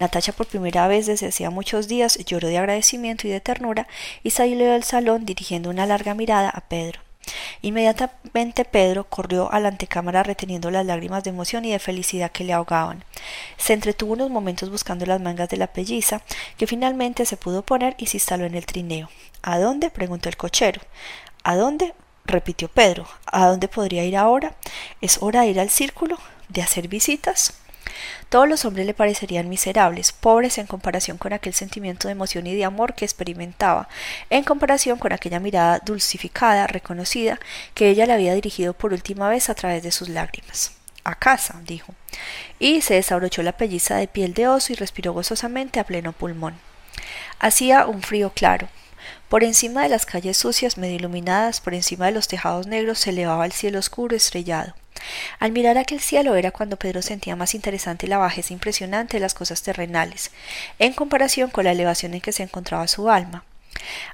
Natacha 0.00 0.32
por 0.32 0.46
primera 0.46 0.88
vez 0.88 1.04
desde 1.04 1.26
hacía 1.26 1.50
muchos 1.50 1.88
días 1.88 2.16
lloró 2.24 2.48
de 2.48 2.56
agradecimiento 2.56 3.28
y 3.28 3.30
de 3.30 3.40
ternura 3.40 3.86
y 4.22 4.30
salió 4.30 4.72
del 4.72 4.82
salón 4.82 5.26
dirigiendo 5.26 5.68
una 5.68 5.84
larga 5.84 6.14
mirada 6.14 6.48
a 6.48 6.62
Pedro. 6.62 7.00
Inmediatamente 7.62 8.64
Pedro 8.64 9.04
corrió 9.04 9.52
a 9.52 9.60
la 9.60 9.68
antecámara 9.68 10.22
reteniendo 10.22 10.70
las 10.70 10.86
lágrimas 10.86 11.24
de 11.24 11.30
emoción 11.30 11.64
y 11.64 11.72
de 11.72 11.78
felicidad 11.78 12.30
que 12.30 12.44
le 12.44 12.52
ahogaban. 12.52 13.04
Se 13.56 13.72
entretuvo 13.72 14.12
unos 14.12 14.30
momentos 14.30 14.70
buscando 14.70 15.06
las 15.06 15.20
mangas 15.20 15.48
de 15.48 15.56
la 15.56 15.68
pelliza, 15.68 16.22
que 16.56 16.66
finalmente 16.66 17.26
se 17.26 17.36
pudo 17.36 17.62
poner 17.62 17.94
y 17.98 18.06
se 18.06 18.18
instaló 18.18 18.44
en 18.44 18.54
el 18.54 18.66
trineo. 18.66 19.08
¿A 19.42 19.58
dónde? 19.58 19.90
preguntó 19.90 20.28
el 20.28 20.36
cochero. 20.36 20.80
¿A 21.42 21.56
dónde? 21.56 21.94
repitió 22.24 22.68
Pedro. 22.68 23.06
¿A 23.26 23.46
dónde 23.46 23.68
podría 23.68 24.04
ir 24.04 24.16
ahora? 24.16 24.54
¿Es 25.00 25.22
hora 25.22 25.42
de 25.42 25.48
ir 25.48 25.60
al 25.60 25.70
círculo? 25.70 26.18
¿De 26.48 26.62
hacer 26.62 26.88
visitas? 26.88 27.54
Todos 28.28 28.48
los 28.48 28.64
hombres 28.64 28.86
le 28.86 28.94
parecerían 28.94 29.48
miserables, 29.48 30.12
pobres 30.12 30.58
en 30.58 30.66
comparación 30.66 31.18
con 31.18 31.32
aquel 31.32 31.54
sentimiento 31.54 32.08
de 32.08 32.12
emoción 32.12 32.46
y 32.46 32.54
de 32.54 32.64
amor 32.64 32.94
que 32.94 33.04
experimentaba, 33.04 33.88
en 34.30 34.44
comparación 34.44 34.98
con 34.98 35.12
aquella 35.12 35.40
mirada 35.40 35.80
dulcificada, 35.84 36.66
reconocida, 36.66 37.38
que 37.74 37.88
ella 37.88 38.06
le 38.06 38.12
había 38.12 38.34
dirigido 38.34 38.74
por 38.74 38.92
última 38.92 39.28
vez 39.28 39.48
a 39.50 39.54
través 39.54 39.82
de 39.82 39.92
sus 39.92 40.08
lágrimas. 40.08 40.72
A 41.04 41.14
casa, 41.14 41.60
dijo, 41.64 41.94
y 42.58 42.80
se 42.80 42.94
desabrochó 42.94 43.42
la 43.42 43.56
pelliza 43.56 43.96
de 43.96 44.08
piel 44.08 44.32
de 44.32 44.48
oso 44.48 44.72
y 44.72 44.76
respiró 44.76 45.12
gozosamente 45.12 45.78
a 45.78 45.84
pleno 45.84 46.12
pulmón. 46.12 46.54
Hacía 47.38 47.86
un 47.86 48.02
frío 48.02 48.30
claro, 48.30 48.68
por 49.28 49.42
encima 49.42 49.82
de 49.82 49.88
las 49.88 50.06
calles 50.06 50.36
sucias 50.36 50.78
medio 50.78 50.96
iluminadas, 50.96 51.60
por 51.60 51.74
encima 51.74 52.06
de 52.06 52.12
los 52.12 52.28
tejados 52.28 52.66
negros, 52.66 53.00
se 53.00 53.10
elevaba 53.10 53.44
el 53.44 53.52
cielo 53.52 53.78
oscuro 53.78 54.16
estrellado. 54.16 54.74
Al 55.38 55.52
mirar 55.52 55.78
aquel 55.78 56.00
cielo 56.00 56.34
era 56.34 56.50
cuando 56.50 56.78
Pedro 56.78 57.02
sentía 57.02 57.36
más 57.36 57.54
interesante 57.54 58.06
la 58.06 58.18
bajeza 58.18 58.52
impresionante 58.52 59.16
de 59.16 59.20
las 59.20 59.34
cosas 59.34 59.62
terrenales, 59.62 60.30
en 60.78 60.92
comparación 60.92 61.50
con 61.50 61.64
la 61.64 61.72
elevación 61.72 62.14
en 62.14 62.20
que 62.20 62.32
se 62.32 62.42
encontraba 62.42 62.88
su 62.88 63.10
alma. 63.10 63.44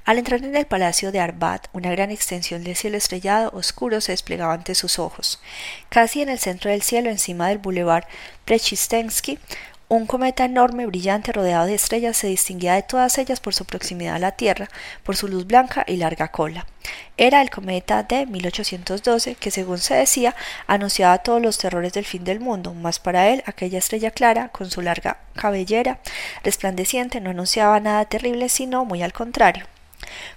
Al 0.05 0.17
entrar 0.17 0.43
en 0.43 0.55
el 0.55 0.65
palacio 0.65 1.11
de 1.11 1.19
Arbat, 1.19 1.67
una 1.73 1.91
gran 1.91 2.11
extensión 2.11 2.63
de 2.63 2.75
cielo 2.75 2.97
estrellado 2.97 3.51
oscuro 3.53 4.01
se 4.01 4.11
desplegaba 4.11 4.53
ante 4.53 4.75
sus 4.75 4.99
ojos. 4.99 5.39
Casi 5.89 6.21
en 6.21 6.29
el 6.29 6.39
centro 6.39 6.71
del 6.71 6.81
cielo, 6.81 7.09
encima 7.09 7.47
del 7.47 7.59
boulevard 7.59 8.05
Prechistensky, 8.45 9.39
un 9.91 10.05
cometa 10.05 10.45
enorme, 10.45 10.85
brillante, 10.85 11.33
rodeado 11.33 11.65
de 11.65 11.75
estrellas, 11.75 12.15
se 12.15 12.27
distinguía 12.27 12.75
de 12.75 12.81
todas 12.81 13.17
ellas 13.17 13.41
por 13.41 13.53
su 13.53 13.65
proximidad 13.65 14.15
a 14.15 14.19
la 14.19 14.31
Tierra, 14.31 14.69
por 15.03 15.17
su 15.17 15.27
luz 15.27 15.45
blanca 15.45 15.83
y 15.85 15.97
larga 15.97 16.29
cola. 16.29 16.65
Era 17.17 17.41
el 17.41 17.49
cometa 17.49 18.01
de 18.03 18.25
1812 18.25 19.35
que, 19.35 19.51
según 19.51 19.79
se 19.79 19.95
decía, 19.95 20.33
anunciaba 20.65 21.17
todos 21.17 21.41
los 21.41 21.57
terrores 21.57 21.91
del 21.91 22.05
fin 22.05 22.23
del 22.23 22.39
mundo, 22.39 22.73
mas 22.73 22.99
para 22.99 23.27
él 23.27 23.43
aquella 23.45 23.79
estrella 23.79 24.11
clara, 24.11 24.47
con 24.47 24.71
su 24.71 24.81
larga 24.81 25.17
cabellera 25.35 25.99
resplandeciente, 26.41 27.19
no 27.19 27.31
anunciaba 27.31 27.77
nada 27.81 28.05
terrible, 28.05 28.47
sino 28.47 28.85
muy 28.85 29.03
al 29.03 29.11
contrario. 29.11 29.70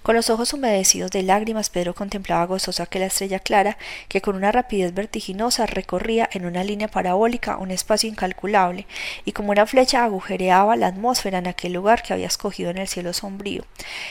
Con 0.03 0.15
los 0.15 0.31
ojos 0.31 0.53
humedecidos 0.53 1.11
de 1.11 1.23
lágrimas, 1.23 1.71
Pedro 1.71 1.95
contemplaba 1.95 2.47
gozoso 2.47 2.83
aquella 2.83 3.07
estrella 3.07 3.39
clara 3.39 3.79
que 4.09 4.21
con 4.21 4.37
una 4.37 4.53
rapidez 4.53 4.95
vertiginosa 4.95 5.67
recorría 5.67 6.29
en 6.33 6.47
una 6.47 6.65
línea 6.65 6.89
parabólica 6.89 7.57
un 7.57 7.71
espacio 7.71 8.09
incalculable 8.09 8.87
y 9.25 9.33
como 9.33 9.51
una 9.51 9.67
flecha 9.67 10.05
agujereaba 10.05 10.77
la 10.77 10.89
atmósfera 10.89 11.39
en 11.39 11.47
aquel 11.47 11.73
lugar 11.73 12.03
que 12.03 12.13
había 12.13 12.27
escogido 12.27 12.71
en 12.71 12.79
el 12.79 12.89
cielo 12.89 13.13
sombrío. 13.13 13.65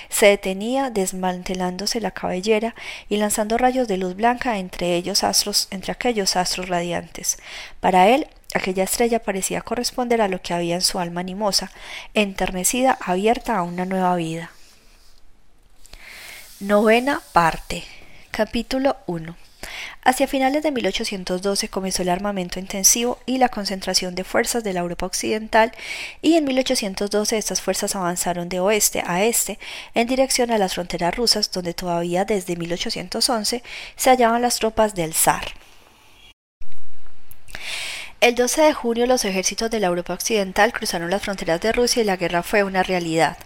Se 0.10 0.28
detenía 0.28 0.90
desmantelándose 0.90 2.02
la 2.02 2.12
cabellera 2.12 2.76
y 3.10 3.18
lanzando 3.18 3.58
rayos 3.58 3.88
de 3.88 3.98
luz 3.98 4.16
blanca 4.16 4.58
entre 4.58 4.96
ellos 4.96 5.24
astros, 5.24 5.68
entre 5.72 5.92
aquellos 5.92 6.36
astros 6.36 6.70
radiantes. 6.70 7.38
Para 7.80 8.08
él 8.10 8.28
Aquella 8.56 8.84
estrella 8.84 9.24
parecía 9.24 9.62
corresponder 9.62 10.22
a 10.22 10.28
lo 10.28 10.40
que 10.40 10.54
había 10.54 10.76
en 10.76 10.82
su 10.82 11.00
alma 11.00 11.22
animosa, 11.22 11.72
enternecida, 12.14 12.98
abierta 13.02 13.58
a 13.58 13.64
una 13.64 13.86
nueva 13.86 14.16
vida. 14.16 14.52
Novena 16.64 17.22
parte. 17.34 17.84
Capítulo 18.32 18.96
1. 19.06 19.36
Hacia 20.02 20.28
finales 20.28 20.64
de 20.64 20.72
1812 20.72 21.68
comenzó 21.68 22.04
el 22.04 22.08
armamento 22.08 22.58
intensivo 22.58 23.20
y 23.26 23.38
la 23.38 23.50
concentración 23.50 24.16
de 24.16 24.24
fuerzas 24.24 24.64
de 24.64 24.72
la 24.72 24.80
Europa 24.80 25.06
occidental 25.06 25.74
y 26.22 26.36
en 26.36 26.46
1812 26.46 27.38
estas 27.38 27.60
fuerzas 27.60 27.98
avanzaron 27.98 28.48
de 28.48 28.62
oeste 28.62 29.04
a 29.06 29.26
este 29.26 29.60
en 29.94 30.08
dirección 30.08 30.52
a 30.52 30.58
las 30.58 30.76
fronteras 30.76 31.14
rusas 31.14 31.52
donde 31.52 31.74
todavía 31.74 32.24
desde 32.24 32.56
1811 32.56 33.62
se 33.98 34.10
hallaban 34.10 34.42
las 34.42 34.60
tropas 34.60 34.96
del 34.96 35.14
zar. 35.14 35.44
El 38.24 38.36
12 38.36 38.62
de 38.62 38.74
junio 38.74 39.06
los 39.06 39.26
ejércitos 39.26 39.70
de 39.70 39.82
la 39.82 39.88
Europa 39.88 40.14
Occidental 40.14 40.72
cruzaron 40.72 41.10
las 41.10 41.22
fronteras 41.22 41.60
de 41.60 41.74
Rusia 41.74 42.02
y 42.04 42.06
la 42.06 42.16
guerra 42.16 42.42
fue 42.42 42.64
una 42.64 42.82
realidad. 42.82 43.38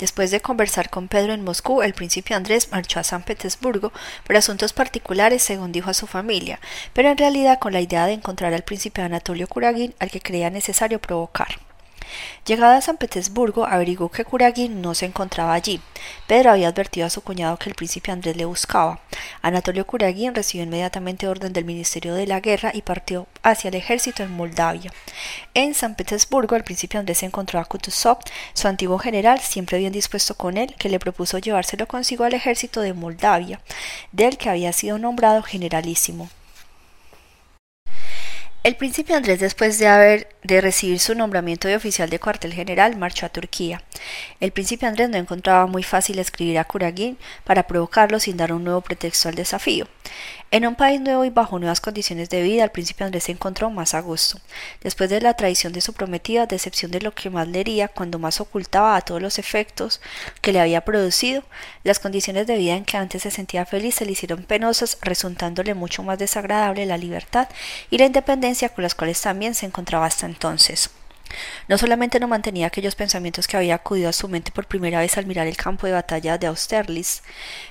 Después 0.00 0.32
de 0.32 0.40
conversar 0.40 0.90
con 0.90 1.06
Pedro 1.06 1.32
en 1.32 1.44
Moscú, 1.44 1.80
el 1.80 1.94
príncipe 1.94 2.34
Andrés 2.34 2.72
marchó 2.72 2.98
a 2.98 3.04
San 3.04 3.22
Petersburgo 3.22 3.92
por 4.26 4.36
asuntos 4.36 4.72
particulares, 4.72 5.44
según 5.44 5.70
dijo 5.70 5.90
a 5.90 5.94
su 5.94 6.08
familia, 6.08 6.58
pero 6.92 7.08
en 7.08 7.18
realidad 7.18 7.60
con 7.60 7.72
la 7.72 7.80
idea 7.80 8.04
de 8.06 8.14
encontrar 8.14 8.52
al 8.52 8.64
príncipe 8.64 9.00
Anatolio 9.00 9.46
Kuragin, 9.46 9.94
al 10.00 10.10
que 10.10 10.20
creía 10.20 10.50
necesario 10.50 11.00
provocar. 11.00 11.65
Llegada 12.46 12.76
a 12.76 12.80
San 12.80 12.96
Petersburgo, 12.96 13.66
averiguó 13.66 14.10
que 14.10 14.24
Kuragin 14.24 14.80
no 14.80 14.94
se 14.94 15.06
encontraba 15.06 15.52
allí. 15.54 15.80
Pedro 16.26 16.52
había 16.52 16.68
advertido 16.68 17.06
a 17.06 17.10
su 17.10 17.20
cuñado 17.22 17.56
que 17.56 17.68
el 17.68 17.74
príncipe 17.74 18.12
Andrés 18.12 18.36
le 18.36 18.44
buscaba. 18.44 19.00
Anatolio 19.42 19.86
Kuragin 19.86 20.34
recibió 20.34 20.64
inmediatamente 20.64 21.28
orden 21.28 21.52
del 21.52 21.64
Ministerio 21.64 22.14
de 22.14 22.26
la 22.26 22.40
Guerra 22.40 22.70
y 22.72 22.82
partió 22.82 23.26
hacia 23.42 23.68
el 23.68 23.74
ejército 23.74 24.22
en 24.22 24.32
Moldavia. 24.32 24.92
En 25.54 25.74
San 25.74 25.94
Petersburgo, 25.94 26.56
el 26.56 26.64
príncipe 26.64 26.98
Andrés 26.98 27.22
encontró 27.22 27.58
a 27.58 27.64
Kutuzov, 27.64 28.18
su 28.54 28.68
antiguo 28.68 28.98
general, 28.98 29.40
siempre 29.40 29.78
bien 29.78 29.92
dispuesto 29.92 30.36
con 30.36 30.56
él, 30.56 30.74
que 30.78 30.88
le 30.88 31.00
propuso 31.00 31.38
llevárselo 31.38 31.86
consigo 31.86 32.24
al 32.24 32.34
ejército 32.34 32.80
de 32.80 32.92
Moldavia, 32.92 33.60
del 34.12 34.38
que 34.38 34.50
había 34.50 34.72
sido 34.72 34.98
nombrado 34.98 35.42
generalísimo. 35.42 36.28
El 38.66 38.74
príncipe 38.74 39.14
Andrés, 39.14 39.38
después 39.38 39.78
de 39.78 39.86
haber 39.86 40.28
de 40.42 40.60
recibir 40.60 40.98
su 40.98 41.14
nombramiento 41.14 41.68
de 41.68 41.76
oficial 41.76 42.10
de 42.10 42.18
cuartel 42.18 42.52
general, 42.52 42.96
marchó 42.96 43.24
a 43.24 43.28
Turquía. 43.28 43.84
El 44.40 44.50
príncipe 44.50 44.86
Andrés 44.86 45.08
no 45.08 45.18
encontraba 45.18 45.68
muy 45.68 45.84
fácil 45.84 46.18
escribir 46.18 46.58
a 46.58 46.64
Kuragin 46.64 47.16
para 47.44 47.68
provocarlo 47.68 48.18
sin 48.18 48.36
dar 48.36 48.52
un 48.52 48.64
nuevo 48.64 48.80
pretexto 48.80 49.28
al 49.28 49.36
desafío. 49.36 49.86
En 50.52 50.64
un 50.64 50.76
país 50.76 51.00
nuevo 51.00 51.24
y 51.24 51.30
bajo 51.30 51.58
nuevas 51.58 51.80
condiciones 51.80 52.30
de 52.30 52.40
vida, 52.40 52.62
el 52.62 52.70
príncipe 52.70 53.02
Andrés 53.02 53.24
se 53.24 53.32
encontró 53.32 53.68
más 53.68 53.94
a 53.94 54.00
gusto. 54.00 54.38
Después 54.80 55.10
de 55.10 55.20
la 55.20 55.34
traición 55.34 55.72
de 55.72 55.80
su 55.80 55.92
prometida, 55.92 56.46
decepción 56.46 56.92
de 56.92 57.00
lo 57.00 57.12
que 57.12 57.30
más 57.30 57.48
leería, 57.48 57.88
cuando 57.88 58.20
más 58.20 58.40
ocultaba 58.40 58.94
a 58.94 59.00
todos 59.00 59.20
los 59.20 59.40
efectos 59.40 60.00
que 60.42 60.52
le 60.52 60.60
había 60.60 60.82
producido, 60.82 61.42
las 61.82 61.98
condiciones 61.98 62.46
de 62.46 62.56
vida 62.58 62.76
en 62.76 62.84
que 62.84 62.96
antes 62.96 63.22
se 63.22 63.32
sentía 63.32 63.66
feliz 63.66 63.96
se 63.96 64.06
le 64.06 64.12
hicieron 64.12 64.44
penosas, 64.44 64.98
resultándole 65.02 65.74
mucho 65.74 66.04
más 66.04 66.16
desagradable 66.16 66.86
la 66.86 66.96
libertad 66.96 67.48
y 67.90 67.98
la 67.98 68.06
independencia 68.06 68.68
con 68.68 68.84
las 68.84 68.94
cuales 68.94 69.20
también 69.20 69.54
se 69.56 69.66
encontraba 69.66 70.06
hasta 70.06 70.26
entonces. 70.26 70.90
No 71.68 71.78
solamente 71.78 72.20
no 72.20 72.28
mantenía 72.28 72.68
aquellos 72.68 72.94
pensamientos 72.94 73.46
que 73.46 73.56
había 73.56 73.74
acudido 73.74 74.08
a 74.08 74.12
su 74.12 74.28
mente 74.28 74.52
por 74.52 74.66
primera 74.66 75.00
vez 75.00 75.18
al 75.18 75.26
mirar 75.26 75.46
el 75.46 75.56
campo 75.56 75.86
de 75.86 75.92
batalla 75.92 76.38
de 76.38 76.46
Austerlitz, 76.46 77.22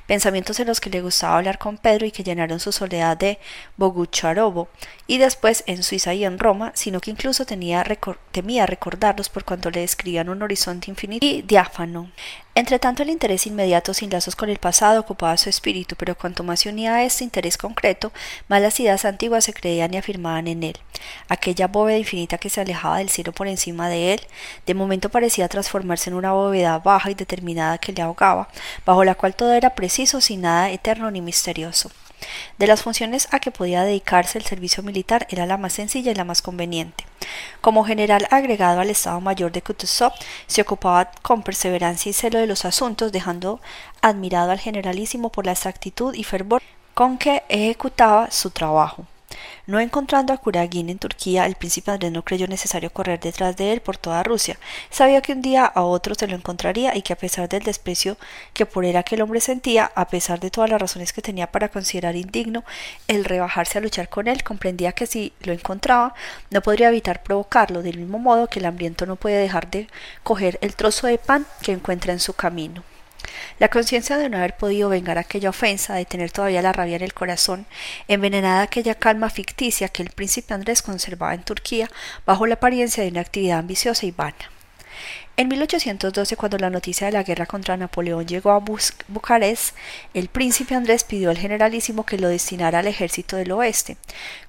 pensamientos 0.08 0.60
en 0.60 0.68
los 0.68 0.80
que 0.80 0.90
le 0.90 1.02
gustaba 1.02 1.38
hablar 1.38 1.58
con 1.58 1.78
Pedro 1.78 2.06
y 2.06 2.12
que 2.12 2.24
llenaron 2.24 2.60
su 2.60 2.72
soledad 2.72 3.18
de 3.18 3.40
Bogucharovo, 3.78 4.68
y 5.08 5.18
después 5.18 5.64
en 5.68 5.84
Suiza 5.84 6.14
y 6.14 6.26
en 6.26 6.40
Roma, 6.40 6.72
sino 6.76 7.00
que 7.00 7.12
incluso 7.12 7.46
tenía 7.46 7.84
temía 8.32 8.66
recordarlos 8.66 9.30
por 9.30 9.44
cuanto 9.44 9.70
le 9.72 9.82
describían 9.82 10.30
un 10.30 10.42
horizonte 10.42 10.90
infinito 10.90 11.26
y 11.26 11.42
diáfano. 11.42 12.10
Entretanto, 12.58 13.04
el 13.04 13.10
interés 13.10 13.48
inmediato 13.48 13.94
sin 13.94 14.10
lazos 14.10 14.38
con 14.38 14.50
el 14.50 14.60
pasado 14.60 15.02
ocupaba 15.02 15.36
su 15.36 15.50
espíritu, 15.50 15.98
pero 15.98 16.16
cuanto 16.16 16.42
más 16.42 16.62
se 16.62 16.70
unía 16.70 16.96
a 16.96 17.04
este 17.04 17.26
interés 17.26 17.58
concreto, 17.58 18.14
más 18.48 18.62
las 18.62 18.80
ideas 18.80 19.04
antiguas 19.04 19.44
se 19.44 19.54
creían 19.54 19.94
y 19.94 19.98
afirmaban 19.98 20.48
en 20.48 20.64
él. 20.64 20.78
Aquella 21.28 21.68
bóveda 21.68 21.98
infinita 21.98 22.38
que 22.38 22.50
se 22.50 22.62
alejaba 22.62 23.00
del 23.00 23.10
cielo 23.10 23.34
por 23.34 23.50
encima 23.50 23.90
de 23.90 24.14
él, 24.14 24.22
de 24.66 24.74
momento 24.74 25.10
parecía 25.10 25.50
transformarse 25.50 26.10
en 26.10 26.16
una 26.16 26.32
bóveda 26.32 26.80
baja 26.80 27.12
y 27.12 27.16
determinada 27.16 27.78
que 27.78 27.92
le 27.92 28.02
ahogaba, 28.02 28.48
bajo 28.86 29.04
la 29.04 29.16
cual 29.16 29.36
todo 29.36 29.52
era 29.52 29.76
sin 30.04 30.42
nada 30.42 30.72
eterno 30.72 31.10
ni 31.10 31.22
misterioso. 31.22 31.90
De 32.58 32.68
las 32.68 32.84
funciones 32.84 33.28
a 33.32 33.40
que 33.40 33.52
podía 33.52 33.84
dedicarse 33.84 34.38
el 34.38 34.46
servicio 34.46 34.84
militar 34.84 35.26
era 35.30 35.46
la 35.46 35.58
más 35.58 35.74
sencilla 35.74 36.12
y 36.12 36.16
la 36.16 36.24
más 36.24 36.42
conveniente. 36.42 37.06
Como 37.62 37.86
general 37.86 38.28
agregado 38.30 38.82
al 38.82 38.90
Estado 38.90 39.22
Mayor 39.22 39.52
de 39.52 39.62
Kutuzov, 39.62 40.14
se 40.48 40.62
ocupaba 40.62 41.12
con 41.22 41.44
perseverancia 41.44 42.10
y 42.10 42.14
celo 42.14 42.40
de 42.40 42.48
los 42.48 42.66
asuntos, 42.66 43.12
dejando 43.12 43.62
admirado 44.02 44.52
al 44.52 44.60
generalísimo 44.60 45.30
por 45.30 45.46
la 45.46 45.54
exactitud 45.54 46.14
y 46.14 46.24
fervor 46.24 46.62
con 46.94 47.18
que 47.18 47.44
ejecutaba 47.50 48.32
su 48.32 48.52
trabajo. 48.52 49.06
No 49.68 49.80
encontrando 49.80 50.32
a 50.32 50.38
Kuragin 50.38 50.92
en 50.92 51.00
Turquía, 51.00 51.48
el 51.48 51.56
príncipe 51.56 51.90
Andrés 51.90 52.12
no 52.12 52.24
creyó 52.24 52.48
necesario 52.48 52.94
correr 52.94 53.20
detrás 53.20 53.58
de 53.58 53.74
él 53.74 53.82
por 53.82 53.98
toda 53.98 54.22
Rusia. 54.22 54.60
Sabía 54.92 55.22
que 55.22 55.34
un 55.34 55.42
día 55.42 55.66
a 55.66 55.82
otro 55.82 56.14
se 56.14 56.28
lo 56.28 56.36
encontraría 56.36 56.96
y 56.96 57.02
que 57.02 57.14
a 57.14 57.18
pesar 57.18 57.50
del 57.50 57.64
desprecio 57.64 58.16
que 58.54 58.68
por 58.68 58.86
él 58.86 58.96
aquel 58.96 59.24
hombre 59.24 59.42
sentía, 59.42 59.92
a 59.96 60.08
pesar 60.08 60.40
de 60.40 60.52
todas 60.52 60.70
las 60.70 60.80
razones 60.80 61.14
que 61.14 61.24
tenía 61.24 61.52
para 61.52 61.70
considerar 61.70 62.16
indigno 62.16 62.64
el 63.08 63.26
rebajarse 63.26 63.80
a 63.80 63.82
luchar 63.82 64.08
con 64.08 64.28
él, 64.28 64.44
comprendía 64.44 64.92
que 64.92 65.08
si 65.08 65.34
lo 65.42 65.52
encontraba 65.52 66.14
no 66.52 66.62
podría 66.62 66.90
evitar 66.90 67.24
provocarlo, 67.24 67.82
del 67.82 67.98
mismo 67.98 68.20
modo 68.20 68.46
que 68.46 68.60
el 68.60 68.66
hambriento 68.66 69.08
no 69.08 69.16
puede 69.16 69.38
dejar 69.38 69.72
de 69.72 69.88
coger 70.22 70.60
el 70.62 70.76
trozo 70.76 71.08
de 71.08 71.18
pan 71.18 71.48
que 71.64 71.72
encuentra 71.72 72.14
en 72.14 72.20
su 72.20 72.34
camino. 72.34 72.84
La 73.60 73.70
conciencia 73.70 74.18
de 74.18 74.30
no 74.30 74.38
haber 74.38 74.58
podido 74.58 74.90
vengar 74.90 75.18
aquella 75.18 75.50
ofensa, 75.50 75.96
de 75.96 76.06
tener 76.06 76.32
todavía 76.32 76.62
la 76.62 76.74
rabia 76.74 76.98
en 76.98 77.04
el 77.04 77.14
corazón, 77.14 77.66
envenenada 78.08 78.62
aquella 78.62 78.96
calma 78.96 79.30
ficticia 79.30 79.90
que 79.90 80.04
el 80.04 80.10
príncipe 80.10 80.54
Andrés 80.54 80.82
conservaba 80.82 81.34
en 81.34 81.44
Turquía 81.44 81.90
bajo 82.26 82.48
la 82.48 82.56
apariencia 82.56 83.04
de 83.04 83.10
una 83.10 83.22
actividad 83.22 83.60
ambiciosa 83.60 84.06
y 84.06 84.12
vana. 84.12 84.36
En 85.38 85.50
1812, 85.50 86.38
cuando 86.38 86.58
la 86.58 86.70
noticia 86.70 87.08
de 87.08 87.12
la 87.12 87.24
guerra 87.24 87.46
contra 87.46 87.76
Napoleón 87.76 88.26
llegó 88.26 88.52
a 88.52 88.64
Bucarest, 89.10 89.76
el 90.14 90.30
príncipe 90.30 90.76
Andrés 90.76 91.04
pidió 91.04 91.30
al 91.30 91.38
generalísimo 91.38 92.06
que 92.06 92.18
lo 92.18 92.30
destinara 92.30 92.80
al 92.80 92.88
ejército 92.88 93.36
del 93.36 93.52
oeste. 93.52 93.98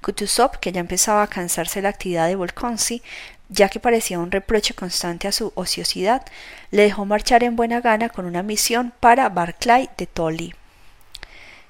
Kutuzov, 0.01 0.61
que 0.61 0.71
ya 0.71 0.79
empezaba 0.79 1.25
a 1.25 1.27
cansarse 1.27 1.81
de 1.81 1.85
la 1.85 1.89
actividad 1.89 2.29
de 2.29 2.37
Volkonsky, 2.37 3.03
ya 3.49 3.69
que 3.69 3.81
parecía 3.81 4.19
un 4.19 4.31
reproche 4.31 4.75
constante 4.75 5.29
a 5.29 5.33
su 5.33 5.53
ociosidad, 5.55 6.25
le 6.71 6.83
dejó 6.83 7.05
marchar 7.05 7.45
en 7.45 7.57
buena 7.57 7.81
gana 7.81 8.09
con 8.09 8.27
una 8.27 8.43
misión 8.43 8.93
para 9.01 9.29
Barclay 9.29 9.89
de 9.97 10.07
Tolly. 10.07 10.55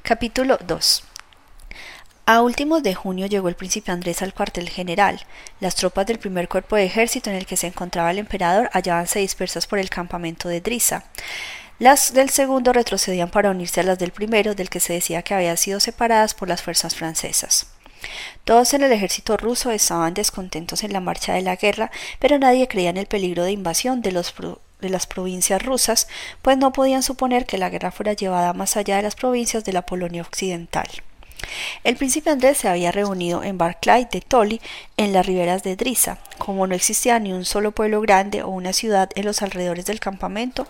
Capítulo 0.02 0.58
2 0.64 1.04
a 2.28 2.42
últimos 2.42 2.82
de 2.82 2.92
junio 2.92 3.26
llegó 3.26 3.48
el 3.48 3.54
príncipe 3.54 3.92
Andrés 3.92 4.20
al 4.20 4.34
cuartel 4.34 4.68
general. 4.68 5.24
Las 5.60 5.76
tropas 5.76 6.06
del 6.06 6.18
primer 6.18 6.48
cuerpo 6.48 6.74
de 6.74 6.84
ejército 6.84 7.30
en 7.30 7.36
el 7.36 7.46
que 7.46 7.56
se 7.56 7.68
encontraba 7.68 8.10
el 8.10 8.18
emperador 8.18 8.68
hallábanse 8.72 9.20
dispersas 9.20 9.68
por 9.68 9.78
el 9.78 9.90
campamento 9.90 10.48
de 10.48 10.60
Drisa. 10.60 11.04
Las 11.78 12.14
del 12.14 12.30
segundo 12.30 12.72
retrocedían 12.72 13.30
para 13.30 13.50
unirse 13.50 13.78
a 13.78 13.84
las 13.84 14.00
del 14.00 14.10
primero, 14.10 14.56
del 14.56 14.70
que 14.70 14.80
se 14.80 14.94
decía 14.94 15.22
que 15.22 15.34
habían 15.34 15.56
sido 15.56 15.78
separadas 15.78 16.34
por 16.34 16.48
las 16.48 16.62
fuerzas 16.62 16.96
francesas. 16.96 17.68
Todos 18.44 18.74
en 18.74 18.82
el 18.82 18.92
ejército 18.92 19.36
ruso 19.36 19.70
estaban 19.70 20.14
descontentos 20.14 20.84
en 20.84 20.92
la 20.92 21.00
marcha 21.00 21.34
de 21.34 21.42
la 21.42 21.56
guerra, 21.56 21.90
pero 22.18 22.38
nadie 22.38 22.68
creía 22.68 22.90
en 22.90 22.96
el 22.96 23.06
peligro 23.06 23.44
de 23.44 23.52
invasión 23.52 24.02
de, 24.02 24.12
las 24.12 25.06
provincias 25.06 25.62
rusas, 25.62 26.08
pues 26.42 26.56
no 26.58 26.72
podían 26.72 27.02
suponer 27.02 27.46
que 27.46 27.58
la 27.58 27.70
guerra 27.70 27.90
fuera 27.90 28.12
llevada 28.12 28.52
más 28.52 28.76
allá 28.76 28.96
de 28.96 29.02
las 29.02 29.16
provincias 29.16 29.64
de 29.64 29.72
la 29.72 29.82
Polonia 29.82 30.22
occidental. 30.22 30.88
El 31.84 31.96
príncipe 31.96 32.30
Andrés 32.30 32.58
se 32.58 32.68
había 32.68 32.92
reunido 32.92 33.42
en 33.44 33.58
Barclay 33.58 34.08
de 34.10 34.20
Tolly, 34.20 34.60
en 34.96 35.12
las 35.12 35.26
riberas 35.26 35.62
de 35.62 35.76
Drisa. 35.76 36.18
Como 36.38 36.66
no 36.66 36.74
existía 36.74 37.18
ni 37.18 37.32
un 37.32 37.44
solo 37.44 37.72
pueblo 37.72 38.00
grande 38.00 38.42
o 38.42 38.48
una 38.48 38.72
ciudad 38.72 39.10
en 39.14 39.24
los 39.24 39.42
alrededores 39.42 39.86
del 39.86 40.00
campamento, 40.00 40.66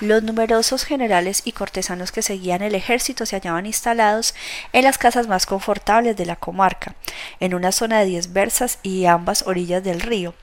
los 0.00 0.22
numerosos 0.22 0.84
generales 0.84 1.42
y 1.44 1.52
cortesanos 1.52 2.12
que 2.12 2.22
seguían 2.22 2.62
el 2.62 2.74
ejército 2.74 3.26
se 3.26 3.36
hallaban 3.36 3.66
instalados 3.66 4.34
en 4.72 4.84
las 4.84 4.98
casas 4.98 5.28
más 5.28 5.46
confortables 5.46 6.16
de 6.16 6.26
la 6.26 6.36
comarca, 6.36 6.94
en 7.40 7.54
una 7.54 7.72
zona 7.72 8.00
de 8.00 8.06
diez 8.06 8.32
versas 8.32 8.78
y 8.82 9.06
ambas 9.06 9.46
orillas 9.46 9.84
del 9.84 10.00
río. 10.00 10.34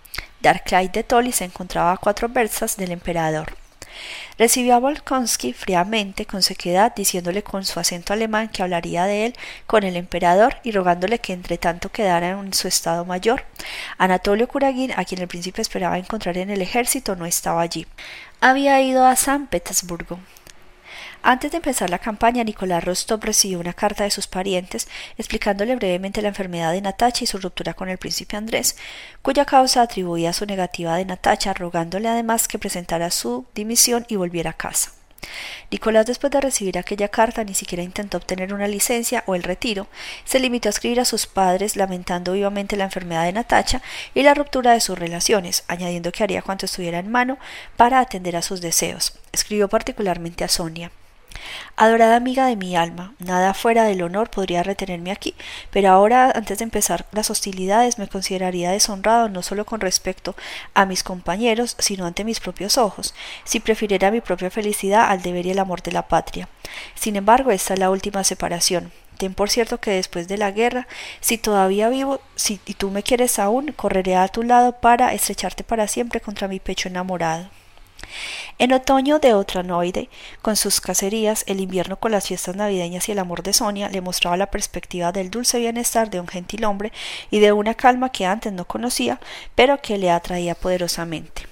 Barclay 0.42 0.90
de 0.90 1.04
Tolly 1.04 1.32
se 1.32 1.46
encontraba 1.46 1.94
a 1.94 1.98
cuatro 1.98 2.30
versas 2.30 2.78
del 2.78 2.92
emperador. 2.92 3.63
Recibió 4.38 4.76
a 4.76 4.80
Volkonsky 4.80 5.54
fríamente, 5.54 6.26
con 6.26 6.42
sequedad, 6.42 6.94
diciéndole 6.96 7.44
con 7.44 7.66
su 7.66 7.80
acento 7.80 8.14
alemán 8.14 8.50
que 8.50 8.64
hablaría 8.64 9.06
de 9.06 9.28
él 9.28 9.36
con 9.68 9.84
el 9.84 9.96
emperador 9.96 10.58
y 10.64 10.72
rogándole 10.72 11.20
que 11.20 11.34
entre 11.34 11.58
tanto 11.58 11.90
quedara 11.90 12.30
en 12.30 12.54
su 12.54 12.68
estado 12.68 13.06
mayor. 13.06 13.46
Anatolio 13.98 14.48
Kuragin, 14.48 14.92
a 14.96 15.06
quien 15.06 15.22
el 15.22 15.28
príncipe 15.28 15.62
esperaba 15.62 15.98
encontrar 15.98 16.38
en 16.38 16.50
el 16.50 16.62
ejército, 16.62 17.16
no 17.16 17.26
estaba 17.26 17.62
allí. 17.62 17.88
Había 18.42 18.82
ido 18.82 19.06
a 19.06 19.16
San 19.16 19.48
Petersburgo. 19.48 20.20
Antes 21.26 21.52
de 21.52 21.58
empezar 21.58 21.90
la 21.90 22.00
campaña, 22.00 22.44
Nicolás 22.44 22.84
Rostov 22.84 23.22
recibió 23.24 23.58
una 23.62 23.72
carta 23.72 24.04
de 24.04 24.12
sus 24.12 24.28
parientes 24.28 24.90
explicándole 25.18 25.74
brevemente 25.78 26.22
la 26.22 26.28
enfermedad 26.28 26.74
de 26.74 26.82
Natacha 26.82 27.24
y 27.24 27.28
su 27.28 27.38
ruptura 27.38 27.74
con 27.74 27.88
el 27.88 27.98
príncipe 27.98 28.36
Andrés, 28.36 28.76
cuya 29.22 29.46
causa 29.46 29.82
atribuía 29.82 30.34
su 30.34 30.46
negativa 30.46 30.98
de 30.98 31.06
Natacha, 31.06 31.54
rogándole 31.54 32.10
además 32.10 32.50
que 32.50 32.60
presentara 32.60 33.10
su 33.10 33.46
dimisión 33.56 34.06
y 34.10 34.18
volviera 34.18 34.50
a 34.50 34.58
casa. 34.58 34.92
Nicolás, 35.72 36.06
después 36.06 36.30
de 36.30 36.42
recibir 36.42 36.78
aquella 36.78 37.08
carta, 37.08 37.46
ni 37.46 37.54
siquiera 37.54 37.84
intentó 37.84 38.18
obtener 38.18 38.54
una 38.54 38.68
licencia 38.68 39.24
o 39.26 39.34
el 39.34 39.44
retiro. 39.44 39.88
Se 40.26 40.42
limitó 40.42 40.68
a 40.68 40.72
escribir 40.72 41.00
a 41.00 41.06
sus 41.06 41.26
padres 41.26 41.78
lamentando 41.78 42.34
vivamente 42.34 42.76
la 42.76 42.84
enfermedad 42.84 43.24
de 43.24 43.32
Natacha 43.32 43.82
y 44.14 44.24
la 44.24 44.34
ruptura 44.34 44.74
de 44.74 44.82
sus 44.82 45.00
relaciones, 45.00 45.64
añadiendo 45.70 46.12
que 46.12 46.26
haría 46.26 46.42
cuanto 46.42 46.66
estuviera 46.66 47.00
en 47.00 47.10
mano 47.10 47.38
para 47.78 48.02
atender 48.02 48.36
a 48.36 48.42
sus 48.42 48.60
deseos. 48.60 49.18
Escribió 49.32 49.70
particularmente 49.70 50.44
a 50.44 50.50
Sonia. 50.50 50.92
Adorada 51.76 52.16
amiga 52.16 52.46
de 52.46 52.56
mi 52.56 52.76
alma, 52.76 53.14
nada 53.20 53.54
fuera 53.54 53.84
del 53.86 54.04
honor 54.04 54.30
podría 54.30 54.64
retenerme 54.64 55.12
aquí, 55.12 55.34
pero 55.72 55.90
ahora, 55.90 56.32
antes 56.36 56.60
de 56.60 56.64
empezar 56.64 57.06
las 57.12 57.30
hostilidades, 57.30 57.98
me 57.98 58.08
consideraría 58.08 58.72
deshonrado 58.72 59.30
no 59.30 59.42
solo 59.42 59.66
con 59.66 59.82
respecto 59.82 60.36
a 60.74 60.86
mis 60.86 61.04
compañeros, 61.04 61.76
sino 61.80 62.06
ante 62.06 62.24
mis 62.24 62.40
propios 62.40 62.78
ojos, 62.78 63.14
si 63.44 63.60
prefiriera 63.60 64.12
mi 64.12 64.22
propia 64.22 64.50
felicidad 64.50 65.10
al 65.10 65.22
deber 65.22 65.46
y 65.46 65.52
el 65.52 65.60
amor 65.60 65.82
de 65.82 65.92
la 65.92 66.08
patria. 66.08 66.48
Sin 66.96 67.16
embargo, 67.16 67.52
esta 67.52 67.74
es 67.74 67.80
la 67.80 67.90
última 67.90 68.24
separación. 68.24 68.92
Ten 69.18 69.34
por 69.34 69.50
cierto 69.50 69.80
que 69.80 69.92
después 69.92 70.28
de 70.28 70.38
la 70.38 70.52
guerra, 70.52 70.88
si 71.22 71.38
todavía 71.38 71.90
vivo, 71.90 72.20
si 72.36 72.60
y 72.66 72.74
tú 72.74 72.92
me 72.92 73.04
quieres 73.04 73.40
aún, 73.40 73.72
correré 73.72 74.16
a 74.16 74.28
tu 74.28 74.44
lado 74.44 74.74
para 74.74 75.14
estrecharte 75.14 75.64
para 75.64 75.88
siempre 75.88 76.22
contra 76.22 76.48
mi 76.48 76.60
pecho 76.60 76.90
enamorado. 76.90 77.50
En 78.60 78.74
otoño 78.74 79.20
de 79.20 79.34
Otranoide, 79.34 80.10
con 80.42 80.56
sus 80.56 80.82
cacerías, 80.82 81.44
el 81.48 81.60
invierno 81.60 81.98
con 81.98 82.12
las 82.12 82.28
fiestas 82.28 82.56
navideñas 82.56 83.10
y 83.10 83.12
el 83.12 83.20
amor 83.20 83.44
de 83.44 83.54
Sonia 83.54 83.90
le 83.90 84.02
mostraba 84.02 84.38
la 84.38 84.52
perspectiva 84.52 85.12
del 85.12 85.32
dulce 85.32 85.60
bienestar 85.60 86.10
de 86.10 86.20
un 86.20 86.28
gentil 86.28 86.66
hombre 86.66 86.92
y 87.32 87.40
de 87.40 87.52
una 87.52 87.74
calma 87.74 88.12
que 88.12 88.26
antes 88.26 88.54
no 88.54 88.66
conocía, 88.66 89.20
pero 89.56 89.82
que 89.82 89.98
le 89.98 90.12
atraía 90.12 90.56
poderosamente. 90.56 91.48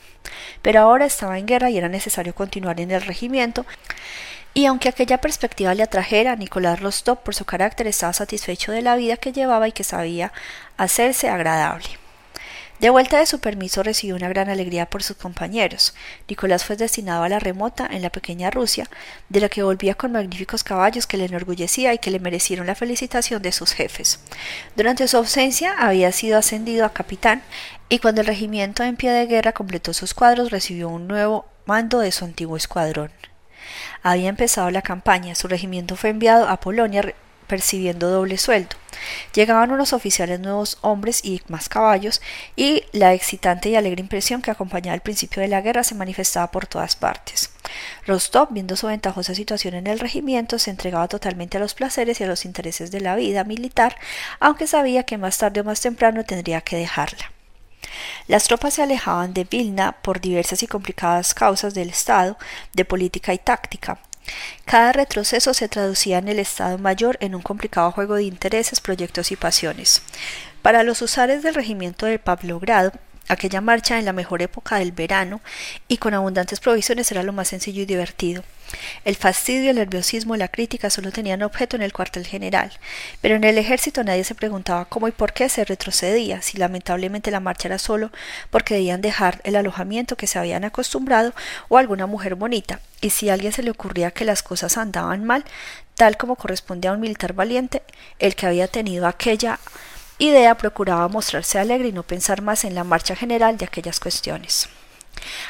Pero 0.61 0.81
ahora 0.81 1.05
estaba 1.05 1.39
en 1.39 1.45
guerra 1.45 1.69
y 1.69 1.77
era 1.77 1.89
necesario 1.89 2.35
continuar 2.35 2.79
en 2.79 2.91
el 2.91 3.01
regimiento, 3.01 3.65
y 4.53 4.65
aunque 4.65 4.89
aquella 4.89 5.19
perspectiva 5.19 5.73
le 5.73 5.83
atrajera, 5.83 6.35
Nicolás 6.35 6.81
Rostov, 6.81 7.23
por 7.23 7.33
su 7.33 7.45
carácter, 7.45 7.87
estaba 7.87 8.11
satisfecho 8.11 8.73
de 8.73 8.81
la 8.81 8.97
vida 8.97 9.15
que 9.15 9.31
llevaba 9.31 9.67
y 9.67 9.71
que 9.71 9.85
sabía 9.85 10.33
hacerse 10.77 11.29
agradable. 11.29 12.00
De 12.81 12.89
vuelta 12.89 13.19
de 13.19 13.27
su 13.27 13.39
permiso 13.39 13.83
recibió 13.83 14.15
una 14.15 14.27
gran 14.27 14.49
alegría 14.49 14.89
por 14.89 15.03
sus 15.03 15.15
compañeros. 15.15 15.93
Nicolás 16.27 16.65
fue 16.65 16.77
destinado 16.77 17.21
a 17.21 17.29
la 17.29 17.37
remota 17.37 17.87
en 17.87 18.01
la 18.01 18.09
pequeña 18.09 18.49
Rusia, 18.49 18.89
de 19.29 19.39
la 19.39 19.49
que 19.49 19.61
volvía 19.61 19.93
con 19.93 20.13
magníficos 20.13 20.63
caballos 20.63 21.05
que 21.05 21.17
le 21.17 21.25
enorgullecía 21.25 21.93
y 21.93 21.99
que 21.99 22.09
le 22.09 22.19
merecieron 22.19 22.65
la 22.65 22.73
felicitación 22.73 23.39
de 23.43 23.51
sus 23.51 23.73
jefes. 23.73 24.19
Durante 24.75 25.07
su 25.07 25.17
ausencia 25.17 25.75
había 25.77 26.11
sido 26.11 26.39
ascendido 26.39 26.83
a 26.83 26.91
capitán 26.91 27.43
y 27.87 27.99
cuando 27.99 28.21
el 28.21 28.27
regimiento 28.27 28.81
en 28.81 28.95
pie 28.95 29.11
de 29.11 29.27
guerra 29.27 29.51
completó 29.51 29.93
sus 29.93 30.15
cuadros 30.15 30.49
recibió 30.49 30.89
un 30.89 31.07
nuevo 31.07 31.45
mando 31.67 31.99
de 31.99 32.11
su 32.11 32.25
antiguo 32.25 32.57
escuadrón. 32.57 33.11
Había 34.01 34.29
empezado 34.29 34.71
la 34.71 34.81
campaña, 34.81 35.35
su 35.35 35.47
regimiento 35.47 35.95
fue 35.95 36.09
enviado 36.09 36.49
a 36.49 36.59
Polonia 36.59 37.13
percibiendo 37.51 38.09
doble 38.09 38.37
sueldo. 38.37 38.77
Llegaban 39.33 39.71
unos 39.71 39.91
oficiales 39.91 40.39
nuevos 40.39 40.77
hombres 40.79 41.19
y 41.25 41.41
más 41.49 41.67
caballos, 41.67 42.21
y 42.55 42.85
la 42.93 43.13
excitante 43.13 43.67
y 43.67 43.75
alegre 43.75 43.99
impresión 43.99 44.41
que 44.41 44.51
acompañaba 44.51 44.95
el 44.95 45.01
principio 45.01 45.41
de 45.41 45.49
la 45.49 45.59
guerra 45.59 45.83
se 45.83 45.93
manifestaba 45.93 46.49
por 46.49 46.65
todas 46.65 46.95
partes. 46.95 47.49
Rostov, 48.07 48.47
viendo 48.51 48.77
su 48.77 48.87
ventajosa 48.87 49.35
situación 49.35 49.73
en 49.73 49.87
el 49.87 49.99
regimiento, 49.99 50.59
se 50.59 50.71
entregaba 50.71 51.09
totalmente 51.09 51.57
a 51.57 51.59
los 51.59 51.73
placeres 51.73 52.21
y 52.21 52.23
a 52.23 52.27
los 52.27 52.45
intereses 52.45 52.89
de 52.89 53.01
la 53.01 53.17
vida 53.17 53.43
militar, 53.43 53.97
aunque 54.39 54.65
sabía 54.65 55.03
que 55.03 55.17
más 55.17 55.37
tarde 55.37 55.59
o 55.59 55.65
más 55.65 55.81
temprano 55.81 56.23
tendría 56.23 56.61
que 56.61 56.77
dejarla. 56.77 57.33
Las 58.27 58.45
tropas 58.45 58.75
se 58.75 58.83
alejaban 58.83 59.33
de 59.33 59.43
Vilna 59.43 59.91
por 59.91 60.21
diversas 60.21 60.63
y 60.63 60.67
complicadas 60.67 61.33
causas 61.33 61.73
del 61.73 61.89
Estado, 61.89 62.37
de 62.71 62.85
política 62.85 63.33
y 63.33 63.39
táctica, 63.39 63.99
cada 64.65 64.91
retroceso 64.93 65.53
se 65.53 65.67
traducía 65.67 66.17
en 66.17 66.27
el 66.27 66.39
Estado 66.39 66.77
Mayor 66.77 67.17
en 67.21 67.35
un 67.35 67.41
complicado 67.41 67.91
juego 67.91 68.15
de 68.15 68.23
intereses, 68.23 68.79
proyectos 68.79 69.31
y 69.31 69.35
pasiones. 69.35 70.01
Para 70.61 70.83
los 70.83 71.01
usares 71.01 71.43
del 71.43 71.55
regimiento 71.55 72.05
de 72.05 72.19
Pavlogrado, 72.19 72.91
aquella 73.31 73.61
marcha 73.61 73.97
en 73.97 74.05
la 74.05 74.13
mejor 74.13 74.41
época 74.41 74.77
del 74.77 74.91
verano 74.91 75.39
y 75.87 75.97
con 75.97 76.13
abundantes 76.13 76.59
provisiones 76.59 77.11
era 77.11 77.23
lo 77.23 77.31
más 77.31 77.47
sencillo 77.47 77.81
y 77.81 77.85
divertido. 77.85 78.43
El 79.05 79.15
fastidio, 79.15 79.71
el 79.71 79.77
nerviosismo 79.77 80.35
y 80.35 80.37
la 80.37 80.47
crítica 80.47 80.89
solo 80.89 81.11
tenían 81.11 81.43
objeto 81.43 81.75
en 81.75 81.81
el 81.81 81.93
cuartel 81.93 82.25
general, 82.25 82.71
pero 83.21 83.35
en 83.35 83.43
el 83.43 83.57
ejército 83.57 84.03
nadie 84.03 84.23
se 84.23 84.35
preguntaba 84.35 84.85
cómo 84.85 85.07
y 85.07 85.11
por 85.11 85.33
qué 85.33 85.49
se 85.49 85.65
retrocedía, 85.65 86.41
si 86.41 86.57
lamentablemente 86.57 87.31
la 87.31 87.39
marcha 87.39 87.67
era 87.67 87.79
solo 87.79 88.11
porque 88.49 88.75
debían 88.75 89.01
dejar 89.01 89.41
el 89.43 89.55
alojamiento 89.55 90.17
que 90.17 90.27
se 90.27 90.39
habían 90.39 90.63
acostumbrado 90.63 91.33
o 91.69 91.77
alguna 91.77 92.07
mujer 92.07 92.35
bonita, 92.35 92.79
y 93.01 93.09
si 93.09 93.29
a 93.29 93.33
alguien 93.33 93.51
se 93.53 93.63
le 93.63 93.71
ocurría 93.71 94.11
que 94.11 94.25
las 94.25 94.43
cosas 94.43 94.77
andaban 94.77 95.23
mal, 95.23 95.43
tal 95.95 96.17
como 96.17 96.35
corresponde 96.35 96.87
a 96.87 96.93
un 96.93 96.99
militar 96.99 97.33
valiente, 97.33 97.81
el 98.19 98.35
que 98.35 98.45
había 98.45 98.67
tenido 98.67 99.07
aquella 99.07 99.59
idea 100.21 100.55
procuraba 100.55 101.07
mostrarse 101.07 101.57
alegre 101.57 101.87
y 101.89 101.91
no 101.91 102.03
pensar 102.03 102.41
más 102.41 102.63
en 102.63 102.75
la 102.75 102.83
marcha 102.83 103.15
general 103.15 103.57
de 103.57 103.65
aquellas 103.65 103.99
cuestiones. 103.99 104.69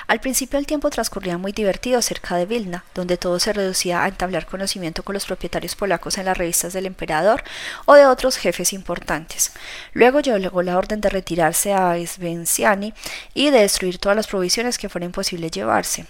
Al 0.08 0.20
principio 0.20 0.60
el 0.60 0.66
tiempo 0.66 0.90
transcurría 0.90 1.38
muy 1.38 1.52
divertido 1.52 2.02
cerca 2.02 2.36
de 2.36 2.46
Vilna, 2.46 2.84
donde 2.96 3.18
todo 3.18 3.40
se 3.40 3.54
reducía 3.54 4.04
a 4.04 4.08
entablar 4.08 4.46
conocimiento 4.46 5.04
con 5.04 5.14
los 5.14 5.26
propietarios 5.26 5.76
polacos 5.76 6.18
en 6.18 6.26
las 6.26 6.38
revistas 6.38 6.74
del 6.74 6.86
emperador 6.86 7.44
o 7.86 7.96
de 7.96 8.06
otros 8.06 8.38
jefes 8.38 8.74
importantes. 8.74 9.52
Luego 9.94 10.20
llegó 10.20 10.62
la 10.62 10.78
orden 10.78 11.02
de 11.02 11.10
retirarse 11.10 11.74
a 11.74 11.96
Svenciani 12.06 12.94
y 13.34 13.50
de 13.50 13.60
destruir 13.60 13.98
todas 13.98 14.16
las 14.16 14.28
provisiones 14.28 14.78
que 14.78 14.90
fuera 14.90 15.06
imposible 15.06 15.50
llevarse. 15.50 16.06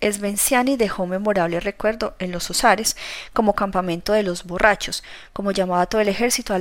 Svenciani 0.00 0.76
dejó 0.76 1.02
un 1.02 1.10
memorable 1.10 1.60
recuerdo 1.60 2.14
en 2.18 2.32
los 2.32 2.48
Osares 2.50 2.96
como 3.32 3.54
campamento 3.54 4.12
de 4.12 4.22
los 4.22 4.44
borrachos, 4.44 5.04
como 5.32 5.52
llamaba 5.52 5.86
todo 5.86 6.00
el 6.00 6.08
ejército 6.08 6.56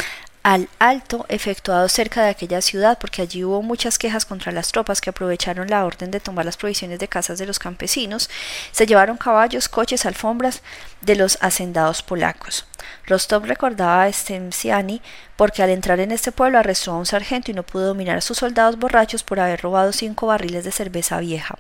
al, 0.49 0.67
al 0.79 0.99
alto 0.99 1.25
efectuado 1.29 1.87
cerca 1.87 2.23
de 2.23 2.29
aquella 2.29 2.61
ciudad 2.61 2.97
porque 2.99 3.21
allí 3.21 3.43
hubo 3.43 3.61
muchas 3.61 3.97
quejas 3.97 4.25
contra 4.25 4.51
las 4.51 4.71
tropas 4.71 5.01
que 5.01 5.09
aprovecharon 5.09 5.69
la 5.69 5.85
orden 5.85 6.11
de 6.11 6.19
tomar 6.19 6.45
las 6.45 6.57
provisiones 6.57 6.99
de 6.99 7.07
casas 7.07 7.39
de 7.39 7.45
los 7.45 7.57
campesinos, 7.57 8.29
se 8.71 8.85
llevaron 8.85 9.17
caballos, 9.17 9.69
coches, 9.69 10.05
alfombras 10.05 10.61
de 11.01 11.15
los 11.15 11.37
hacendados 11.41 12.01
polacos. 12.01 12.65
Rostov 13.07 13.45
recordaba 13.45 14.03
a 14.03 14.11
Stemciani 14.11 15.01
porque 15.35 15.63
al 15.63 15.69
entrar 15.69 15.99
en 15.99 16.11
este 16.11 16.31
pueblo 16.31 16.59
arrestó 16.59 16.91
a 16.91 16.97
un 16.97 17.05
sargento 17.05 17.51
y 17.51 17.53
no 17.53 17.63
pudo 17.63 17.87
dominar 17.87 18.17
a 18.17 18.21
sus 18.21 18.39
soldados 18.39 18.77
borrachos 18.77 19.23
por 19.23 19.39
haber 19.39 19.61
robado 19.61 19.93
cinco 19.93 20.27
barriles 20.27 20.65
de 20.65 20.71
cerveza 20.71 21.19
vieja. 21.19 21.57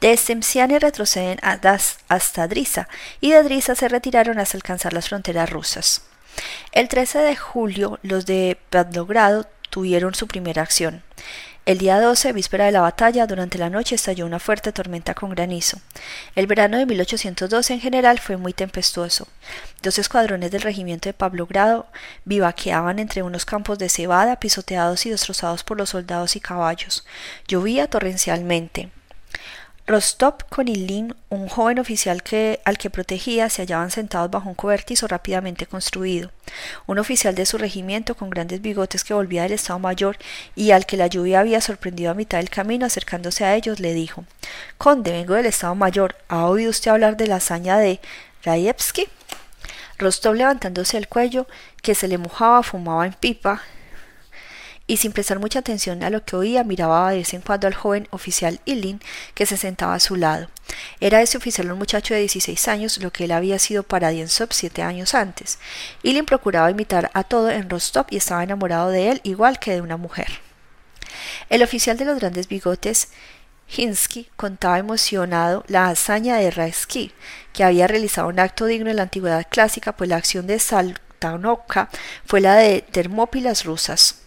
De 0.00 0.16
Stemciani 0.16 0.78
retroceden 0.78 1.38
hasta 1.42 2.48
Drisa 2.48 2.88
y 3.20 3.32
de 3.32 3.42
Drisa 3.42 3.74
se 3.74 3.88
retiraron 3.88 4.38
hasta 4.38 4.56
alcanzar 4.56 4.92
las 4.92 5.08
fronteras 5.08 5.50
rusas. 5.50 6.07
El 6.72 6.88
13 6.88 7.18
de 7.18 7.36
julio, 7.36 7.98
los 8.02 8.26
de 8.26 8.58
Pavlogrado 8.70 9.46
tuvieron 9.70 10.14
su 10.14 10.26
primera 10.26 10.62
acción. 10.62 11.02
El 11.68 11.76
día 11.76 12.00
12, 12.00 12.32
víspera 12.32 12.64
de 12.64 12.72
la 12.72 12.80
batalla, 12.80 13.26
durante 13.26 13.58
la 13.58 13.68
noche 13.68 13.94
estalló 13.94 14.24
una 14.24 14.38
fuerte 14.38 14.72
tormenta 14.72 15.12
con 15.12 15.28
granizo. 15.28 15.78
El 16.34 16.46
verano 16.46 16.78
de 16.78 16.86
1812 16.86 17.74
en 17.74 17.80
general 17.80 18.18
fue 18.20 18.38
muy 18.38 18.54
tempestuoso. 18.54 19.28
Dos 19.82 19.98
escuadrones 19.98 20.50
del 20.50 20.62
regimiento 20.62 21.10
de 21.10 21.12
Pavlogrado 21.12 21.86
vivaqueaban 22.24 22.98
entre 22.98 23.22
unos 23.22 23.44
campos 23.44 23.78
de 23.78 23.90
cebada, 23.90 24.40
pisoteados 24.40 25.04
y 25.04 25.10
destrozados 25.10 25.62
por 25.62 25.76
los 25.76 25.90
soldados 25.90 26.36
y 26.36 26.40
caballos. 26.40 27.04
Llovía 27.46 27.86
torrencialmente. 27.86 28.88
Rostov 29.88 30.34
con 30.50 30.68
Ilin, 30.68 31.14
un 31.30 31.48
joven 31.48 31.78
oficial 31.78 32.22
que, 32.22 32.60
al 32.66 32.76
que 32.76 32.90
protegía, 32.90 33.48
se 33.48 33.62
hallaban 33.62 33.90
sentados 33.90 34.30
bajo 34.30 34.50
un 34.50 34.54
cobertizo 34.54 35.08
rápidamente 35.08 35.64
construido. 35.64 36.30
Un 36.86 36.98
oficial 36.98 37.34
de 37.34 37.46
su 37.46 37.56
regimiento 37.56 38.14
con 38.14 38.28
grandes 38.28 38.60
bigotes 38.60 39.02
que 39.02 39.14
volvía 39.14 39.44
del 39.44 39.52
Estado 39.52 39.78
Mayor 39.78 40.18
y 40.54 40.72
al 40.72 40.84
que 40.84 40.98
la 40.98 41.06
lluvia 41.06 41.40
había 41.40 41.62
sorprendido 41.62 42.10
a 42.10 42.14
mitad 42.14 42.36
del 42.36 42.50
camino 42.50 42.84
acercándose 42.84 43.46
a 43.46 43.56
ellos 43.56 43.80
le 43.80 43.94
dijo 43.94 44.24
Conde, 44.76 45.12
vengo 45.12 45.32
del 45.32 45.46
Estado 45.46 45.74
Mayor. 45.74 46.16
¿Ha 46.28 46.44
oído 46.44 46.68
usted 46.68 46.90
hablar 46.90 47.16
de 47.16 47.26
la 47.26 47.36
hazaña 47.36 47.78
de 47.78 47.98
Rayevsky? 48.44 49.08
Rostov 49.96 50.34
levantándose 50.34 50.98
el 50.98 51.08
cuello, 51.08 51.46
que 51.80 51.94
se 51.94 52.08
le 52.08 52.18
mojaba, 52.18 52.62
fumaba 52.62 53.06
en 53.06 53.14
pipa, 53.14 53.62
y 54.88 54.96
sin 54.96 55.12
prestar 55.12 55.38
mucha 55.38 55.60
atención 55.60 56.02
a 56.02 56.10
lo 56.10 56.24
que 56.24 56.34
oía 56.34 56.64
miraba 56.64 57.10
de 57.10 57.18
vez 57.18 57.34
en 57.34 57.42
cuando 57.42 57.68
al 57.68 57.74
joven 57.74 58.08
oficial 58.10 58.58
Ilin 58.64 59.00
que 59.34 59.46
se 59.46 59.56
sentaba 59.56 59.94
a 59.94 60.00
su 60.00 60.16
lado. 60.16 60.48
Era 60.98 61.22
ese 61.22 61.36
oficial 61.36 61.70
un 61.70 61.78
muchacho 61.78 62.14
de 62.14 62.20
16 62.20 62.66
años, 62.68 62.98
lo 62.98 63.12
que 63.12 63.24
él 63.24 63.32
había 63.32 63.58
sido 63.58 63.84
para 63.84 64.08
Diensop 64.08 64.50
siete 64.52 64.82
años 64.82 65.14
antes. 65.14 65.58
Ilin 66.02 66.24
procuraba 66.24 66.70
imitar 66.70 67.10
a 67.14 67.22
todo 67.22 67.50
en 67.50 67.70
Rostov 67.70 68.06
y 68.10 68.16
estaba 68.16 68.42
enamorado 68.42 68.88
de 68.88 69.10
él 69.10 69.20
igual 69.22 69.58
que 69.58 69.74
de 69.74 69.82
una 69.82 69.98
mujer. 69.98 70.40
El 71.50 71.62
oficial 71.62 71.96
de 71.98 72.06
los 72.06 72.18
grandes 72.18 72.48
bigotes 72.48 73.10
Hinsky 73.76 74.28
contaba 74.36 74.78
emocionado 74.78 75.64
la 75.68 75.88
hazaña 75.88 76.36
de 76.36 76.50
Raevsky, 76.50 77.12
que 77.52 77.64
había 77.64 77.86
realizado 77.86 78.28
un 78.28 78.40
acto 78.40 78.64
digno 78.64 78.88
de 78.88 78.94
la 78.94 79.02
antigüedad 79.02 79.46
clásica, 79.50 79.92
pues 79.92 80.08
la 80.08 80.16
acción 80.16 80.46
de 80.46 80.58
Saltanovka 80.58 81.90
fue 82.24 82.40
la 82.40 82.54
de 82.54 82.80
Termópilas 82.80 83.64
rusas. 83.64 84.17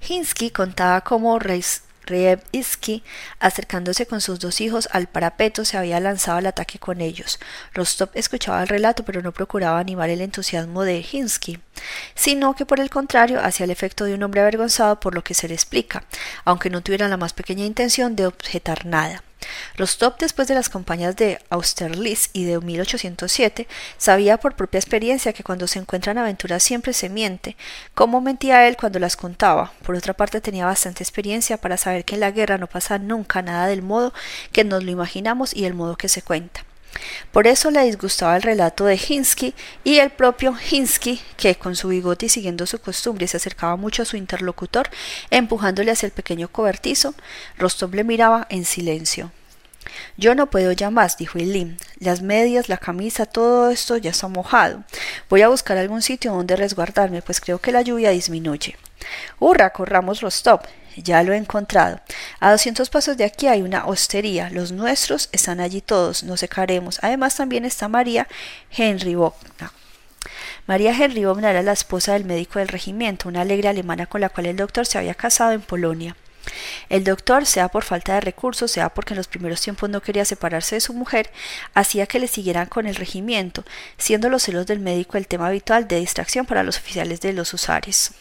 Hinsky 0.00 0.50
contaba 0.50 1.00
cómo 1.02 1.38
Reb 2.08 2.42
Iski, 2.52 3.02
acercándose 3.38 4.06
con 4.06 4.20
sus 4.20 4.38
dos 4.38 4.60
hijos 4.60 4.88
al 4.92 5.08
parapeto, 5.08 5.64
se 5.64 5.76
había 5.76 6.00
lanzado 6.00 6.38
al 6.38 6.46
ataque 6.46 6.78
con 6.78 7.00
ellos. 7.00 7.38
Rostov 7.74 8.10
escuchaba 8.14 8.62
el 8.62 8.68
relato, 8.68 9.04
pero 9.04 9.20
no 9.22 9.32
procuraba 9.32 9.78
animar 9.78 10.08
el 10.08 10.22
entusiasmo 10.22 10.84
de 10.84 11.02
Hinsky, 11.02 11.60
sino 12.14 12.54
que 12.54 12.66
por 12.66 12.80
el 12.80 12.90
contrario 12.90 13.40
hacía 13.42 13.64
el 13.64 13.70
efecto 13.70 14.04
de 14.04 14.14
un 14.14 14.22
hombre 14.22 14.40
avergonzado 14.40 15.00
por 15.00 15.14
lo 15.14 15.22
que 15.22 15.34
se 15.34 15.48
le 15.48 15.54
explica, 15.54 16.04
aunque 16.44 16.70
no 16.70 16.80
tuviera 16.80 17.08
la 17.08 17.16
más 17.18 17.34
pequeña 17.34 17.66
intención 17.66 18.16
de 18.16 18.26
objetar 18.26 18.86
nada. 18.86 19.22
Rostov, 19.76 20.16
después 20.18 20.48
de 20.48 20.54
las 20.54 20.68
campañas 20.68 21.16
de 21.16 21.38
Austerlitz 21.50 22.30
y 22.32 22.44
de 22.44 22.58
1807, 22.58 23.68
sabía 23.96 24.38
por 24.38 24.56
propia 24.56 24.78
experiencia 24.78 25.32
que 25.32 25.44
cuando 25.44 25.66
se 25.66 25.78
encuentran 25.78 26.18
aventuras 26.18 26.62
siempre 26.62 26.92
se 26.92 27.08
miente, 27.08 27.56
como 27.94 28.20
mentía 28.20 28.66
él 28.66 28.76
cuando 28.76 28.98
las 28.98 29.16
contaba. 29.16 29.72
Por 29.84 29.94
otra 29.94 30.14
parte, 30.14 30.40
tenía 30.40 30.66
bastante 30.66 31.02
experiencia 31.02 31.56
para 31.56 31.76
saber 31.76 32.04
que 32.04 32.14
en 32.14 32.20
la 32.20 32.30
guerra 32.30 32.58
no 32.58 32.66
pasa 32.66 32.98
nunca 32.98 33.42
nada 33.42 33.66
del 33.66 33.82
modo 33.82 34.12
que 34.52 34.64
nos 34.64 34.84
lo 34.84 34.90
imaginamos 34.90 35.54
y 35.54 35.64
el 35.64 35.74
modo 35.74 35.96
que 35.96 36.08
se 36.08 36.22
cuenta. 36.22 36.67
Por 37.32 37.46
eso 37.46 37.70
le 37.70 37.84
disgustaba 37.84 38.36
el 38.36 38.42
relato 38.42 38.84
de 38.84 38.96
Hinsky 38.96 39.54
y 39.84 39.98
el 39.98 40.10
propio 40.10 40.54
Hinsky, 40.58 41.20
que 41.36 41.54
con 41.54 41.76
su 41.76 41.88
bigote 41.88 42.26
y 42.26 42.28
siguiendo 42.28 42.66
su 42.66 42.80
costumbre 42.80 43.28
se 43.28 43.36
acercaba 43.36 43.76
mucho 43.76 44.02
a 44.02 44.06
su 44.06 44.16
interlocutor, 44.16 44.88
empujándole 45.30 45.90
hacia 45.90 46.06
el 46.06 46.12
pequeño 46.12 46.48
cobertizo, 46.48 47.14
Rostov 47.56 47.94
le 47.94 48.04
miraba 48.04 48.46
en 48.50 48.64
silencio. 48.64 49.30
Yo 50.16 50.34
no 50.34 50.50
puedo 50.50 50.72
ya 50.72 50.90
más, 50.90 51.16
dijo 51.16 51.38
Eileen. 51.38 51.78
Las 51.98 52.22
medias, 52.22 52.68
la 52.68 52.76
camisa, 52.76 53.26
todo 53.26 53.70
esto 53.70 53.96
ya 53.96 54.10
está 54.10 54.28
mojado. 54.28 54.84
Voy 55.30 55.42
a 55.42 55.48
buscar 55.48 55.78
algún 55.78 56.02
sitio 56.02 56.32
donde 56.32 56.56
resguardarme, 56.56 57.22
pues 57.22 57.40
creo 57.40 57.58
que 57.60 57.72
la 57.72 57.82
lluvia 57.82 58.10
disminuye. 58.10 58.76
¡Hurra! 59.38 59.70
Corramos 59.70 60.20
Rostov. 60.20 60.60
Ya 61.02 61.22
lo 61.22 61.32
he 61.32 61.36
encontrado. 61.36 62.00
A 62.40 62.50
doscientos 62.50 62.90
pasos 62.90 63.16
de 63.16 63.24
aquí 63.24 63.46
hay 63.46 63.62
una 63.62 63.86
hostería. 63.86 64.50
Los 64.50 64.72
nuestros 64.72 65.28
están 65.32 65.60
allí 65.60 65.80
todos. 65.80 66.24
Nos 66.24 66.40
secaremos. 66.40 66.98
Además 67.02 67.36
también 67.36 67.64
está 67.64 67.88
María 67.88 68.26
Henry 68.70 69.14
Bogna. 69.14 69.72
María 70.66 70.92
Henry 70.92 71.24
Bogna 71.24 71.50
era 71.50 71.62
la 71.62 71.72
esposa 71.72 72.12
del 72.12 72.24
médico 72.24 72.58
del 72.58 72.68
regimiento, 72.68 73.28
una 73.28 73.40
alegre 73.40 73.68
alemana 73.68 74.06
con 74.06 74.20
la 74.20 74.28
cual 74.28 74.46
el 74.46 74.56
doctor 74.56 74.84
se 74.84 74.98
había 74.98 75.14
casado 75.14 75.52
en 75.52 75.62
Polonia. 75.62 76.16
El 76.88 77.04
doctor, 77.04 77.46
sea 77.46 77.68
por 77.68 77.84
falta 77.84 78.14
de 78.14 78.20
recursos, 78.20 78.70
sea 78.70 78.88
porque 78.88 79.14
en 79.14 79.18
los 79.18 79.28
primeros 79.28 79.60
tiempos 79.60 79.88
no 79.88 80.02
quería 80.02 80.24
separarse 80.24 80.76
de 80.76 80.80
su 80.80 80.92
mujer, 80.94 81.30
hacía 81.74 82.06
que 82.06 82.18
le 82.18 82.28
siguieran 82.28 82.66
con 82.66 82.86
el 82.86 82.96
regimiento, 82.96 83.64
siendo 83.96 84.28
los 84.28 84.42
celos 84.42 84.66
del 84.66 84.80
médico 84.80 85.16
el 85.16 85.26
tema 85.26 85.46
habitual 85.46 85.88
de 85.88 86.00
distracción 86.00 86.46
para 86.46 86.62
los 86.62 86.78
oficiales 86.78 87.20
de 87.20 87.32
los 87.32 87.54
usares. 87.54 88.12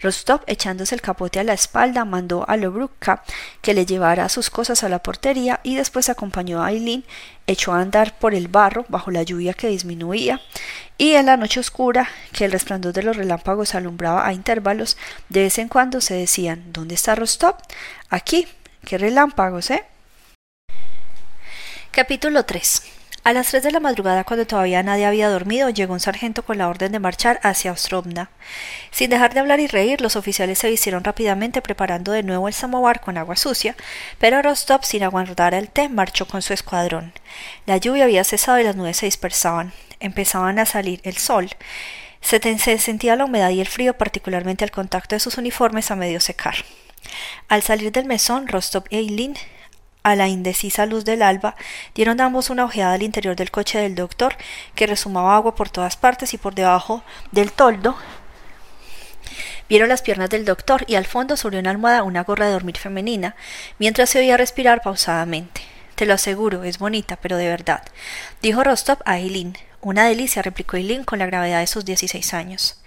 Rostov, 0.00 0.42
echándose 0.46 0.94
el 0.94 1.00
capote 1.00 1.40
a 1.40 1.44
la 1.44 1.52
espalda, 1.52 2.04
mandó 2.04 2.48
a 2.48 2.56
Lobruka 2.56 3.22
que 3.62 3.74
le 3.74 3.86
llevara 3.86 4.28
sus 4.28 4.50
cosas 4.50 4.84
a 4.84 4.88
la 4.88 4.98
portería 5.02 5.60
y 5.62 5.76
después 5.76 6.08
acompañó 6.08 6.62
a 6.62 6.66
Aileen, 6.66 7.04
echó 7.46 7.72
a 7.72 7.80
andar 7.80 8.18
por 8.18 8.34
el 8.34 8.48
barro 8.48 8.84
bajo 8.88 9.10
la 9.10 9.22
lluvia 9.22 9.54
que 9.54 9.68
disminuía 9.68 10.40
y 10.98 11.12
en 11.12 11.26
la 11.26 11.36
noche 11.36 11.60
oscura 11.60 12.08
que 12.32 12.44
el 12.44 12.52
resplandor 12.52 12.92
de 12.92 13.02
los 13.02 13.16
relámpagos 13.16 13.74
alumbraba 13.74 14.26
a 14.26 14.32
intervalos, 14.32 14.96
de 15.28 15.42
vez 15.42 15.58
en 15.58 15.68
cuando 15.68 16.00
se 16.00 16.14
decían 16.14 16.72
¿Dónde 16.72 16.94
está 16.94 17.14
Rostov? 17.14 17.56
Aquí. 18.10 18.48
¿Qué 18.84 18.98
relámpagos, 18.98 19.70
eh? 19.70 19.84
Capítulo 21.90 22.44
3 22.44 22.95
a 23.26 23.32
las 23.32 23.48
tres 23.48 23.64
de 23.64 23.72
la 23.72 23.80
madrugada, 23.80 24.22
cuando 24.22 24.46
todavía 24.46 24.84
nadie 24.84 25.04
había 25.04 25.28
dormido, 25.28 25.68
llegó 25.68 25.94
un 25.94 25.98
sargento 25.98 26.44
con 26.44 26.58
la 26.58 26.68
orden 26.68 26.92
de 26.92 27.00
marchar 27.00 27.40
hacia 27.42 27.72
Ostrovna. 27.72 28.30
Sin 28.92 29.10
dejar 29.10 29.34
de 29.34 29.40
hablar 29.40 29.58
y 29.58 29.66
reír, 29.66 30.00
los 30.00 30.14
oficiales 30.14 30.60
se 30.60 30.70
vistieron 30.70 31.02
rápidamente 31.02 31.60
preparando 31.60 32.12
de 32.12 32.22
nuevo 32.22 32.46
el 32.46 32.54
samovar 32.54 33.00
con 33.00 33.18
agua 33.18 33.34
sucia, 33.34 33.74
pero 34.20 34.42
Rostov, 34.42 34.84
sin 34.84 35.02
aguardar 35.02 35.54
el 35.54 35.68
té, 35.70 35.88
marchó 35.88 36.28
con 36.28 36.40
su 36.40 36.52
escuadrón. 36.52 37.12
La 37.66 37.78
lluvia 37.78 38.04
había 38.04 38.22
cesado 38.22 38.60
y 38.60 38.62
las 38.62 38.76
nubes 38.76 38.98
se 38.98 39.06
dispersaban. 39.06 39.72
Empezaban 39.98 40.60
a 40.60 40.64
salir 40.64 41.00
el 41.02 41.16
sol. 41.16 41.50
Se, 42.20 42.38
se 42.58 42.78
sentía 42.78 43.16
la 43.16 43.24
humedad 43.24 43.50
y 43.50 43.60
el 43.60 43.66
frío, 43.66 43.98
particularmente 43.98 44.62
al 44.62 44.70
contacto 44.70 45.16
de 45.16 45.20
sus 45.20 45.36
uniformes 45.36 45.90
a 45.90 45.96
medio 45.96 46.20
secar. 46.20 46.54
Al 47.48 47.62
salir 47.62 47.90
del 47.90 48.04
mesón, 48.04 48.46
Rostov 48.46 48.84
y 48.88 48.98
Eileen 48.98 49.34
a 50.06 50.14
la 50.14 50.28
indecisa 50.28 50.86
luz 50.86 51.04
del 51.04 51.20
alba, 51.20 51.56
dieron 51.92 52.20
ambos 52.20 52.48
una 52.48 52.64
ojeada 52.64 52.94
al 52.94 53.02
interior 53.02 53.34
del 53.34 53.50
coche 53.50 53.80
del 53.80 53.96
doctor, 53.96 54.36
que 54.76 54.86
resumaba 54.86 55.34
agua 55.34 55.56
por 55.56 55.68
todas 55.68 55.96
partes 55.96 56.32
y 56.32 56.38
por 56.38 56.54
debajo 56.54 57.02
del 57.32 57.50
toldo. 57.50 57.96
Vieron 59.68 59.88
las 59.88 60.02
piernas 60.02 60.30
del 60.30 60.44
doctor 60.44 60.84
y 60.86 60.94
al 60.94 61.06
fondo 61.06 61.36
sobre 61.36 61.58
una 61.58 61.70
almohada 61.70 62.04
una 62.04 62.22
gorra 62.22 62.46
de 62.46 62.52
dormir 62.52 62.76
femenina, 62.76 63.34
mientras 63.80 64.08
se 64.08 64.20
oía 64.20 64.36
respirar 64.36 64.80
pausadamente. 64.80 65.62
Te 65.96 66.06
lo 66.06 66.14
aseguro, 66.14 66.62
es 66.62 66.78
bonita, 66.78 67.16
pero 67.16 67.36
de 67.36 67.48
verdad, 67.48 67.82
dijo 68.40 68.62
Rostov 68.62 68.98
a 69.06 69.18
Eileen. 69.18 69.58
Una 69.80 70.04
delicia, 70.04 70.40
replicó 70.40 70.76
Eileen 70.76 71.02
con 71.02 71.18
la 71.18 71.26
gravedad 71.26 71.58
de 71.58 71.66
sus 71.66 71.84
dieciséis 71.84 72.32
años. 72.32 72.80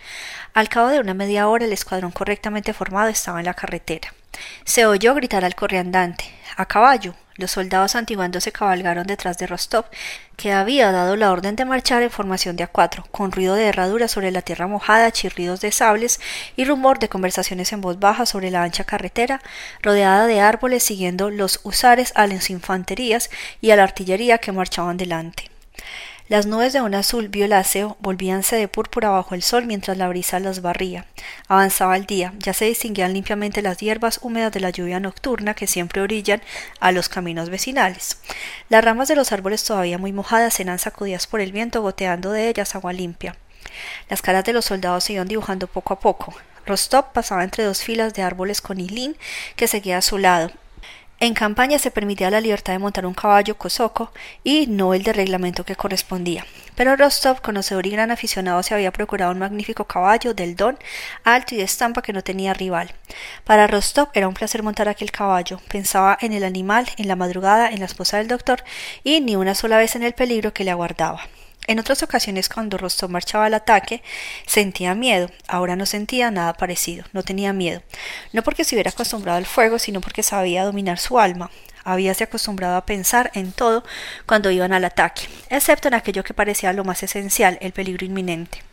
Al 0.54 0.68
cabo 0.68 0.90
de 0.90 1.00
una 1.00 1.14
media 1.14 1.48
hora 1.48 1.66
el 1.66 1.74
escuadrón 1.74 2.12
correctamente 2.12 2.74
formado 2.74 3.10
estaba 3.10 3.40
en 3.40 3.46
la 3.46 3.54
carretera. 3.54 4.14
Se 4.66 4.86
oyó 4.86 5.14
gritar 5.16 5.46
al 5.46 5.56
correandante 5.56 6.26
a 6.56 6.66
caballo. 6.66 7.14
Los 7.36 7.52
soldados 7.52 7.96
antiguandos 7.96 8.44
se 8.44 8.52
cabalgaron 8.52 9.08
detrás 9.08 9.38
de 9.38 9.48
Rostov, 9.48 9.86
que 10.36 10.52
había 10.52 10.92
dado 10.92 11.16
la 11.16 11.32
orden 11.32 11.56
de 11.56 11.64
marchar 11.64 12.04
en 12.04 12.10
formación 12.10 12.58
de 12.58 12.64
a 12.64 12.68
cuatro, 12.68 13.06
con 13.12 13.32
ruido 13.32 13.56
de 13.56 13.68
herraduras 13.68 14.12
sobre 14.12 14.32
la 14.32 14.42
tierra 14.42 14.68
mojada, 14.68 15.12
chirridos 15.12 15.62
de 15.62 15.72
sables 15.72 16.20
y 16.58 16.66
rumor 16.66 17.00
de 17.00 17.08
conversaciones 17.08 17.72
en 17.72 17.80
voz 17.80 17.98
baja 17.98 18.26
sobre 18.26 18.52
la 18.52 18.64
ancha 18.64 18.84
carretera, 18.84 19.42
rodeada 19.82 20.28
de 20.28 20.42
árboles 20.42 20.84
siguiendo 20.84 21.30
los 21.30 21.62
usares 21.64 22.12
a 22.16 22.28
las 22.28 22.50
infanterías 22.50 23.30
y 23.62 23.72
a 23.72 23.78
la 23.78 23.84
artillería 23.84 24.40
que 24.40 24.52
marchaban 24.52 24.98
delante. 24.98 25.50
Las 26.30 26.46
nubes 26.46 26.74
de 26.74 26.82
un 26.82 26.94
azul 26.94 27.28
violáceo 27.28 27.98
volvíanse 28.02 28.56
de 28.56 28.68
púrpura 28.68 29.10
bajo 29.10 29.34
el 29.34 29.42
sol 29.42 29.66
mientras 29.66 29.98
la 29.98 30.08
brisa 30.08 30.40
las 30.40 30.62
barría. 30.62 31.08
Avanzaba 31.48 31.98
el 31.98 32.06
día, 32.06 32.36
ya 32.38 32.54
se 32.54 32.66
distinguían 32.66 33.14
limpiamente 33.14 33.64
las 33.64 33.80
hierbas 33.80 34.20
húmedas 34.22 34.52
de 34.52 34.60
la 34.60 34.70
lluvia 34.70 35.00
nocturna 35.00 35.56
que 35.56 35.66
siempre 35.66 36.02
orillan 36.02 36.44
a 36.80 36.92
los 36.92 37.10
caminos 37.10 37.50
vecinales. 37.50 38.20
Las 38.70 38.86
ramas 38.86 39.08
de 39.08 39.16
los 39.16 39.32
árboles 39.32 39.64
todavía 39.64 39.98
muy 39.98 40.14
mojadas 40.14 40.60
eran 40.60 40.78
sacudidas 40.78 41.26
por 41.26 41.42
el 41.42 41.52
viento, 41.52 41.82
goteando 41.82 42.32
de 42.32 42.48
ellas 42.48 42.76
agua 42.76 42.94
limpia. 42.94 43.36
Las 44.08 44.22
caras 44.22 44.44
de 44.44 44.54
los 44.54 44.66
soldados 44.66 45.06
se 45.06 45.14
iban 45.14 45.28
dibujando 45.28 45.66
poco 45.66 45.96
a 45.96 46.00
poco. 46.00 46.36
Rostov 46.68 47.12
pasaba 47.12 47.44
entre 47.44 47.64
dos 47.64 47.82
filas 47.82 48.14
de 48.14 48.22
árboles 48.22 48.62
con 48.62 48.80
Ilín, 48.80 49.18
que 49.56 49.68
seguía 49.68 49.98
a 49.98 50.04
su 50.04 50.20
lado, 50.20 50.52
en 51.20 51.34
campaña 51.34 51.80
se 51.80 51.92
permitía 51.92 52.32
la 52.32 52.40
libertad 52.40 52.74
de 52.74 52.80
montar 52.80 53.06
un 53.06 53.14
caballo 53.14 53.58
cosoco 53.58 54.12
y 54.44 54.68
no 54.68 54.94
el 54.94 55.04
de 55.04 55.14
reglamento 55.14 55.66
que 55.66 55.76
correspondía. 55.76 56.46
Pero 56.76 56.96
Rostov, 56.96 57.42
conocedor 57.42 57.86
y 57.88 57.90
gran 57.90 58.10
aficionado, 58.10 58.64
se 58.64 58.74
había 58.74 58.94
procurado 58.94 59.34
un 59.34 59.40
magnífico 59.40 59.84
caballo 59.86 60.34
del 60.34 60.56
don, 60.56 60.80
alto 61.26 61.56
y 61.56 61.58
de 61.58 61.66
estampa 61.66 62.02
que 62.02 62.14
no 62.14 62.22
tenía 62.22 62.54
rival. 62.54 62.94
Para 63.44 63.68
Rostov 63.68 64.10
era 64.14 64.30
un 64.30 64.34
placer 64.34 64.64
montar 64.64 64.88
aquel 64.88 65.12
caballo. 65.12 65.60
Pensaba 65.68 66.18
en 66.22 66.32
el 66.32 66.46
animal, 66.46 66.88
en 66.96 67.10
la 67.10 67.18
madrugada, 67.18 67.70
en 67.70 67.80
la 67.80 67.86
esposa 67.86 68.18
del 68.18 68.30
doctor 68.30 68.64
y 69.04 69.20
ni 69.20 69.36
una 69.36 69.56
sola 69.56 69.78
vez 69.78 69.96
en 69.96 70.04
el 70.04 70.14
peligro 70.14 70.54
que 70.54 70.64
le 70.64 70.72
aguardaba. 70.72 71.22
En 71.70 71.78
otras 71.78 72.02
ocasiones, 72.02 72.50
cuando 72.50 72.80
Rostov 72.80 73.12
marchaba 73.12 73.46
al 73.46 73.54
ataque, 73.54 74.02
sentía 74.48 74.96
miedo. 74.96 75.30
Ahora 75.48 75.76
no 75.76 75.86
sentía 75.86 76.32
nada 76.32 76.54
parecido, 76.54 77.06
no 77.14 77.22
tenía 77.22 77.54
miedo. 77.54 77.84
No 78.34 78.42
porque 78.42 78.64
se 78.64 78.74
hubiera 78.74 78.90
acostumbrado 78.90 79.38
al 79.38 79.46
fuego, 79.46 79.78
sino 79.78 80.02
porque 80.02 80.24
sabía 80.24 80.64
dominar 80.64 80.98
su 80.98 81.20
alma. 81.20 81.52
Habíase 81.84 82.24
acostumbrado 82.24 82.76
a 82.76 82.88
pensar 82.88 83.30
en 83.36 83.52
todo 83.52 83.84
cuando 84.26 84.50
iban 84.50 84.74
al 84.74 84.84
ataque, 84.84 85.28
excepto 85.52 85.90
en 85.90 85.94
aquello 85.94 86.24
que 86.24 86.34
parecía 86.34 86.74
lo 86.74 86.86
más 86.86 87.04
esencial, 87.04 87.60
el 87.62 87.72
peligro 87.72 88.04
inminente. 88.04 88.64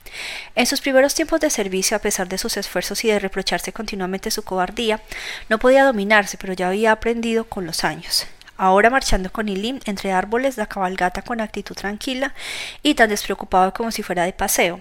En 0.55 0.65
sus 0.65 0.81
primeros 0.81 1.15
tiempos 1.15 1.41
de 1.41 1.51
servicio, 1.51 1.99
a 1.99 2.01
pesar 2.01 2.29
de 2.29 2.39
sus 2.39 2.57
esfuerzos 2.57 3.05
y 3.05 3.09
de 3.09 3.19
reprocharse 3.19 3.75
continuamente 3.75 4.31
su 4.31 4.43
cobardía, 4.43 5.03
no 5.51 5.59
podía 5.59 5.85
dominarse, 5.85 6.39
pero 6.39 6.55
ya 6.55 6.69
había 6.69 6.93
aprendido 6.93 7.45
con 7.45 7.67
los 7.67 7.85
años 7.85 8.27
ahora 8.57 8.91
marchando 8.91 9.31
con 9.31 9.49
Ilim 9.49 9.81
entre 9.85 10.13
árboles 10.13 10.57
la 10.57 10.67
cabalgata 10.67 11.23
con 11.23 11.41
actitud 11.41 11.75
tranquila 11.75 12.35
y 12.83 12.95
tan 12.95 13.09
despreocupado 13.09 13.73
como 13.73 13.91
si 13.91 14.03
fuera 14.03 14.25
de 14.25 14.33
paseo. 14.33 14.81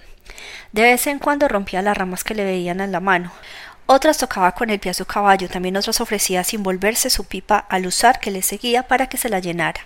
De 0.71 0.81
vez 0.81 1.07
en 1.07 1.19
cuando 1.19 1.47
rompía 1.47 1.81
las 1.81 1.97
ramas 1.97 2.23
que 2.23 2.35
le 2.35 2.43
veían 2.43 2.81
en 2.81 2.91
la 2.91 2.99
mano. 2.99 3.31
Otras 3.87 4.17
tocaba 4.17 4.53
con 4.53 4.71
el 4.71 4.79
pie 4.79 4.91
a 4.91 4.95
su 4.95 5.05
caballo, 5.05 5.47
también 5.47 5.77
otras 5.77 6.01
ofrecía 6.01 6.43
sin 6.43 6.63
volverse 6.63 7.11
su 7.11 7.25
pipa 7.25 7.57
al 7.69 7.85
usar 7.85 8.19
que 8.19 8.31
le 8.31 8.41
seguía 8.41 8.83
para 8.83 9.07
que 9.07 9.17
se 9.17 9.29
la 9.29 9.39
llenara. 9.39 9.81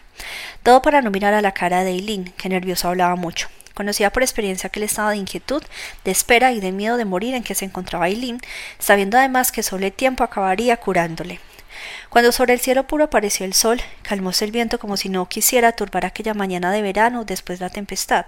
Todo 0.63 0.81
para 0.81 1.01
no 1.01 1.11
mirar 1.11 1.33
a 1.33 1.41
la 1.41 1.51
cara 1.51 1.83
de 1.83 1.91
Eileen, 1.91 2.31
que 2.37 2.47
nervioso 2.47 2.87
hablaba 2.87 3.17
mucho. 3.17 3.49
Conocía 3.73 4.11
por 4.11 4.23
experiencia 4.23 4.67
aquel 4.67 4.83
estado 4.83 5.09
de 5.09 5.17
inquietud, 5.17 5.63
de 6.05 6.11
espera 6.11 6.53
y 6.53 6.61
de 6.61 6.71
miedo 6.71 6.95
de 6.95 7.05
morir 7.05 7.35
en 7.35 7.43
que 7.43 7.55
se 7.55 7.65
encontraba 7.65 8.07
Eileen, 8.07 8.39
sabiendo 8.77 9.17
además 9.17 9.51
que 9.51 9.63
solo 9.63 9.85
el 9.85 9.93
tiempo 9.93 10.23
acabaría 10.23 10.77
curándole. 10.77 11.41
Cuando 12.09 12.31
sobre 12.31 12.53
el 12.53 12.59
cielo 12.59 12.87
puro 12.87 13.05
apareció 13.05 13.45
el 13.45 13.53
sol, 13.53 13.81
calmóse 14.01 14.45
el 14.45 14.51
viento 14.51 14.79
como 14.79 14.97
si 14.97 15.09
no 15.09 15.27
quisiera 15.27 15.71
turbar 15.71 16.05
aquella 16.05 16.33
mañana 16.33 16.71
de 16.71 16.81
verano 16.81 17.25
después 17.25 17.59
de 17.59 17.65
la 17.65 17.69
tempestad. 17.69 18.25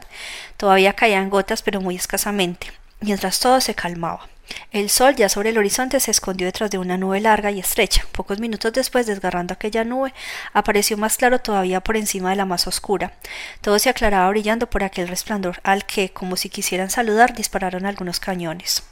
Todavía 0.58 0.94
caían 0.94 1.30
gotas, 1.30 1.62
pero 1.62 1.82
muy 1.82 1.96
escasamente, 1.96 2.72
mientras 3.00 3.40
todo 3.40 3.62
se 3.62 3.76
calmaba. 3.76 4.28
El 4.72 4.90
sol 4.90 5.16
ya 5.16 5.28
sobre 5.28 5.50
el 5.50 5.58
horizonte 5.58 6.00
se 6.00 6.12
escondió 6.12 6.48
detrás 6.48 6.72
de 6.72 6.78
una 6.78 6.98
nube 6.98 7.20
larga 7.20 7.52
y 7.52 7.60
estrecha. 7.60 8.06
Pocos 8.12 8.40
minutos 8.40 8.72
después, 8.72 9.06
desgarrando 9.06 9.54
aquella 9.54 9.84
nube, 9.84 10.14
apareció 10.54 10.98
más 10.98 11.18
claro 11.18 11.40
todavía 11.40 11.82
por 11.82 11.98
encima 11.98 12.30
de 12.30 12.38
la 12.38 12.46
más 12.46 12.68
oscura. 12.68 13.14
Todo 13.62 13.80
se 13.80 13.90
aclaraba 13.90 14.30
brillando 14.30 14.70
por 14.70 14.84
aquel 14.84 15.08
resplandor 15.08 15.60
al 15.64 15.86
que, 15.86 16.12
como 16.12 16.38
si 16.38 16.50
quisieran 16.50 16.90
saludar, 16.90 17.34
dispararon 17.36 17.86
algunos 17.86 18.20
cañones. 18.20 18.84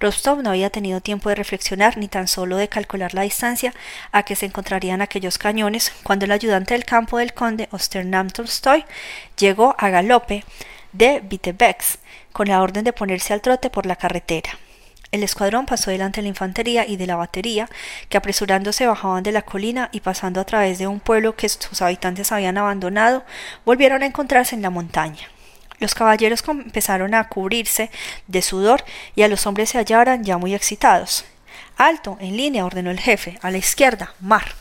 Rostov 0.00 0.42
no 0.42 0.50
había 0.50 0.70
tenido 0.70 1.00
tiempo 1.00 1.28
de 1.28 1.36
reflexionar 1.36 1.96
ni 1.96 2.08
tan 2.08 2.26
solo 2.26 2.56
de 2.56 2.68
calcular 2.68 3.14
la 3.14 3.22
distancia 3.22 3.72
a 4.12 4.24
que 4.24 4.36
se 4.36 4.46
encontrarían 4.46 5.00
aquellos 5.00 5.38
cañones 5.38 5.92
cuando 6.02 6.24
el 6.24 6.32
ayudante 6.32 6.74
del 6.74 6.84
campo 6.84 7.18
del 7.18 7.34
conde 7.34 7.68
Osternam 7.70 8.30
Tolstoy 8.30 8.84
llegó 9.36 9.74
a 9.78 9.90
galope 9.90 10.44
de 10.92 11.20
Vitebex 11.20 11.98
con 12.32 12.48
la 12.48 12.62
orden 12.62 12.84
de 12.84 12.92
ponerse 12.92 13.32
al 13.32 13.42
trote 13.42 13.70
por 13.70 13.86
la 13.86 13.96
carretera. 13.96 14.50
El 15.12 15.24
escuadrón 15.24 15.66
pasó 15.66 15.90
delante 15.90 16.18
de 16.18 16.22
la 16.22 16.28
infantería 16.28 16.86
y 16.86 16.96
de 16.96 17.06
la 17.06 17.16
batería, 17.16 17.68
que 18.08 18.16
apresurándose 18.16 18.86
bajaban 18.86 19.24
de 19.24 19.32
la 19.32 19.42
colina 19.42 19.88
y 19.92 20.00
pasando 20.00 20.40
a 20.40 20.44
través 20.44 20.78
de 20.78 20.86
un 20.86 21.00
pueblo 21.00 21.34
que 21.34 21.48
sus 21.48 21.82
habitantes 21.82 22.30
habían 22.30 22.58
abandonado, 22.58 23.24
volvieron 23.64 24.02
a 24.02 24.06
encontrarse 24.06 24.54
en 24.54 24.62
la 24.62 24.70
montaña. 24.70 25.28
Los 25.80 25.94
caballeros 25.94 26.44
empezaron 26.46 27.14
a 27.14 27.28
cubrirse 27.28 27.90
de 28.28 28.42
sudor 28.42 28.84
y 29.16 29.22
a 29.22 29.28
los 29.28 29.46
hombres 29.46 29.70
se 29.70 29.78
hallaron 29.78 30.22
ya 30.22 30.38
muy 30.38 30.54
excitados. 30.54 31.24
Alto, 31.76 32.16
en 32.20 32.36
línea, 32.36 32.64
ordenó 32.66 32.90
el 32.90 33.00
jefe, 33.00 33.38
a 33.42 33.50
la 33.50 33.58
izquierda, 33.58 34.14
mar. 34.20 34.54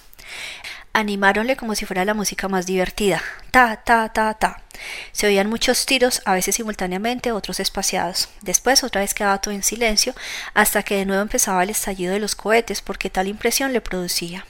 Animáronle 0.94 1.58
como 1.58 1.76
si 1.76 1.86
fuera 1.86 2.06
la 2.06 2.14
música 2.14 2.48
más 2.48 2.66
divertida. 2.66 3.22
Ta, 3.52 3.76
ta, 3.84 4.10
ta, 4.10 4.34
ta. 4.34 4.64
Se 5.12 5.28
oían 5.28 5.50
muchos 5.50 5.86
tiros, 5.86 6.22
a 6.26 6.34
veces 6.34 6.56
simultáneamente, 6.56 7.32
otros 7.32 7.60
espaciados. 7.60 8.30
Después 8.42 8.84
otra 8.84 9.02
vez 9.02 9.14
quedaba 9.14 9.40
todo 9.40 9.54
en 9.54 9.64
silencio, 9.64 10.14
hasta 10.54 10.84
que 10.84 10.96
de 10.96 11.06
nuevo 11.06 11.22
empezaba 11.22 11.64
el 11.64 11.70
estallido 11.70 12.14
de 12.14 12.20
los 12.20 12.36
cohetes, 12.36 12.82
porque 12.82 13.10
tal 13.10 13.28
impresión 13.28 13.74
le 13.74 13.82
producía. 13.82 14.46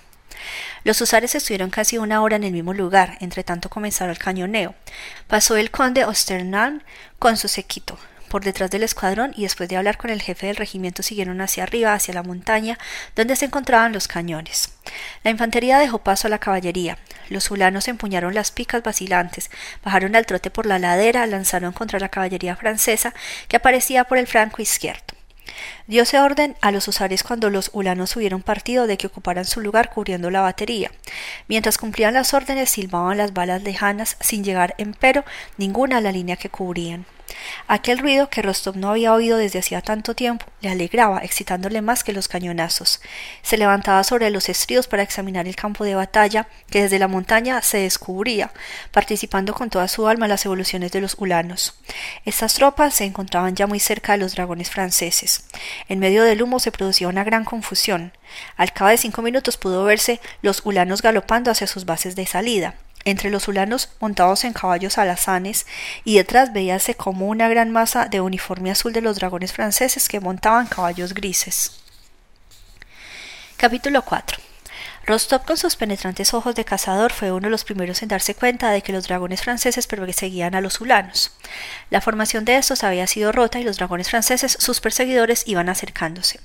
Los 0.84 1.02
usares 1.02 1.36
estuvieron 1.36 1.70
casi 1.70 1.98
una 1.98 2.22
hora 2.22 2.38
en 2.38 2.44
el 2.44 2.54
mismo 2.54 2.74
lugar, 2.74 3.18
entre 3.20 3.44
tanto 3.44 3.70
comenzaron 3.70 4.12
el 4.12 4.20
cañoneo. 4.20 4.76
Pasó 5.28 5.58
el 5.58 5.72
conde 5.72 6.06
Osternan 6.06 6.84
con 7.20 7.36
su 7.38 7.48
sequito 7.48 8.00
por 8.30 8.44
detrás 8.44 8.72
del 8.72 8.84
escuadrón 8.84 9.34
y 9.36 9.44
después 9.44 9.68
de 9.68 9.76
hablar 9.76 9.98
con 9.98 10.10
el 10.10 10.22
jefe 10.22 10.48
del 10.48 10.56
regimiento 10.56 11.04
siguieron 11.04 11.42
hacia 11.42 11.64
arriba, 11.64 11.94
hacia 11.94 12.14
la 12.14 12.24
montaña, 12.24 12.78
donde 13.16 13.36
se 13.36 13.46
encontraban 13.46 13.92
los 13.92 14.08
cañones. 14.08 14.74
La 15.24 15.32
infantería 15.32 15.80
dejó 15.80 16.00
paso 16.00 16.28
a 16.28 16.30
la 16.30 16.40
caballería. 16.40 16.98
Los 17.30 17.52
hulanos 17.52 17.88
empuñaron 17.88 18.34
las 18.34 18.52
picas 18.52 18.84
vacilantes, 18.84 19.50
bajaron 19.84 20.16
al 20.16 20.26
trote 20.26 20.50
por 20.50 20.66
la 20.66 20.80
ladera, 20.80 21.28
lanzaron 21.28 21.74
contra 21.74 22.00
la 22.00 22.10
caballería 22.10 22.56
francesa 22.56 23.14
que 23.48 23.58
aparecía 23.58 24.06
por 24.06 24.18
el 24.18 24.28
flanco 24.28 24.62
izquierdo. 24.62 25.20
Diose 25.88 26.20
orden 26.20 26.56
a 26.62 26.72
los 26.72 26.88
usares 26.88 27.24
cuando 27.24 27.50
los 27.50 27.72
hulanos 27.74 28.16
hubieron 28.16 28.42
partido 28.42 28.88
de 28.88 28.98
que 28.98 29.08
ocuparan 29.08 29.46
su 29.46 29.62
lugar 29.62 29.90
cubriendo 29.90 30.30
la 30.30 30.42
batería. 30.42 30.92
Mientras 31.48 31.78
cumplían 31.78 32.14
las 32.14 32.34
órdenes 32.34 32.70
silbaban 32.70 33.18
las 33.18 33.34
balas 33.34 33.64
lejanas 33.64 34.18
sin 34.20 34.44
llegar 34.44 34.76
empero 34.78 35.26
ninguna 35.58 35.98
a 35.98 36.02
la 36.02 36.12
línea 36.12 36.38
que 36.38 36.50
cubrían. 36.50 37.06
Aquel 37.68 38.00
ruido 38.00 38.30
que 38.30 38.42
Rostov 38.42 38.76
no 38.76 38.90
había 38.90 39.14
oído 39.14 39.38
desde 39.38 39.60
hacía 39.60 39.82
tanto 39.82 40.16
tiempo 40.16 40.46
le 40.62 40.70
alegraba, 40.70 41.20
excitándole 41.20 41.82
más 41.82 42.04
que 42.04 42.14
los 42.14 42.28
cañonazos. 42.28 43.02
Se 43.42 43.58
levantaba 43.58 44.04
sobre 44.04 44.30
los 44.30 44.50
estridos 44.50 44.88
para 44.88 45.04
examinar 45.04 45.48
el 45.48 45.56
campo 45.56 45.84
de 45.84 45.96
batalla 45.96 46.48
que 46.70 46.82
desde 46.84 47.00
la 47.00 47.08
montaña 47.08 47.62
se 47.62 47.78
descubría, 47.78 48.52
participando 48.92 49.54
con 49.54 49.70
toda 49.70 49.88
su 49.88 50.08
alma 50.08 50.28
las 50.28 50.46
evoluciones 50.46 50.92
de 50.92 51.02
los 51.02 51.16
hulanos. 51.18 51.80
Estas 52.26 52.56
tropas 52.56 52.96
se 52.96 53.06
encontraban 53.06 53.56
ya 53.56 53.68
muy 53.68 53.80
cerca 53.80 54.14
de 54.14 54.20
los 54.20 54.36
dragones 54.36 54.70
franceses. 54.70 55.46
En 55.88 56.00
medio 56.00 56.24
del 56.24 56.42
humo 56.42 56.60
se 56.60 56.72
producía 56.72 57.08
una 57.08 57.24
gran 57.24 57.46
confusión. 57.46 58.14
Al 58.58 58.74
cabo 58.74 58.90
de 58.90 58.98
cinco 58.98 59.22
minutos 59.22 59.58
pudo 59.58 59.84
verse 59.84 60.20
los 60.42 60.66
hulanos 60.66 61.02
galopando 61.02 61.52
hacia 61.52 61.68
sus 61.68 61.86
bases 61.86 62.16
de 62.16 62.26
salida 62.26 62.76
entre 63.10 63.30
los 63.30 63.48
hulanos 63.48 63.90
montados 64.00 64.44
en 64.44 64.54
caballos 64.54 64.98
alazanes, 64.98 65.66
y 66.04 66.18
detrás 66.18 66.54
veíase 66.54 66.96
como 66.96 67.28
una 67.28 67.50
gran 67.50 67.72
masa 67.72 68.06
de 68.06 68.22
uniforme 68.22 68.72
azul 68.72 68.94
de 68.94 69.02
los 69.02 69.18
dragones 69.18 69.54
franceses 69.54 70.08
que 70.08 70.20
montaban 70.20 70.68
caballos 70.68 71.14
grises. 71.14 71.80
Capítulo 73.58 74.04
4 74.04 74.49
Rostov 75.10 75.44
con 75.44 75.58
sus 75.58 75.76
penetrantes 75.76 76.36
ojos 76.36 76.54
de 76.54 76.66
cazador 76.66 77.12
fue 77.12 77.32
uno 77.32 77.48
de 77.48 77.50
los 77.50 77.64
primeros 77.64 78.04
en 78.04 78.10
darse 78.10 78.36
cuenta 78.36 78.70
de 78.70 78.84
que 78.84 78.94
los 78.94 79.08
dragones 79.08 79.42
franceses 79.42 79.88
perseguían 79.88 80.54
a 80.54 80.62
los 80.62 80.82
hulanos. 80.82 81.32
La 81.90 82.00
formación 82.00 82.46
de 82.46 82.58
estos 82.58 82.84
había 82.84 83.08
sido 83.08 83.32
rota 83.32 83.60
y 83.60 83.64
los 83.64 83.78
dragones 83.78 84.08
franceses, 84.08 84.56
sus 84.60 84.82
perseguidores, 84.82 85.48
iban 85.48 85.68
acercándose. 85.68 86.40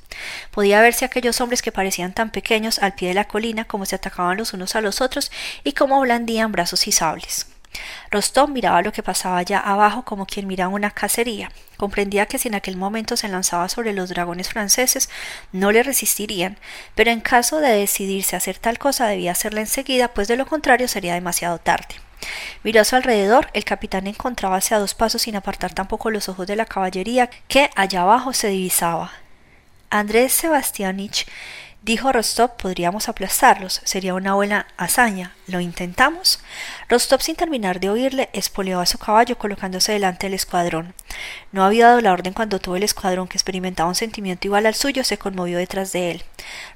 Podía 0.51 0.81
verse 0.81 1.05
aquellos 1.05 1.43
hombres 1.43 1.61
que 1.61 1.73
parecían 1.73 2.15
tan 2.15 2.31
pequeños 2.31 2.79
al 2.79 2.95
pie 2.95 3.09
de 3.09 3.15
la 3.15 3.29
colina 3.29 3.67
como 3.67 3.85
se 3.85 3.97
atacaban 3.97 4.39
los 4.39 4.55
unos 4.55 4.75
a 4.77 4.81
los 4.81 5.03
otros 5.03 5.31
y 5.63 5.73
como 5.73 6.01
blandían 6.01 6.51
brazos 6.51 6.89
y 6.89 6.93
sables. 6.93 7.54
Rostov 8.11 8.51
miraba 8.51 8.83
lo 8.83 8.93
que 8.93 9.03
pasaba 9.03 9.39
allá 9.39 9.59
abajo 9.59 10.05
como 10.05 10.27
quien 10.27 10.47
mira 10.47 10.69
una 10.69 10.91
cacería. 10.91 11.51
Comprendía 11.77 12.27
que 12.27 12.39
si 12.39 12.49
en 12.49 12.55
aquel 12.55 12.77
momento 12.77 13.17
se 13.17 13.29
lanzaba 13.29 13.69
sobre 13.69 13.93
los 13.93 14.09
dragones 14.09 14.49
franceses 14.49 15.09
no 15.53 15.73
le 15.73 15.83
resistirían, 15.83 16.59
pero 16.95 17.11
en 17.11 17.21
caso 17.21 17.61
de 17.61 17.71
decidirse 17.71 18.37
a 18.37 18.39
hacer 18.39 18.59
tal 18.59 18.79
cosa 18.79 19.07
debía 19.07 19.33
hacerla 19.33 19.61
enseguida, 19.61 20.09
pues 20.09 20.29
de 20.29 20.37
lo 20.37 20.47
contrario 20.47 20.89
sería 20.89 21.15
demasiado 21.15 21.59
tarde. 21.59 21.97
Miró 22.63 22.81
a 22.81 22.85
su 22.85 22.97
alrededor, 22.97 23.51
el 23.53 23.65
capitán 23.65 24.07
encontrábase 24.07 24.75
a 24.75 24.79
dos 24.79 24.95
pasos 24.95 25.23
sin 25.23 25.37
apartar 25.37 25.75
tampoco 25.75 26.11
los 26.11 26.29
ojos 26.29 26.47
de 26.47 26.57
la 26.57 26.67
caballería 26.67 27.29
que 27.49 27.71
allá 27.77 28.03
abajo 28.03 28.33
se 28.33 28.49
divisaba. 28.49 29.13
Andrés 29.91 30.33
Sebastianich 30.33 31.27
Dijo 31.85 32.11
Rostov, 32.13 32.57
podríamos 32.57 33.11
aplastarlos, 33.11 33.83
sería 33.85 34.15
una 34.15 34.33
buena 34.33 34.67
hazaña. 34.79 35.35
¿Lo 35.47 35.61
intentamos? 35.61 36.41
Rostov, 36.89 37.21
sin 37.21 37.37
terminar 37.37 37.79
de 37.79 37.91
oírle, 37.91 38.31
espoleó 38.33 38.81
a 38.81 38.87
su 38.87 38.97
caballo 38.97 39.37
colocándose 39.37 39.93
delante 39.93 40.27
del 40.27 40.33
escuadrón. 40.33 40.95
No 41.53 41.65
había 41.65 41.89
dado 41.89 42.01
la 42.01 42.13
orden 42.13 42.33
cuando 42.33 42.61
todo 42.61 42.77
el 42.77 42.83
escuadrón, 42.83 43.29
que 43.29 43.37
experimentaba 43.37 43.91
un 43.91 43.95
sentimiento 43.95 44.47
igual 44.47 44.65
al 44.65 44.75
suyo, 44.75 45.05
se 45.05 45.19
conmovió 45.19 45.59
detrás 45.59 45.93
de 45.93 46.13
él. 46.13 46.23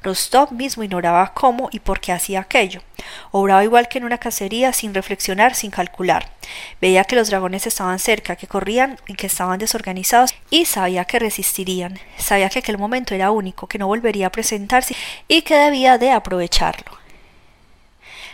Rostov 0.03 0.53
mismo 0.53 0.83
ignoraba 0.83 1.33
cómo 1.33 1.71
y 1.73 1.81
por 1.81 2.01
qué 2.01 2.13
hacía 2.13 2.41
aquello. 2.41 2.83
Obraba 3.31 3.65
igual 3.65 3.89
que 3.89 3.97
en 3.97 4.05
una 4.05 4.19
cacería, 4.19 4.75
sin 4.75 4.93
reflexionar, 4.93 5.55
sin 5.55 5.71
calcular. 5.71 6.31
Veía 6.79 7.05
que 7.05 7.17
los 7.17 7.31
dragones 7.31 7.67
estaban 7.67 7.99
cerca, 7.99 8.37
que 8.37 8.49
corrían 8.49 8.99
y 9.07 9.15
que 9.15 9.29
estaban 9.29 9.59
desorganizados, 9.59 10.35
y 10.51 10.67
sabía 10.67 11.07
que 11.07 11.19
resistirían. 11.19 11.99
Sabía 12.19 12.51
que 12.51 12.59
aquel 12.59 12.77
momento 12.77 13.15
era 13.15 13.31
único, 13.31 13.67
que 13.67 13.79
no 13.79 13.87
volvería 13.87 14.27
a 14.27 14.33
presentarse 14.33 14.95
y 15.27 15.41
que 15.41 15.57
debía 15.57 15.97
de 15.97 16.11
aprovecharlo. 16.11 17.08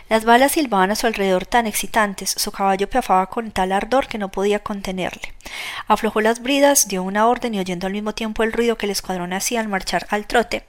Las 0.07 0.23
balas 0.23 0.51
silbaban 0.51 0.91
a 0.91 0.95
su 0.95 1.07
alrededor 1.07 1.47
tan 1.47 1.65
excitantes, 1.65 2.29
su 2.29 2.51
caballo 2.51 2.87
piafaba 2.87 3.25
con 3.25 3.49
tal 3.49 3.71
ardor 3.71 4.07
que 4.07 4.19
no 4.19 4.29
podía 4.29 4.59
contenerle. 4.59 5.33
Aflojó 5.87 6.21
las 6.21 6.43
bridas, 6.43 6.87
dio 6.87 7.01
una 7.01 7.27
orden 7.27 7.55
y 7.55 7.59
oyendo 7.59 7.87
al 7.87 7.93
mismo 7.93 8.13
tiempo 8.13 8.43
el 8.43 8.53
ruido 8.53 8.77
que 8.77 8.85
el 8.85 8.91
escuadrón 8.91 9.33
hacía 9.33 9.61
al 9.61 9.67
marchar 9.67 10.05
al 10.11 10.27
trote, 10.27 10.63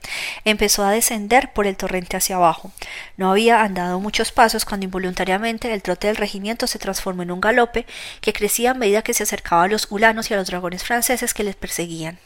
empezó 0.47 0.85
a 0.85 0.91
descender 0.91 1.53
por 1.53 1.67
el 1.67 1.77
torrente 1.77 2.17
hacia 2.17 2.37
abajo. 2.37 2.73
No 3.19 3.31
había 3.31 3.63
andado 3.63 4.01
muchos 4.01 4.33
pasos 4.33 4.65
cuando 4.65 4.85
involuntariamente 4.85 5.71
el 5.71 5.83
trote 5.83 6.07
del 6.07 6.17
regimiento 6.17 6.67
se 6.67 6.79
transformó 6.79 7.23
en 7.23 7.31
un 7.31 7.43
galope 7.43 7.85
que 8.23 8.33
crecía 8.33 8.71
a 8.71 8.75
medida 8.75 9.03
que 9.03 9.13
se 9.13 9.25
acercaba 9.25 9.65
a 9.65 9.69
los 9.69 9.93
hulanos 9.93 10.31
y 10.31 10.35
a 10.35 10.39
los 10.39 10.47
dragones 10.47 10.83
franceses 10.83 11.35
que 11.35 11.45
les 11.45 11.57
perseguían. 11.57 12.19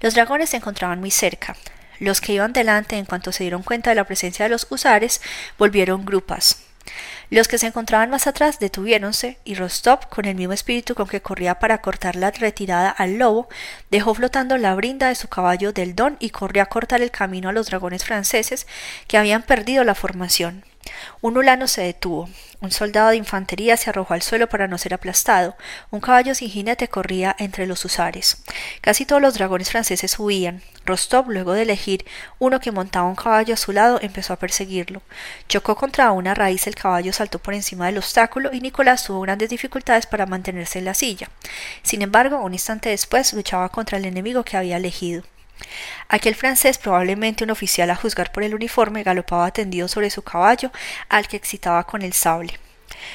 Los 0.00 0.14
dragones 0.14 0.50
se 0.50 0.58
encontraban 0.58 1.00
muy 1.00 1.10
cerca. 1.10 1.56
Los 2.04 2.20
que 2.20 2.34
iban 2.34 2.52
delante, 2.52 2.98
en 2.98 3.06
cuanto 3.06 3.32
se 3.32 3.44
dieron 3.44 3.62
cuenta 3.62 3.88
de 3.88 3.96
la 3.96 4.04
presencia 4.04 4.44
de 4.44 4.50
los 4.50 4.66
husares, 4.68 5.22
volvieron 5.56 6.04
grupas. 6.04 6.58
Los 7.30 7.48
que 7.48 7.56
se 7.56 7.66
encontraban 7.66 8.10
más 8.10 8.26
atrás 8.26 8.58
detuviéronse 8.58 9.38
y 9.42 9.54
Rostov, 9.54 10.10
con 10.10 10.26
el 10.26 10.34
mismo 10.34 10.52
espíritu 10.52 10.94
con 10.94 11.08
que 11.08 11.22
corría 11.22 11.58
para 11.58 11.78
cortar 11.78 12.16
la 12.16 12.30
retirada 12.30 12.90
al 12.90 13.16
lobo, 13.16 13.48
dejó 13.90 14.14
flotando 14.14 14.58
la 14.58 14.74
brinda 14.74 15.08
de 15.08 15.14
su 15.14 15.28
caballo 15.28 15.72
del 15.72 15.96
don 15.96 16.18
y 16.20 16.28
corrió 16.28 16.62
a 16.62 16.66
cortar 16.66 17.00
el 17.00 17.10
camino 17.10 17.48
a 17.48 17.52
los 17.52 17.68
dragones 17.68 18.04
franceses 18.04 18.66
que 19.08 19.16
habían 19.16 19.42
perdido 19.42 19.82
la 19.82 19.94
formación. 19.94 20.62
Un 21.20 21.36
ulano 21.36 21.68
se 21.68 21.82
detuvo. 21.82 22.28
Un 22.60 22.70
soldado 22.70 23.10
de 23.10 23.16
infantería 23.16 23.76
se 23.76 23.90
arrojó 23.90 24.14
al 24.14 24.22
suelo 24.22 24.48
para 24.48 24.68
no 24.68 24.78
ser 24.78 24.94
aplastado. 24.94 25.56
Un 25.90 26.00
caballo 26.00 26.34
sin 26.34 26.48
jinete 26.48 26.88
corría 26.88 27.34
entre 27.38 27.66
los 27.66 27.84
husares. 27.84 28.42
Casi 28.80 29.04
todos 29.04 29.20
los 29.20 29.34
dragones 29.34 29.70
franceses 29.70 30.18
huían. 30.18 30.62
Rostov, 30.86 31.30
luego 31.30 31.52
de 31.52 31.62
elegir 31.62 32.04
uno 32.38 32.60
que 32.60 32.72
montaba 32.72 33.08
un 33.08 33.16
caballo 33.16 33.54
a 33.54 33.58
su 33.58 33.72
lado, 33.72 33.98
empezó 34.02 34.32
a 34.32 34.38
perseguirlo. 34.38 35.02
Chocó 35.48 35.76
contra 35.76 36.12
una 36.12 36.34
raíz, 36.34 36.66
el 36.66 36.74
caballo 36.74 37.12
saltó 37.12 37.38
por 37.38 37.54
encima 37.54 37.86
del 37.86 37.98
obstáculo 37.98 38.50
y 38.52 38.60
Nicolás 38.60 39.04
tuvo 39.04 39.20
grandes 39.22 39.50
dificultades 39.50 40.06
para 40.06 40.26
mantenerse 40.26 40.78
en 40.78 40.84
la 40.84 40.94
silla. 40.94 41.28
Sin 41.82 42.02
embargo, 42.02 42.42
un 42.42 42.52
instante 42.52 42.90
después 42.90 43.32
luchaba 43.32 43.68
contra 43.70 43.98
el 43.98 44.04
enemigo 44.04 44.44
que 44.44 44.56
había 44.56 44.76
elegido. 44.76 45.22
Aquel 46.08 46.34
francés, 46.34 46.78
probablemente 46.78 47.44
un 47.44 47.50
oficial 47.50 47.90
a 47.90 47.96
juzgar 47.96 48.32
por 48.32 48.42
el 48.42 48.54
uniforme, 48.54 49.02
galopaba 49.02 49.50
tendido 49.52 49.88
sobre 49.88 50.10
su 50.10 50.22
caballo, 50.22 50.70
al 51.08 51.28
que 51.28 51.36
excitaba 51.36 51.84
con 51.84 52.02
el 52.02 52.12
sable. 52.12 52.58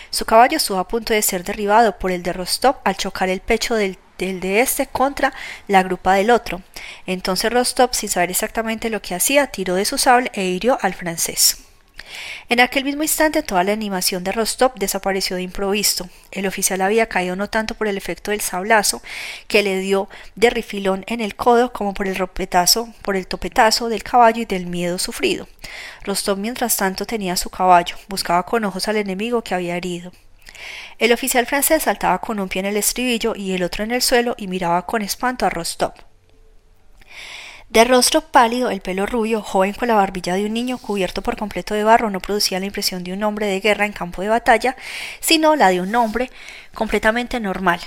Su 0.09 0.25
caballo 0.25 0.57
estuvo 0.57 0.79
a 0.79 0.87
punto 0.87 1.13
de 1.13 1.21
ser 1.21 1.43
derribado 1.43 1.97
por 1.97 2.11
el 2.11 2.23
de 2.23 2.33
Rostov 2.33 2.77
al 2.83 2.97
chocar 2.97 3.29
el 3.29 3.41
pecho 3.41 3.75
del 3.75 3.97
del 4.19 4.41
de 4.41 4.59
este 4.59 4.85
contra 4.85 5.33
la 5.67 5.81
grupa 5.81 6.13
del 6.13 6.29
otro. 6.29 6.61
Entonces 7.07 7.51
Rostov, 7.51 7.93
sin 7.93 8.09
saber 8.09 8.29
exactamente 8.29 8.89
lo 8.89 9.01
que 9.01 9.15
hacía, 9.15 9.47
tiró 9.47 9.75
de 9.75 9.85
su 9.85 9.97
sable 9.97 10.29
e 10.33 10.43
hirió 10.43 10.77
al 10.81 10.93
francés. 10.93 11.68
En 12.49 12.59
aquel 12.59 12.83
mismo 12.83 13.03
instante 13.03 13.43
toda 13.43 13.63
la 13.63 13.73
animación 13.73 14.23
de 14.23 14.31
Rostov 14.31 14.73
desapareció 14.75 15.35
de 15.35 15.43
improviso. 15.43 16.09
El 16.31 16.47
oficial 16.47 16.81
había 16.81 17.07
caído 17.07 17.35
no 17.35 17.49
tanto 17.49 17.75
por 17.75 17.87
el 17.87 17.97
efecto 17.97 18.31
del 18.31 18.41
sablazo 18.41 19.01
que 19.47 19.63
le 19.63 19.79
dio 19.79 20.09
de 20.35 20.49
rifilón 20.49 21.03
en 21.07 21.21
el 21.21 21.35
codo 21.35 21.71
como 21.73 21.93
por 21.93 22.07
el 22.07 22.15
ropetazo, 22.15 22.93
por 23.01 23.15
el 23.15 23.27
topetazo 23.27 23.89
del 23.89 24.03
caballo 24.03 24.41
y 24.41 24.45
del 24.45 24.65
miedo 24.65 24.97
sufrido. 24.97 25.47
Rostov 26.03 26.37
mientras 26.37 26.77
tanto 26.77 27.05
tenía 27.05 27.35
su 27.35 27.49
caballo, 27.49 27.95
buscaba 28.07 28.43
con 28.43 28.65
ojos 28.65 28.87
al 28.87 28.97
enemigo 28.97 29.43
que 29.43 29.55
había 29.55 29.77
herido. 29.77 30.11
El 30.97 31.13
oficial 31.13 31.45
francés 31.45 31.83
saltaba 31.83 32.19
con 32.19 32.39
un 32.39 32.49
pie 32.49 32.59
en 32.61 32.65
el 32.65 32.77
estribillo 32.77 33.33
y 33.35 33.53
el 33.53 33.63
otro 33.63 33.83
en 33.83 33.91
el 33.91 34.01
suelo 34.01 34.35
y 34.37 34.47
miraba 34.47 34.85
con 34.85 35.01
espanto 35.01 35.45
a 35.45 35.49
Rostov. 35.49 35.93
De 37.69 37.83
rostro 37.83 38.21
pálido, 38.21 38.71
el 38.71 38.81
pelo 38.81 39.05
rubio, 39.05 39.43
joven 39.43 39.73
con 39.73 39.87
la 39.87 39.93
barbilla 39.93 40.33
de 40.33 40.45
un 40.45 40.53
niño 40.53 40.79
cubierto 40.79 41.21
por 41.21 41.37
completo 41.37 41.75
de 41.75 41.83
barro, 41.83 42.09
no 42.09 42.19
producía 42.19 42.59
la 42.59 42.65
impresión 42.65 43.03
de 43.03 43.13
un 43.13 43.21
hombre 43.21 43.45
de 43.45 43.59
guerra 43.59 43.85
en 43.85 43.93
campo 43.93 44.23
de 44.23 44.27
batalla, 44.27 44.75
sino 45.19 45.55
la 45.55 45.69
de 45.69 45.79
un 45.79 45.93
hombre 45.93 46.31
completamente 46.73 47.39
normal. 47.39 47.79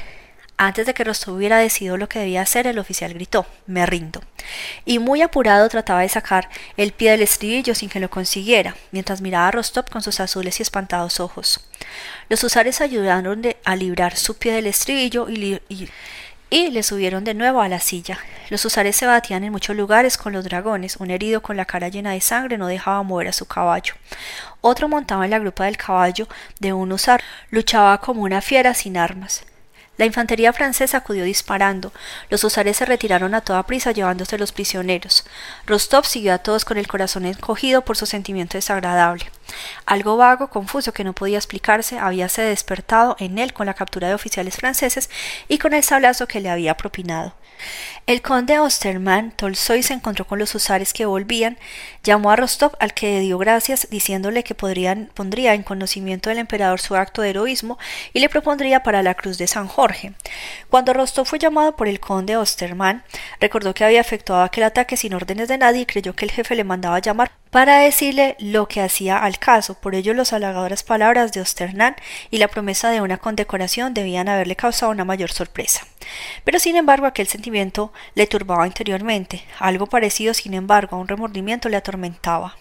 Antes 0.57 0.87
de 0.87 0.95
que 0.95 1.03
Rostov 1.03 1.35
hubiera 1.35 1.59
decidido 1.59 1.97
lo 1.97 2.09
que 2.09 2.21
debía 2.21 2.43
hacer, 2.43 2.69
el 2.69 2.79
oficial 2.79 3.13
gritó 3.13 3.45
Me 3.67 3.85
rindo. 3.85 4.23
Y 4.85 5.01
muy 5.01 5.21
apurado 5.21 5.69
trataba 5.69 6.03
de 6.03 6.09
sacar 6.09 6.49
el 6.77 6.93
pie 6.93 7.11
del 7.11 7.23
estribillo 7.23 7.75
sin 7.75 7.89
que 7.89 7.99
lo 7.99 8.09
consiguiera, 8.09 8.77
mientras 8.93 9.21
miraba 9.21 9.49
a 9.49 9.51
Rostov 9.51 9.91
con 9.91 10.03
sus 10.03 10.21
azules 10.21 10.61
y 10.61 10.63
espantados 10.63 11.19
ojos. 11.19 11.69
Los 12.29 12.45
usares 12.45 12.81
ayudaron 12.81 13.43
a 13.65 13.75
librar 13.75 14.17
su 14.17 14.37
pie 14.37 14.53
del 14.53 14.69
estribillo 14.69 15.29
y, 15.29 15.61
y 15.69 15.89
y 16.53 16.71
le 16.71 16.83
subieron 16.83 17.25
de 17.25 17.33
nuevo 17.33 17.63
a 17.63 17.69
la 17.69 17.81
silla. 17.81 18.19
Los 18.51 18.63
usares 18.67 18.95
se 18.95 19.07
batían 19.07 19.43
en 19.43 19.53
muchos 19.53 19.75
lugares 19.75 20.19
con 20.19 20.35
los 20.35 20.45
dragones. 20.45 20.97
Un 20.97 21.11
herido 21.11 21.41
con 21.41 21.57
la 21.57 21.65
cara 21.65 21.89
llena 21.89 22.11
de 22.11 22.21
sangre 22.21 22.59
no 22.59 22.67
dejaba 22.67 23.03
mover 23.03 23.29
a 23.29 23.33
su 23.33 23.47
caballo. 23.47 23.95
Otro 24.61 24.87
montaba 24.87 25.25
en 25.25 25.31
la 25.31 25.39
grupa 25.39 25.65
del 25.65 25.79
caballo 25.79 26.29
de 26.61 26.75
un 26.75 26.93
usar. 26.93 27.23
Luchaba 27.49 27.97
como 28.03 28.21
una 28.21 28.43
fiera 28.43 28.75
sin 28.75 28.99
armas. 28.99 29.47
La 29.97 30.05
infantería 30.05 30.53
francesa 30.53 30.99
acudió 30.99 31.25
disparando. 31.25 31.91
Los 32.29 32.45
husares 32.45 32.77
se 32.77 32.85
retiraron 32.85 33.35
a 33.35 33.41
toda 33.41 33.63
prisa 33.63 33.93
llevándose 33.93 34.37
los 34.37 34.53
prisioneros. 34.53 35.25
Rostov 35.65 36.05
siguió 36.05 36.35
a 36.35 36.39
todos 36.39 36.67
con 36.67 36.77
el 36.77 36.87
corazón 36.87 37.25
encogido 37.25 37.81
por 37.81 37.97
su 37.97 38.05
sentimiento 38.05 38.59
desagradable. 38.59 39.25
Algo 39.87 40.17
vago, 40.17 40.49
confuso, 40.49 40.93
que 40.93 41.05
no 41.05 41.13
podía 41.13 41.39
explicarse, 41.39 41.99
habíase 41.99 42.43
despertado 42.43 43.17
en 43.19 43.39
él 43.39 43.53
con 43.53 43.67
la 43.67 43.75
captura 43.75 44.09
de 44.09 44.15
oficiales 44.15 44.57
franceses 44.57 45.11
y 45.49 45.59
con 45.59 45.75
el 45.75 45.83
sablazo 45.83 46.27
que 46.27 46.41
le 46.41 46.51
había 46.51 46.77
propinado. 46.77 47.35
El 48.07 48.23
conde 48.23 48.59
Osterman 48.59 49.31
Tolstoy 49.31 49.83
se 49.83 49.95
encontró 49.95 50.27
con 50.27 50.39
los 50.39 50.55
husares 50.55 50.93
que 50.93 51.07
volvían, 51.07 51.59
llamó 52.03 52.33
a 52.33 52.37
Rostov 52.37 52.73
al 52.81 52.95
que 52.95 53.21
dio 53.21 53.39
gracias 53.39 53.89
diciéndole 53.91 54.43
que 54.43 54.57
podrían, 54.57 55.11
pondría 55.15 55.55
en 55.55 55.63
conocimiento 55.63 56.29
del 56.29 56.39
emperador 56.39 56.81
su 56.81 56.97
acto 56.97 57.23
de 57.23 57.31
heroísmo 57.31 57.79
y 58.13 58.21
le 58.21 58.29
propondría 58.29 58.83
para 58.83 59.03
la 59.03 59.15
cruz 59.15 59.39
de 59.39 59.47
San 59.47 59.69
Jorge. 59.69 60.15
Cuando 60.69 60.93
Rostov 60.93 61.27
fue 61.27 61.39
llamado 61.39 61.77
por 61.77 61.87
el 61.87 62.01
conde 62.01 62.37
Osterman, 62.37 63.05
recordó 63.41 63.75
que 63.75 63.85
había 63.85 64.01
efectuado 64.01 64.43
aquel 64.43 64.65
ataque 64.65 64.97
sin 64.97 65.15
órdenes 65.15 65.47
de 65.47 65.59
nadie 65.59 65.83
y 65.83 65.87
creyó 65.87 66.15
que 66.15 66.25
el 66.25 66.33
jefe 66.33 66.57
le 66.57 66.65
mandaba 66.65 66.99
llamar 66.99 67.31
para 67.51 67.79
decirle 67.79 68.35
lo 68.41 68.67
que 68.67 68.81
hacía 68.81 69.19
al 69.19 69.39
caso. 69.43 69.75
Por 69.75 69.95
ello, 69.95 70.15
las 70.15 70.33
halagadoras 70.33 70.85
palabras 70.85 71.33
de 71.33 71.41
Osterman 71.41 71.97
y 72.31 72.39
la 72.39 72.49
promesa 72.49 72.91
de 72.91 73.01
una 73.01 73.19
condecoración 73.19 73.93
debían 73.93 74.29
haberle 74.29 74.55
causado 74.55 74.93
una 74.93 75.05
mayor 75.05 75.33
sorpresa. 75.33 75.87
Pero 76.45 76.61
sin 76.61 76.77
embargo, 76.77 77.07
aquel 77.07 77.27
sentimiento 77.27 77.93
le 78.15 78.29
turbaba 78.29 78.67
interiormente. 78.67 79.45
Algo 79.59 79.87
parecido, 79.87 80.33
sin 80.33 80.55
embargo, 80.55 80.97
a 80.97 81.01
un 81.01 81.09
remordimiento 81.09 81.69
le 81.69 81.77
atormentaba. 81.77 82.57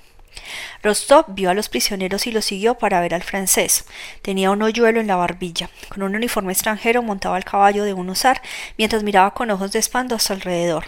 Rostov 0.82 1.26
vio 1.28 1.50
a 1.50 1.54
los 1.54 1.70
prisioneros 1.70 2.26
y 2.26 2.32
los 2.32 2.46
siguió 2.46 2.76
para 2.76 3.02
ver 3.02 3.14
al 3.14 3.22
francés. 3.22 3.86
Tenía 4.22 4.50
un 4.50 4.62
hoyuelo 4.64 5.00
en 5.00 5.08
la 5.08 5.18
barbilla. 5.18 5.70
Con 5.90 6.04
un 6.04 6.16
uniforme 6.16 6.54
extranjero 6.54 7.04
montaba 7.04 7.38
el 7.38 7.46
caballo 7.46 7.84
de 7.84 7.94
un 7.94 8.10
usar, 8.10 8.42
mientras 8.78 9.04
miraba 9.04 9.34
con 9.34 9.52
ojos 9.52 9.72
de 9.72 9.80
espanto 9.80 10.16
a 10.16 10.20
su 10.20 10.34
alrededor. 10.34 10.86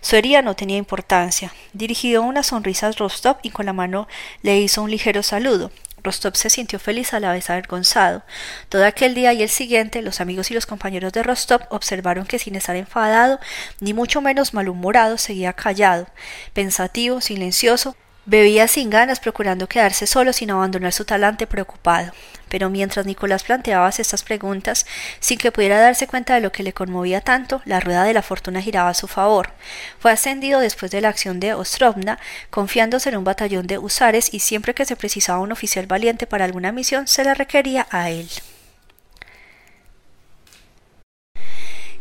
Su 0.00 0.16
herida 0.16 0.42
no 0.42 0.56
tenía 0.56 0.76
importancia. 0.76 1.52
Dirigió 1.72 2.22
una 2.22 2.42
sonrisa 2.42 2.88
a 2.88 2.92
Rostov 2.92 3.36
y 3.42 3.50
con 3.50 3.66
la 3.66 3.72
mano 3.72 4.08
le 4.42 4.58
hizo 4.58 4.82
un 4.82 4.90
ligero 4.90 5.22
saludo. 5.22 5.70
Rostov 6.02 6.36
se 6.36 6.50
sintió 6.50 6.78
feliz 6.78 7.12
a 7.14 7.20
la 7.20 7.32
vez 7.32 7.50
avergonzado. 7.50 8.22
Todo 8.68 8.84
aquel 8.84 9.14
día 9.14 9.32
y 9.32 9.42
el 9.42 9.48
siguiente, 9.48 10.02
los 10.02 10.20
amigos 10.20 10.50
y 10.50 10.54
los 10.54 10.66
compañeros 10.66 11.12
de 11.12 11.22
Rostov 11.22 11.62
observaron 11.70 12.26
que 12.26 12.38
sin 12.38 12.54
estar 12.54 12.76
enfadado, 12.76 13.40
ni 13.80 13.92
mucho 13.92 14.20
menos 14.20 14.54
malhumorado, 14.54 15.18
seguía 15.18 15.52
callado, 15.52 16.06
pensativo, 16.52 17.20
silencioso, 17.20 17.96
Bebía 18.28 18.66
sin 18.66 18.90
ganas, 18.90 19.20
procurando 19.20 19.68
quedarse 19.68 20.04
solo 20.08 20.32
sin 20.32 20.50
abandonar 20.50 20.92
su 20.92 21.04
talante 21.04 21.46
preocupado. 21.46 22.10
Pero 22.48 22.70
mientras 22.70 23.06
Nicolás 23.06 23.42
planteaba 23.42 23.88
estas 23.88 24.22
preguntas, 24.22 24.86
sin 25.20 25.38
que 25.38 25.52
pudiera 25.52 25.80
darse 25.80 26.06
cuenta 26.06 26.34
de 26.34 26.40
lo 26.40 26.52
que 26.52 26.62
le 26.62 26.72
conmovía 26.72 27.20
tanto, 27.20 27.62
la 27.64 27.80
rueda 27.80 28.04
de 28.04 28.14
la 28.14 28.22
fortuna 28.22 28.62
giraba 28.62 28.90
a 28.90 28.94
su 28.94 29.08
favor. 29.08 29.50
Fue 29.98 30.12
ascendido 30.12 30.60
después 30.60 30.90
de 30.90 31.00
la 31.00 31.08
acción 31.08 31.40
de 31.40 31.54
Ostrovna, 31.54 32.18
confiándose 32.50 33.08
en 33.08 33.16
un 33.16 33.24
batallón 33.24 33.66
de 33.66 33.78
husares 33.78 34.32
y 34.32 34.40
siempre 34.40 34.74
que 34.74 34.84
se 34.84 34.96
precisaba 34.96 35.40
un 35.40 35.52
oficial 35.52 35.86
valiente 35.86 36.26
para 36.26 36.44
alguna 36.44 36.72
misión, 36.72 37.06
se 37.08 37.24
le 37.24 37.34
requería 37.34 37.86
a 37.90 38.10
él. 38.10 38.28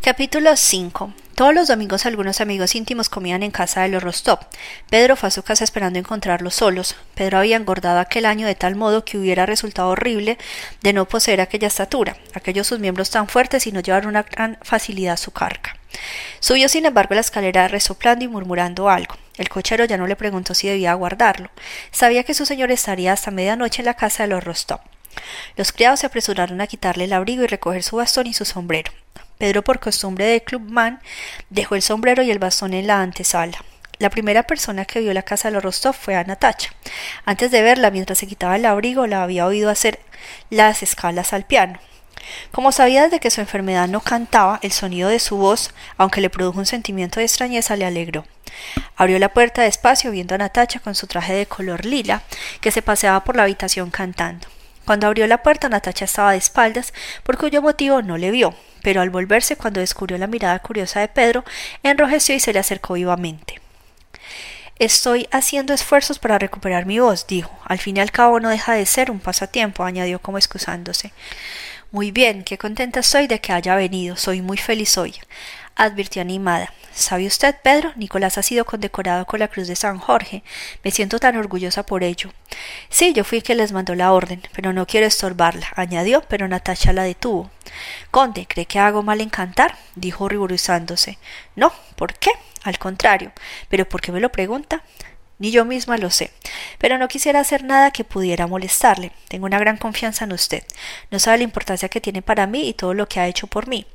Capítulo 0.01 0.55
5 0.55 1.24
todos 1.35 1.53
los 1.53 1.67
domingos 1.67 2.05
algunos 2.05 2.39
amigos 2.39 2.75
íntimos 2.75 3.09
comían 3.09 3.43
en 3.43 3.51
casa 3.51 3.81
de 3.81 3.89
los 3.89 4.01
Rostov. 4.01 4.39
Pedro 4.89 5.17
fue 5.17 5.27
a 5.27 5.31
su 5.31 5.43
casa 5.43 5.65
esperando 5.65 5.99
encontrarlos 5.99 6.55
solos. 6.55 6.95
Pedro 7.13 7.39
había 7.39 7.57
engordado 7.57 7.99
aquel 7.99 8.25
año 8.25 8.47
de 8.47 8.55
tal 8.55 8.75
modo 8.75 9.03
que 9.03 9.17
hubiera 9.17 9.45
resultado 9.45 9.89
horrible 9.89 10.37
de 10.81 10.93
no 10.93 11.05
poseer 11.05 11.41
aquella 11.41 11.67
estatura, 11.67 12.15
aquellos 12.33 12.67
sus 12.67 12.79
miembros 12.79 13.09
tan 13.09 13.27
fuertes 13.27 13.67
y 13.67 13.73
no 13.73 13.81
llevar 13.81 14.07
una 14.07 14.23
gran 14.23 14.57
facilidad 14.61 15.17
su 15.17 15.31
carga. 15.31 15.77
Subió 16.39 16.69
sin 16.69 16.85
embargo 16.85 17.15
la 17.15 17.21
escalera 17.21 17.67
resoplando 17.67 18.23
y 18.23 18.29
murmurando 18.29 18.89
algo. 18.89 19.15
El 19.37 19.49
cochero 19.49 19.83
ya 19.83 19.97
no 19.97 20.07
le 20.07 20.15
preguntó 20.15 20.53
si 20.53 20.69
debía 20.69 20.93
guardarlo. 20.93 21.49
Sabía 21.91 22.23
que 22.23 22.33
su 22.33 22.45
señor 22.45 22.71
estaría 22.71 23.11
hasta 23.11 23.31
medianoche 23.31 23.81
en 23.81 23.87
la 23.87 23.95
casa 23.95 24.23
de 24.23 24.29
los 24.29 24.43
Rostov. 24.43 24.79
Los 25.57 25.73
criados 25.73 25.99
se 25.99 26.05
apresuraron 26.05 26.61
a 26.61 26.67
quitarle 26.67 27.05
el 27.05 27.13
abrigo 27.13 27.43
y 27.43 27.47
recoger 27.47 27.83
su 27.83 27.97
bastón 27.97 28.27
y 28.27 28.33
su 28.33 28.45
sombrero. 28.45 28.91
Pedro, 29.37 29.63
por 29.63 29.79
costumbre 29.79 30.25
de 30.25 30.43
clubman, 30.43 31.01
dejó 31.49 31.75
el 31.75 31.81
sombrero 31.81 32.23
y 32.23 32.31
el 32.31 32.39
bastón 32.39 32.73
en 32.73 32.87
la 32.87 33.01
antesala. 33.01 33.57
La 33.97 34.09
primera 34.09 34.43
persona 34.43 34.85
que 34.85 34.99
vio 34.99 35.13
la 35.13 35.23
casa 35.23 35.47
de 35.47 35.53
los 35.53 35.63
Rostov 35.63 35.95
fue 35.95 36.15
a 36.15 36.23
Natacha. 36.23 36.71
Antes 37.25 37.51
de 37.51 37.61
verla, 37.61 37.91
mientras 37.91 38.19
se 38.19 38.27
quitaba 38.27 38.57
el 38.57 38.65
abrigo, 38.65 39.07
la 39.07 39.23
había 39.23 39.45
oído 39.45 39.69
hacer 39.69 39.99
las 40.49 40.83
escalas 40.83 41.31
al 41.31 41.45
piano. 41.45 41.79
Como 42.51 42.71
sabía 42.71 43.03
desde 43.03 43.19
que 43.19 43.29
su 43.29 43.41
enfermedad 43.41 43.87
no 43.87 44.01
cantaba, 44.01 44.59
el 44.63 44.71
sonido 44.71 45.09
de 45.09 45.19
su 45.19 45.37
voz, 45.37 45.73
aunque 45.97 46.21
le 46.21 46.29
produjo 46.29 46.59
un 46.59 46.65
sentimiento 46.65 47.19
de 47.19 47.25
extrañeza, 47.25 47.75
le 47.75 47.85
alegró. 47.85 48.25
Abrió 48.95 49.19
la 49.19 49.29
puerta 49.29 49.61
despacio, 49.61 50.11
viendo 50.11 50.35
a 50.35 50.37
Natacha 50.37 50.79
con 50.79 50.95
su 50.95 51.07
traje 51.07 51.33
de 51.33 51.45
color 51.45 51.85
lila, 51.85 52.23
que 52.61 52.71
se 52.71 52.81
paseaba 52.81 53.23
por 53.23 53.35
la 53.35 53.43
habitación 53.43 53.91
cantando. 53.91 54.47
Cuando 54.85 55.07
abrió 55.07 55.27
la 55.27 55.41
puerta, 55.43 55.69
Natacha 55.69 56.05
estaba 56.05 56.31
de 56.31 56.37
espaldas, 56.37 56.93
por 57.23 57.37
cuyo 57.37 57.61
motivo 57.61 58.01
no 58.01 58.17
le 58.17 58.31
vio, 58.31 58.55
pero 58.85 59.01
al 59.01 59.09
volverse 59.09 59.55
cuando 59.55 59.79
descubrió 59.79 60.15
la 60.19 60.27
mirada 60.27 60.59
curiosa 60.59 60.99
de 60.99 61.07
Pedro, 61.07 61.43
enrojeció 61.81 62.35
y 62.35 62.39
se 62.39 62.53
le 62.53 62.59
acercó 62.59 62.93
vivamente. 62.93 63.59
Estoy 64.77 65.27
haciendo 65.31 65.73
esfuerzos 65.73 66.19
para 66.19 66.37
recuperar 66.37 66.85
mi 66.85 66.99
voz, 66.99 67.25
dijo. 67.25 67.49
Al 67.65 67.79
fin 67.79 67.97
y 67.97 67.99
al 67.99 68.11
cabo 68.11 68.39
no 68.39 68.49
deja 68.49 68.73
de 68.73 68.85
ser 68.85 69.09
un 69.09 69.19
pasatiempo, 69.19 69.83
añadió 69.83 70.19
como 70.19 70.37
excusándose. 70.37 71.13
Muy 71.89 72.11
bien, 72.11 72.43
qué 72.43 72.59
contenta 72.59 72.99
estoy 72.99 73.25
de 73.25 73.41
que 73.41 73.53
haya 73.53 73.75
venido. 73.75 74.17
Soy 74.17 74.43
muy 74.43 74.57
feliz 74.57 74.95
hoy, 74.99 75.15
advirtió 75.75 76.21
animada. 76.21 76.71
¿Sabe 76.93 77.27
usted, 77.27 77.55
Pedro? 77.61 77.91
Nicolás 77.97 78.37
ha 78.37 78.43
sido 78.43 78.65
condecorado 78.65 79.25
con 79.25 79.39
la 79.39 79.49
Cruz 79.49 79.67
de 79.67 79.75
San 79.75 79.99
Jorge. 79.99 80.43
Me 80.83 80.91
siento 80.91 81.19
tan 81.19 81.35
orgullosa 81.35 81.85
por 81.85 82.03
ello. 82.03 82.31
Sí, 82.89 83.13
yo 83.13 83.25
fui 83.25 83.41
quien 83.41 83.57
les 83.57 83.73
mandó 83.73 83.95
la 83.95 84.13
orden, 84.13 84.41
pero 84.53 84.71
no 84.71 84.87
quiero 84.87 85.05
estorbarla, 85.05 85.67
añadió, 85.75 86.21
pero 86.21 86.47
Natacha 86.47 86.93
la 86.93 87.03
detuvo. 87.03 87.51
Conde, 88.11 88.47
¿cree 88.47 88.65
que 88.65 88.79
hago 88.79 89.03
mal 89.03 89.19
en 89.19 89.29
cantar? 89.29 89.75
dijo 89.95 90.29
ruborizándose. 90.29 91.17
No, 91.55 91.73
¿por 91.97 92.13
qué? 92.13 92.31
Al 92.63 92.79
contrario. 92.79 93.33
¿Pero 93.69 93.87
por 93.87 93.99
qué 93.99 94.13
me 94.13 94.21
lo 94.21 94.31
pregunta? 94.31 94.83
Ni 95.37 95.51
yo 95.51 95.65
misma 95.65 95.97
lo 95.97 96.09
sé. 96.09 96.31
Pero 96.77 96.97
no 96.97 97.09
quisiera 97.09 97.41
hacer 97.41 97.65
nada 97.65 97.91
que 97.91 98.05
pudiera 98.05 98.47
molestarle. 98.47 99.11
Tengo 99.27 99.45
una 99.45 99.59
gran 99.59 99.75
confianza 99.75 100.23
en 100.23 100.31
usted. 100.31 100.63
No 101.11 101.19
sabe 101.19 101.39
la 101.39 101.43
importancia 101.43 101.89
que 101.89 101.99
tiene 101.99 102.21
para 102.21 102.47
mí 102.47 102.69
y 102.69 102.73
todo 102.73 102.93
lo 102.93 103.09
que 103.09 103.19
ha 103.19 103.27
hecho 103.27 103.47
por 103.47 103.67
mí. 103.67 103.85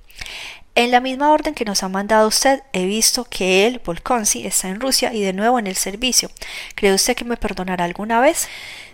En 0.74 0.90
la 0.90 1.00
misma 1.00 1.30
orden 1.30 1.54
que 1.54 1.64
nos 1.64 1.82
ha 1.82 1.88
mandado 1.88 2.28
usted, 2.28 2.62
he 2.72 2.86
visto 2.86 3.24
que 3.24 3.66
él, 3.66 3.82
Volkonsi, 3.84 4.46
está 4.46 4.68
en 4.68 4.80
Rusia 4.80 5.12
y 5.12 5.20
de 5.20 5.32
nuevo 5.32 5.58
en 5.58 5.66
el 5.66 5.76
servicio. 5.76 6.30
¿Cree 6.74 6.94
usted 6.94 7.16
que 7.16 7.24
me 7.24 7.36
perdonará 7.36 7.84
alguna 7.84 8.20
vez? 8.20 8.48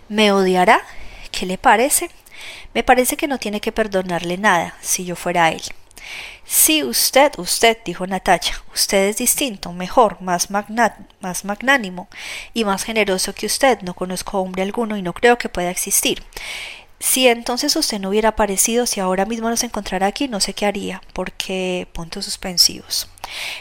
¿Me 0.09 0.31
odiará? 0.31 0.81
¿Qué 1.31 1.45
le 1.45 1.57
parece? 1.57 2.09
Me 2.73 2.83
parece 2.83 3.15
que 3.15 3.27
no 3.27 3.37
tiene 3.37 3.61
que 3.61 3.71
perdonarle 3.71 4.37
nada, 4.37 4.75
si 4.81 5.05
yo 5.05 5.15
fuera 5.15 5.49
él. 5.49 5.61
Sí, 6.45 6.83
usted, 6.83 7.33
usted, 7.37 7.77
dijo 7.83 8.07
Natacha, 8.07 8.63
usted 8.73 9.09
es 9.09 9.17
distinto, 9.17 9.73
mejor, 9.73 10.21
más, 10.21 10.49
más 10.49 11.45
magnánimo 11.45 12.07
y 12.53 12.63
más 12.63 12.83
generoso 12.83 13.35
que 13.35 13.45
usted. 13.45 13.81
No 13.81 13.93
conozco 13.93 14.39
hombre 14.39 14.63
alguno 14.63 14.97
y 14.97 15.01
no 15.01 15.13
creo 15.13 15.37
que 15.37 15.49
pueda 15.49 15.69
existir. 15.69 16.23
Si 16.99 17.27
entonces 17.27 17.75
usted 17.75 17.99
no 17.99 18.09
hubiera 18.09 18.29
aparecido, 18.29 18.85
si 18.85 18.99
ahora 18.99 19.25
mismo 19.25 19.49
nos 19.49 19.63
encontrara 19.63 20.07
aquí, 20.07 20.27
no 20.27 20.39
sé 20.39 20.53
qué 20.53 20.65
haría, 20.65 21.01
porque 21.13 21.87
puntos 21.93 22.25
suspensivos. 22.25 23.07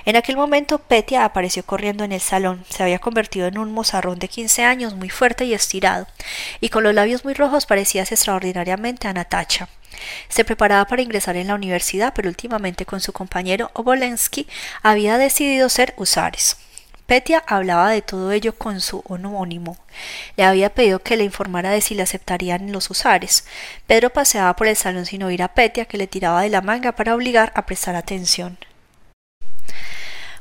En 0.05 0.17
aquel 0.17 0.37
momento 0.37 0.79
Petia 0.79 1.25
apareció 1.25 1.65
corriendo 1.65 2.05
en 2.05 2.13
el 2.13 2.21
salón. 2.21 2.65
Se 2.69 2.83
había 2.83 2.99
convertido 2.99 3.47
en 3.47 3.59
un 3.59 3.73
mozarrón 3.73 4.19
de 4.19 4.29
quince 4.29 4.65
años, 4.65 4.95
muy 4.95 5.11
fuerte 5.11 5.45
y 5.45 5.55
estirado, 5.55 6.07
y 6.61 6.71
con 6.71 6.83
los 6.83 6.95
labios 6.95 7.25
muy 7.25 7.35
rojos 7.35 7.67
parecías 7.67 8.13
extraordinariamente 8.13 9.09
a 9.09 9.13
Natacha. 9.13 9.69
Se 10.29 10.45
preparaba 10.45 10.85
para 10.87 11.03
ingresar 11.03 11.37
en 11.37 11.49
la 11.49 11.55
universidad, 11.55 12.13
pero 12.15 12.29
últimamente 12.29 12.87
con 12.87 13.01
su 13.01 13.13
compañero 13.13 13.71
Obolensky 13.75 14.47
había 14.83 15.19
decidido 15.19 15.69
ser 15.69 15.95
usares. 15.97 16.57
Petia 17.07 17.45
hablaba 17.47 17.91
de 17.91 18.03
todo 18.03 18.33
ello 18.33 18.57
con 18.59 18.81
su 18.81 19.05
homónimo. 19.07 19.77
Le 20.37 20.43
había 20.43 20.71
pedido 20.71 20.99
que 20.99 21.17
le 21.17 21.23
informara 21.23 21.71
de 21.71 21.81
si 21.81 21.95
le 21.95 22.03
aceptarían 22.03 22.73
los 22.73 22.91
usares. 22.91 23.45
Pedro 23.87 24.11
paseaba 24.11 24.57
por 24.57 24.67
el 24.67 24.77
salón 24.77 25.07
sin 25.07 25.23
oír 25.23 25.43
a 25.43 25.55
Petia, 25.55 25.85
que 25.85 25.99
le 25.99 26.09
tiraba 26.09 26.43
de 26.43 26.49
la 26.49 26.63
manga 26.63 26.93
para 26.93 27.15
obligar 27.15 27.53
a 27.55 27.65
prestar 27.65 27.95
atención. 27.95 28.59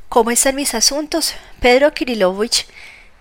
¿Cómo 0.08 0.32
están 0.32 0.56
mis 0.56 0.74
asuntos? 0.74 1.34
Pedro 1.60 1.92
Kirilovich, 1.94 2.66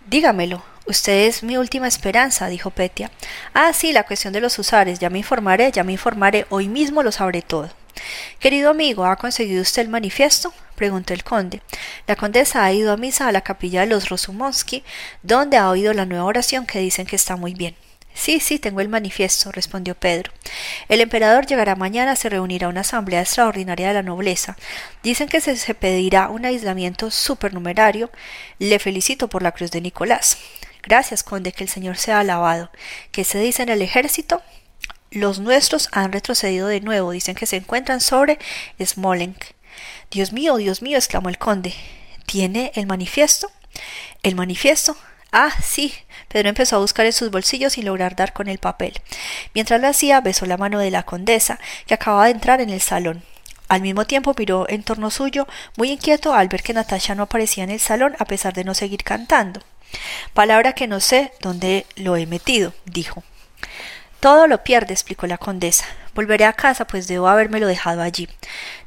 dígamelo. 0.08 0.64
Usted 0.88 1.28
es 1.28 1.44
mi 1.44 1.58
última 1.58 1.88
esperanza, 1.88 2.48
dijo 2.48 2.72
Petia. 2.72 3.12
Ah, 3.54 3.74
sí, 3.74 3.92
la 3.92 4.04
cuestión 4.04 4.34
de 4.34 4.42
los 4.42 4.58
usares. 4.58 4.98
Ya 5.00 5.10
me 5.12 5.20
informaré, 5.20 5.72
ya 5.72 5.84
me 5.84 5.92
informaré. 5.92 6.48
Hoy 6.50 6.68
mismo 6.68 7.04
lo 7.04 7.12
sabré 7.12 7.44
todo. 7.44 7.70
Querido 8.40 8.72
amigo, 8.72 9.06
¿ha 9.06 9.16
conseguido 9.16 9.62
usted 9.62 9.84
el 9.84 9.90
manifiesto? 9.90 10.54
Preguntó 10.76 11.14
el 11.14 11.24
conde. 11.24 11.62
La 12.08 12.16
condesa 12.16 12.64
ha 12.64 12.74
ido 12.74 12.92
a 12.92 12.98
misa 12.98 13.28
a 13.28 13.32
la 13.32 13.42
capilla 13.42 13.82
de 13.82 13.88
los 13.88 14.10
Rosumonsky, 14.10 14.84
donde 15.24 15.58
ha 15.58 15.70
oído 15.70 15.94
la 15.94 16.06
nueva 16.06 16.26
oración 16.26 16.66
que 16.66 16.80
dicen 16.80 17.06
que 17.06 17.16
está 17.16 17.36
muy 17.36 17.54
bien. 17.54 17.76
Sí, 18.16 18.40
sí, 18.40 18.60
tengo 18.60 18.80
el 18.80 18.88
manifiesto, 18.88 19.52
respondió 19.52 19.94
Pedro. 19.94 20.32
El 20.88 21.02
emperador 21.02 21.46
llegará 21.46 21.76
mañana, 21.76 22.16
se 22.16 22.30
reunirá 22.30 22.70
una 22.70 22.82
asamblea 22.82 23.22
extraordinaria 23.22 23.90
de 23.90 23.94
la 23.94 24.04
nobleza. 24.04 24.56
Dicen 25.04 25.28
que 25.28 25.42
se, 25.42 25.58
se 25.58 25.76
pedirá 25.76 26.30
un 26.30 26.46
aislamiento 26.46 27.12
supernumerario. 27.12 28.10
Le 28.58 28.80
felicito 28.80 29.28
por 29.28 29.44
la 29.44 29.52
cruz 29.52 29.70
de 29.72 29.82
Nicolás. 29.82 30.38
Gracias, 30.82 31.24
conde, 31.24 31.52
que 31.52 31.66
el 31.66 31.70
Señor 31.70 31.98
sea 31.98 32.20
alabado. 32.20 32.72
¿Qué 33.12 33.26
se 33.26 33.40
dice 33.40 33.64
en 33.64 33.70
el 33.70 33.82
ejército? 33.82 34.42
Los 35.12 35.40
nuestros 35.40 35.90
han 35.92 36.14
retrocedido 36.14 36.68
de 36.68 36.80
nuevo. 36.80 37.12
Dicen 37.12 37.36
que 37.36 37.46
se 37.46 37.58
encuentran 37.58 38.00
sobre 38.00 38.40
Smolensk. 38.82 39.56
Dios 40.16 40.32
mío, 40.32 40.56
Dios 40.56 40.82
mío, 40.82 40.98
exclamó 40.98 41.28
el 41.28 41.38
conde. 41.38 41.74
¿Tiene 42.26 42.72
el 42.76 42.88
manifiesto? 42.88 43.52
¿El 44.24 44.36
manifiesto? 44.36 44.96
Ah, 45.34 45.52
sí. 45.62 45.94
Pedro 46.30 46.48
empezó 46.48 46.78
a 46.78 46.80
buscar 46.80 47.06
en 47.06 47.12
sus 47.12 47.32
bolsillos 47.32 47.74
sin 47.74 47.84
lograr 47.84 48.16
dar 48.16 48.32
con 48.32 48.48
el 48.48 48.58
papel. 48.58 48.94
Mientras 49.54 49.82
lo 49.82 49.90
hacía, 49.90 50.22
besó 50.22 50.46
la 50.46 50.56
mano 50.56 50.80
de 50.80 50.90
la 50.90 51.04
condesa, 51.04 51.60
que 51.86 51.96
acababa 51.96 52.26
de 52.28 52.32
entrar 52.32 52.62
en 52.62 52.70
el 52.70 52.80
salón. 52.80 53.24
Al 53.68 53.82
mismo 53.82 54.06
tiempo 54.06 54.34
miró 54.38 54.70
en 54.70 54.84
torno 54.84 55.12
suyo, 55.12 55.50
muy 55.76 55.92
inquieto 55.92 56.34
al 56.34 56.48
ver 56.48 56.64
que 56.64 56.74
Natasha 56.74 57.14
no 57.14 57.24
aparecía 57.24 57.66
en 57.66 57.72
el 57.72 57.82
salón 57.82 58.16
a 58.18 58.24
pesar 58.24 58.54
de 58.54 58.64
no 58.64 58.74
seguir 58.74 59.04
cantando. 59.04 59.60
Palabra 60.34 60.72
que 60.72 60.88
no 60.88 61.02
sé 61.02 61.34
dónde 61.42 61.86
lo 61.98 62.16
he 62.16 62.26
metido, 62.26 62.74
dijo. 62.86 63.22
Todo 64.22 64.48
lo 64.48 64.64
pierde, 64.64 64.94
explicó 64.94 65.28
la 65.28 65.38
condesa. 65.38 65.84
Volveré 66.16 66.46
a 66.46 66.54
casa, 66.54 66.88
pues 66.88 67.08
debo 67.08 67.28
habérmelo 67.28 67.68
dejado 67.68 68.02
allí. 68.02 68.30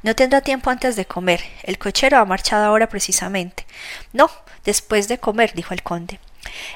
No 0.01 0.15
tendrá 0.15 0.41
tiempo 0.41 0.71
antes 0.71 0.95
de 0.95 1.05
comer. 1.05 1.41
El 1.63 1.77
cochero 1.77 2.17
ha 2.17 2.25
marchado 2.25 2.65
ahora 2.65 2.89
precisamente. 2.89 3.65
No, 4.13 4.29
después 4.65 5.07
de 5.07 5.19
comer, 5.19 5.53
dijo 5.53 5.73
el 5.75 5.83
conde. 5.83 6.19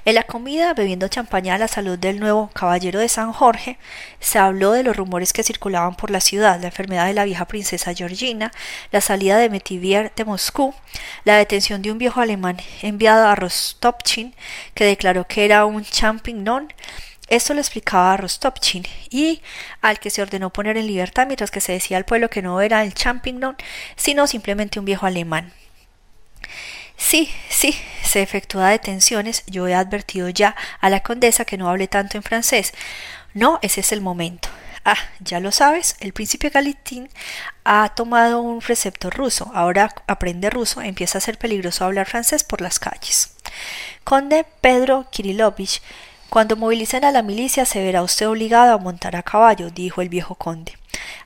En 0.05 0.15
la 0.15 0.23
comida, 0.23 0.73
bebiendo 0.73 1.07
champaña 1.07 1.55
a 1.55 1.57
la 1.57 1.67
salud 1.67 1.97
del 1.97 2.19
nuevo 2.19 2.49
caballero 2.53 2.99
de 2.99 3.09
San 3.09 3.31
Jorge, 3.33 3.77
se 4.19 4.37
habló 4.37 4.71
de 4.71 4.83
los 4.83 4.95
rumores 4.95 5.33
que 5.33 5.41
circulaban 5.41 5.95
por 5.95 6.11
la 6.11 6.19
ciudad, 6.19 6.59
la 6.59 6.67
enfermedad 6.67 7.07
de 7.07 7.13
la 7.13 7.25
vieja 7.25 7.45
princesa 7.45 7.93
Georgina, 7.93 8.51
la 8.91 9.01
salida 9.01 9.37
de 9.37 9.49
Metivier 9.49 10.13
de 10.15 10.25
Moscú, 10.25 10.75
la 11.23 11.37
detención 11.37 11.81
de 11.81 11.91
un 11.91 11.97
viejo 11.97 12.21
alemán 12.21 12.57
enviado 12.81 13.27
a 13.27 13.35
Rostopchin, 13.35 14.35
que 14.75 14.85
declaró 14.85 15.25
que 15.25 15.45
era 15.45 15.65
un 15.65 15.83
champignon, 15.83 16.71
esto 17.27 17.53
lo 17.53 17.61
explicaba 17.61 18.17
Rostopchin 18.17 18.85
y 19.09 19.41
al 19.81 19.99
que 19.99 20.09
se 20.09 20.21
ordenó 20.21 20.51
poner 20.51 20.77
en 20.77 20.87
libertad 20.87 21.25
mientras 21.25 21.51
que 21.51 21.61
se 21.61 21.71
decía 21.71 21.97
al 21.97 22.05
pueblo 22.05 22.29
que 22.29 22.41
no 22.41 22.61
era 22.61 22.83
el 22.83 22.93
champignon, 22.93 23.55
sino 23.95 24.27
simplemente 24.27 24.79
un 24.79 24.85
viejo 24.85 25.05
alemán. 25.05 25.53
Sí, 26.97 27.29
sí, 27.49 27.75
se 28.03 28.21
efectúa 28.21 28.69
detenciones. 28.69 29.43
Yo 29.47 29.67
he 29.67 29.73
advertido 29.73 30.29
ya 30.29 30.55
a 30.79 30.89
la 30.89 31.01
condesa 31.01 31.45
que 31.45 31.57
no 31.57 31.69
hable 31.69 31.87
tanto 31.87 32.17
en 32.17 32.23
francés. 32.23 32.73
No, 33.33 33.59
ese 33.61 33.81
es 33.81 33.91
el 33.91 34.01
momento. 34.01 34.49
Ah, 34.85 34.97
ya 35.19 35.39
lo 35.39 35.51
sabes, 35.53 35.95
el 36.01 36.11
príncipe 36.11 36.49
Galitín 36.49 37.09
ha 37.63 37.89
tomado 37.95 38.41
un 38.41 38.61
receptor 38.61 39.15
ruso. 39.15 39.49
Ahora 39.53 39.93
aprende 40.07 40.49
ruso, 40.49 40.81
empieza 40.81 41.17
a 41.17 41.21
ser 41.21 41.37
peligroso 41.37 41.85
hablar 41.85 42.05
francés 42.05 42.43
por 42.43 42.59
las 42.59 42.79
calles. 42.79 43.33
Conde 44.03 44.45
Pedro 44.59 45.07
Kirilovich, 45.09 45.81
cuando 46.33 46.55
movilicen 46.55 47.05
a 47.05 47.11
la 47.11 47.21
milicia 47.21 47.63
se 47.63 47.83
verá 47.83 48.01
usted 48.01 48.27
obligado 48.27 48.73
a 48.73 48.79
montar 48.79 49.15
a 49.15 49.21
caballo, 49.21 49.69
dijo 49.69 50.01
el 50.01 50.09
viejo 50.09 50.33
conde. 50.33 50.73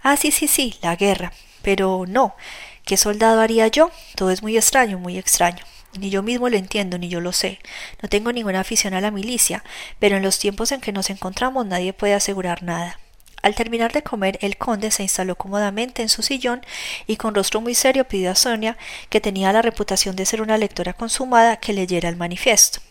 Ah, 0.04 0.18
sí, 0.18 0.32
sí, 0.32 0.50
sí, 0.50 0.76
la 0.82 0.98
guerra. 0.98 1.32
Pero 1.62 2.04
no, 2.06 2.36
¿Qué 2.84 2.98
soldado 2.98 3.40
haría 3.40 3.68
yo? 3.68 3.90
Todo 4.16 4.32
es 4.32 4.42
muy 4.44 4.58
extraño, 4.58 5.00
muy 5.00 5.18
extraño. 5.18 5.64
Ni 5.98 6.10
yo 6.10 6.24
mismo 6.24 6.50
lo 6.50 6.58
entiendo, 6.58 6.98
ni 6.98 7.08
yo 7.08 7.22
lo 7.22 7.32
sé. 7.32 7.60
No 8.02 8.10
tengo 8.10 8.34
ninguna 8.34 8.60
afición 8.60 8.94
a 8.94 9.00
la 9.00 9.10
milicia, 9.10 9.64
pero 9.98 10.18
en 10.18 10.24
los 10.24 10.40
tiempos 10.40 10.74
en 10.74 10.82
que 10.82 10.92
nos 10.92 11.10
encontramos 11.10 11.66
nadie 11.66 11.94
puede 11.94 12.14
asegurar 12.14 12.64
nada. 12.64 13.00
Al 13.42 13.56
terminar 13.56 13.94
de 13.94 14.04
comer, 14.04 14.38
el 14.42 14.58
conde 14.58 14.92
se 14.92 15.04
instaló 15.04 15.38
cómodamente 15.38 16.02
en 16.02 16.10
su 16.10 16.22
sillón 16.22 16.66
y 17.08 17.16
con 17.16 17.34
rostro 17.34 17.62
muy 17.62 17.76
serio 17.76 18.10
pidió 18.10 18.32
a 18.32 18.36
Sonia, 18.36 18.78
que 19.10 19.22
tenía 19.22 19.54
la 19.54 19.62
reputación 19.62 20.18
de 20.18 20.26
ser 20.26 20.42
una 20.42 20.58
lectora 20.58 20.92
consumada, 20.92 21.56
que 21.56 21.72
leyera 21.72 22.10
el 22.10 22.18
manifiesto. 22.18 22.82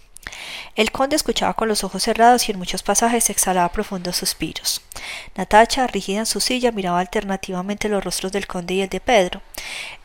El 0.75 0.93
conde 0.93 1.17
escuchaba 1.17 1.55
con 1.55 1.69
los 1.69 1.85
ojos 1.85 2.03
cerrados 2.03 2.49
y 2.49 2.53
en 2.53 2.59
muchos 2.59 2.83
pasajes 2.83 3.31
exhalaba 3.31 3.73
profundos 3.73 4.17
suspiros. 4.17 4.83
Natacha, 5.35 5.87
rígida 5.87 6.21
en 6.21 6.27
su 6.27 6.41
silla, 6.41 6.73
miraba 6.73 7.01
alternativamente 7.01 7.89
los 7.89 8.05
rostros 8.05 8.33
del 8.33 8.47
conde 8.47 8.75
y 8.75 8.83
el 8.83 8.89
de 8.89 9.01
Pedro. 9.01 9.41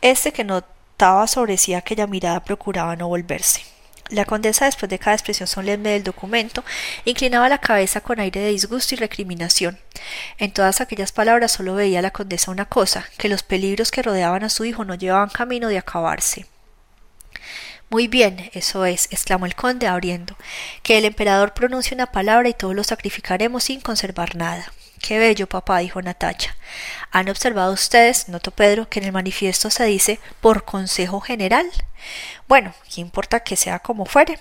Este 0.00 0.32
que 0.32 0.44
notaba 0.44 1.26
sobre 1.26 1.58
sí 1.58 1.74
aquella 1.74 2.06
mirada 2.06 2.40
procuraba 2.40 2.96
no 2.96 3.08
volverse. 3.08 3.62
La 4.12 4.26
condesa, 4.26 4.66
después 4.66 4.90
de 4.90 4.98
cada 4.98 5.14
expresión 5.14 5.46
solemne 5.46 5.90
del 5.90 6.04
documento, 6.04 6.64
inclinaba 7.06 7.48
la 7.48 7.58
cabeza 7.58 8.02
con 8.02 8.20
aire 8.20 8.40
de 8.40 8.50
disgusto 8.50 8.94
y 8.94 8.98
recriminación. 8.98 9.78
En 10.38 10.52
todas 10.52 10.80
aquellas 10.82 11.12
palabras 11.12 11.52
solo 11.52 11.74
veía 11.74 12.02
la 12.02 12.10
condesa 12.10 12.50
una 12.50 12.66
cosa, 12.66 13.06
que 13.16 13.30
los 13.30 13.42
peligros 13.42 13.90
que 13.90 14.02
rodeaban 14.02 14.44
a 14.44 14.50
su 14.50 14.66
hijo 14.66 14.84
no 14.84 14.96
llevaban 14.96 15.30
camino 15.30 15.68
de 15.68 15.78
acabarse. 15.78 16.46
Muy 17.92 18.08
bien, 18.08 18.50
eso 18.54 18.86
es, 18.86 19.06
exclamó 19.10 19.44
el 19.44 19.54
conde 19.54 19.86
abriendo, 19.86 20.34
que 20.82 20.96
el 20.96 21.04
emperador 21.04 21.52
pronuncie 21.52 21.94
una 21.94 22.06
palabra 22.06 22.48
y 22.48 22.54
todos 22.54 22.74
lo 22.74 22.84
sacrificaremos 22.84 23.64
sin 23.64 23.82
conservar 23.82 24.34
nada. 24.34 24.72
Qué 25.02 25.18
bello, 25.18 25.46
papá, 25.46 25.80
dijo 25.80 26.00
Natacha. 26.00 26.56
¿Han 27.10 27.28
observado 27.28 27.70
ustedes, 27.74 28.30
notó 28.30 28.50
Pedro, 28.50 28.88
que 28.88 29.00
en 29.00 29.04
el 29.04 29.12
manifiesto 29.12 29.68
se 29.68 29.84
dice 29.84 30.20
por 30.40 30.64
consejo 30.64 31.20
general? 31.20 31.66
Bueno, 32.48 32.72
¿qué 32.94 33.02
importa 33.02 33.40
que 33.40 33.56
sea 33.56 33.78
como 33.80 34.06
fuere? 34.06 34.38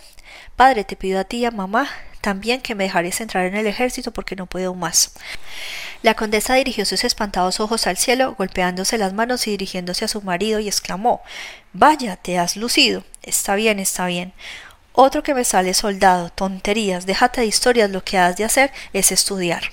Padre, 0.55 0.85
te 0.85 0.95
pido 0.95 1.19
a 1.19 1.25
ti 1.25 1.39
y 1.39 1.45
a 1.45 1.51
mamá 1.51 1.89
también 2.21 2.61
que 2.61 2.75
me 2.75 2.85
dejares 2.85 3.19
entrar 3.19 3.45
en 3.45 3.55
el 3.55 3.67
ejército 3.67 4.11
porque 4.11 4.35
no 4.35 4.45
puedo 4.45 4.73
más. 4.73 5.11
La 6.03 6.13
condesa 6.13 6.55
dirigió 6.55 6.85
sus 6.85 7.03
espantados 7.03 7.59
ojos 7.59 7.87
al 7.87 7.97
cielo, 7.97 8.35
golpeándose 8.37 8.97
las 8.97 9.13
manos 9.13 9.47
y 9.47 9.51
dirigiéndose 9.51 10.05
a 10.05 10.07
su 10.07 10.21
marido, 10.21 10.59
y 10.59 10.67
exclamó 10.67 11.21
Vaya, 11.73 12.15
te 12.15 12.39
has 12.39 12.55
lucido. 12.55 13.03
Está 13.23 13.55
bien, 13.55 13.79
está 13.79 14.05
bien. 14.05 14.33
Otro 14.93 15.23
que 15.23 15.33
me 15.33 15.43
sale 15.43 15.73
soldado, 15.73 16.29
tonterías, 16.29 17.05
déjate 17.05 17.41
de 17.41 17.47
historias, 17.47 17.89
lo 17.89 18.03
que 18.03 18.17
has 18.17 18.35
de 18.35 18.43
hacer 18.43 18.71
es 18.93 19.11
estudiar. 19.11 19.63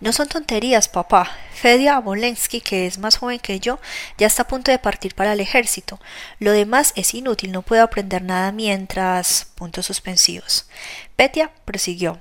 No 0.00 0.12
son 0.12 0.28
tonterías, 0.28 0.88
papá. 0.88 1.30
Fedia 1.52 1.96
Abolensky, 1.96 2.60
que 2.60 2.86
es 2.86 2.98
más 2.98 3.16
joven 3.16 3.38
que 3.38 3.60
yo, 3.60 3.78
ya 4.18 4.26
está 4.26 4.42
a 4.42 4.48
punto 4.48 4.70
de 4.70 4.78
partir 4.78 5.14
para 5.14 5.32
el 5.32 5.40
ejército. 5.40 6.00
Lo 6.38 6.52
demás 6.52 6.92
es 6.96 7.14
inútil, 7.14 7.52
no 7.52 7.62
puedo 7.62 7.82
aprender 7.82 8.22
nada 8.22 8.52
mientras. 8.52 9.48
suspensivos. 9.80 10.68
Petia 11.16 11.50
prosiguió. 11.64 12.20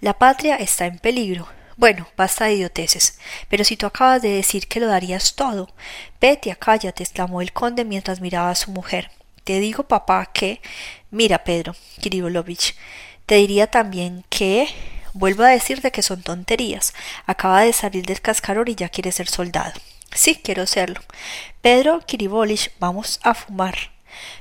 La 0.00 0.18
patria 0.18 0.56
está 0.56 0.86
en 0.86 0.98
peligro. 0.98 1.48
Bueno, 1.76 2.08
basta 2.16 2.46
de 2.46 2.54
idioteces. 2.54 3.18
Pero 3.48 3.64
si 3.64 3.76
tú 3.76 3.86
acabas 3.86 4.22
de 4.22 4.30
decir 4.30 4.66
que 4.66 4.80
lo 4.80 4.86
darías 4.86 5.34
todo. 5.34 5.68
Petia, 6.18 6.54
cállate, 6.54 7.02
exclamó 7.02 7.42
el 7.42 7.52
conde 7.52 7.84
mientras 7.84 8.20
miraba 8.20 8.50
a 8.50 8.54
su 8.54 8.70
mujer. 8.70 9.10
Te 9.44 9.60
digo, 9.60 9.84
papá, 9.84 10.26
que. 10.26 10.60
Mira, 11.10 11.44
Pedro, 11.44 11.74
Kirilovich, 12.00 12.76
te 13.26 13.36
diría 13.36 13.66
también 13.66 14.24
que. 14.28 14.68
Vuelvo 15.18 15.44
a 15.44 15.48
decirte 15.48 15.90
que 15.92 16.02
son 16.02 16.22
tonterías. 16.22 16.92
Acaba 17.24 17.62
de 17.62 17.72
salir 17.72 18.04
del 18.04 18.20
cascarón 18.20 18.68
y 18.68 18.74
ya 18.74 18.90
quiere 18.90 19.12
ser 19.12 19.28
soldado. 19.28 19.72
Sí, 20.14 20.38
quiero 20.44 20.66
serlo. 20.66 21.00
Pedro 21.62 22.00
Kiribolich, 22.00 22.70
vamos 22.78 23.18
a 23.22 23.32
fumar. 23.32 23.76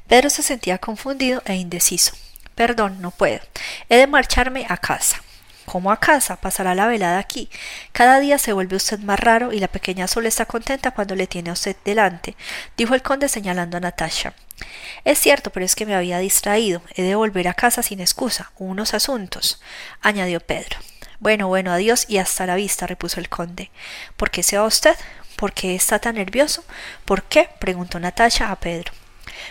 Pedro 0.09 0.29
se 0.29 0.43
sentía 0.43 0.77
confundido 0.77 1.41
e 1.45 1.55
indeciso. 1.55 2.11
Perdón, 2.55 3.01
no 3.01 3.11
puedo. 3.11 3.39
He 3.87 3.95
de 3.95 4.07
marcharme 4.07 4.65
a 4.67 4.75
casa. 4.75 5.23
¿Cómo 5.65 5.93
a 5.93 5.99
casa? 6.01 6.35
Pasará 6.35 6.75
la 6.75 6.87
velada 6.87 7.19
aquí. 7.19 7.49
Cada 7.93 8.19
día 8.19 8.37
se 8.37 8.51
vuelve 8.51 8.75
usted 8.75 8.99
más 8.99 9.21
raro 9.21 9.53
y 9.53 9.59
la 9.59 9.69
pequeña 9.69 10.09
Sol 10.09 10.25
está 10.25 10.45
contenta 10.45 10.91
cuando 10.91 11.15
le 11.15 11.25
tiene 11.25 11.51
a 11.51 11.53
usted 11.53 11.77
delante, 11.85 12.35
dijo 12.75 12.95
el 12.95 13.01
conde 13.01 13.29
señalando 13.29 13.77
a 13.77 13.79
Natasha. 13.79 14.33
Es 15.03 15.19
cierto, 15.19 15.51
pero 15.51 15.65
es 15.65 15.75
que 15.75 15.85
me 15.85 15.95
había 15.95 16.19
distraído. 16.19 16.81
He 16.95 17.03
de 17.03 17.15
volver 17.15 17.47
a 17.47 17.53
casa 17.53 17.83
sin 17.83 17.99
excusa. 17.99 18.51
Unos 18.57 18.93
asuntos, 18.93 19.61
añadió 20.01 20.39
Pedro. 20.39 20.79
Bueno, 21.19 21.47
bueno, 21.47 21.71
adiós 21.71 22.05
y 22.09 22.17
hasta 22.17 22.45
la 22.45 22.55
vista, 22.55 22.87
repuso 22.87 23.19
el 23.19 23.29
conde. 23.29 23.71
¿Por 24.17 24.31
qué 24.31 24.43
se 24.43 24.57
va 24.57 24.65
usted? 24.65 24.95
¿Por 25.35 25.53
qué 25.53 25.75
está 25.75 25.99
tan 25.99 26.15
nervioso? 26.15 26.63
¿Por 27.03 27.23
qué? 27.23 27.49
preguntó 27.59 27.99
Natasha 27.99 28.51
a 28.51 28.59
Pedro. 28.59 28.91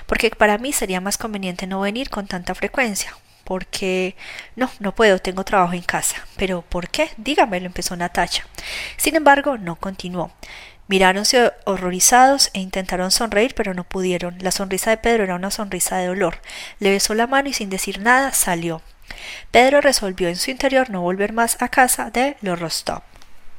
Porque 0.06 0.30
para 0.30 0.58
mí 0.58 0.72
sería 0.72 1.00
más 1.00 1.18
conveniente 1.18 1.66
no 1.66 1.80
venir 1.80 2.10
con 2.10 2.26
tanta 2.26 2.54
frecuencia. 2.54 3.16
Porque 3.44 4.16
no, 4.56 4.70
no 4.78 4.94
puedo, 4.94 5.18
tengo 5.18 5.44
trabajo 5.44 5.74
en 5.74 5.82
casa. 5.82 6.26
Pero 6.36 6.62
¿por 6.62 6.88
qué? 6.88 7.10
Dígamelo, 7.18 7.66
empezó 7.66 7.94
Natasha. 7.94 8.46
Sin 8.96 9.16
embargo, 9.16 9.58
no 9.58 9.76
continuó. 9.76 10.32
Miráronse 10.86 11.52
horrorizados 11.64 12.50
e 12.52 12.60
intentaron 12.60 13.10
sonreír, 13.10 13.54
pero 13.54 13.72
no 13.72 13.84
pudieron. 13.84 14.36
La 14.40 14.50
sonrisa 14.50 14.90
de 14.90 14.98
Pedro 14.98 15.24
era 15.24 15.34
una 15.34 15.50
sonrisa 15.50 15.96
de 15.96 16.06
dolor. 16.06 16.40
Le 16.78 16.90
besó 16.90 17.14
la 17.14 17.26
mano 17.26 17.48
y 17.48 17.54
sin 17.54 17.70
decir 17.70 18.00
nada 18.00 18.32
salió. 18.32 18.82
Pedro 19.50 19.80
resolvió 19.80 20.28
en 20.28 20.36
su 20.36 20.50
interior 20.50 20.90
no 20.90 21.00
volver 21.00 21.32
más 21.32 21.60
a 21.60 21.68
casa 21.68 22.10
de 22.10 22.36
los 22.42 22.58
Rostov. 22.58 23.02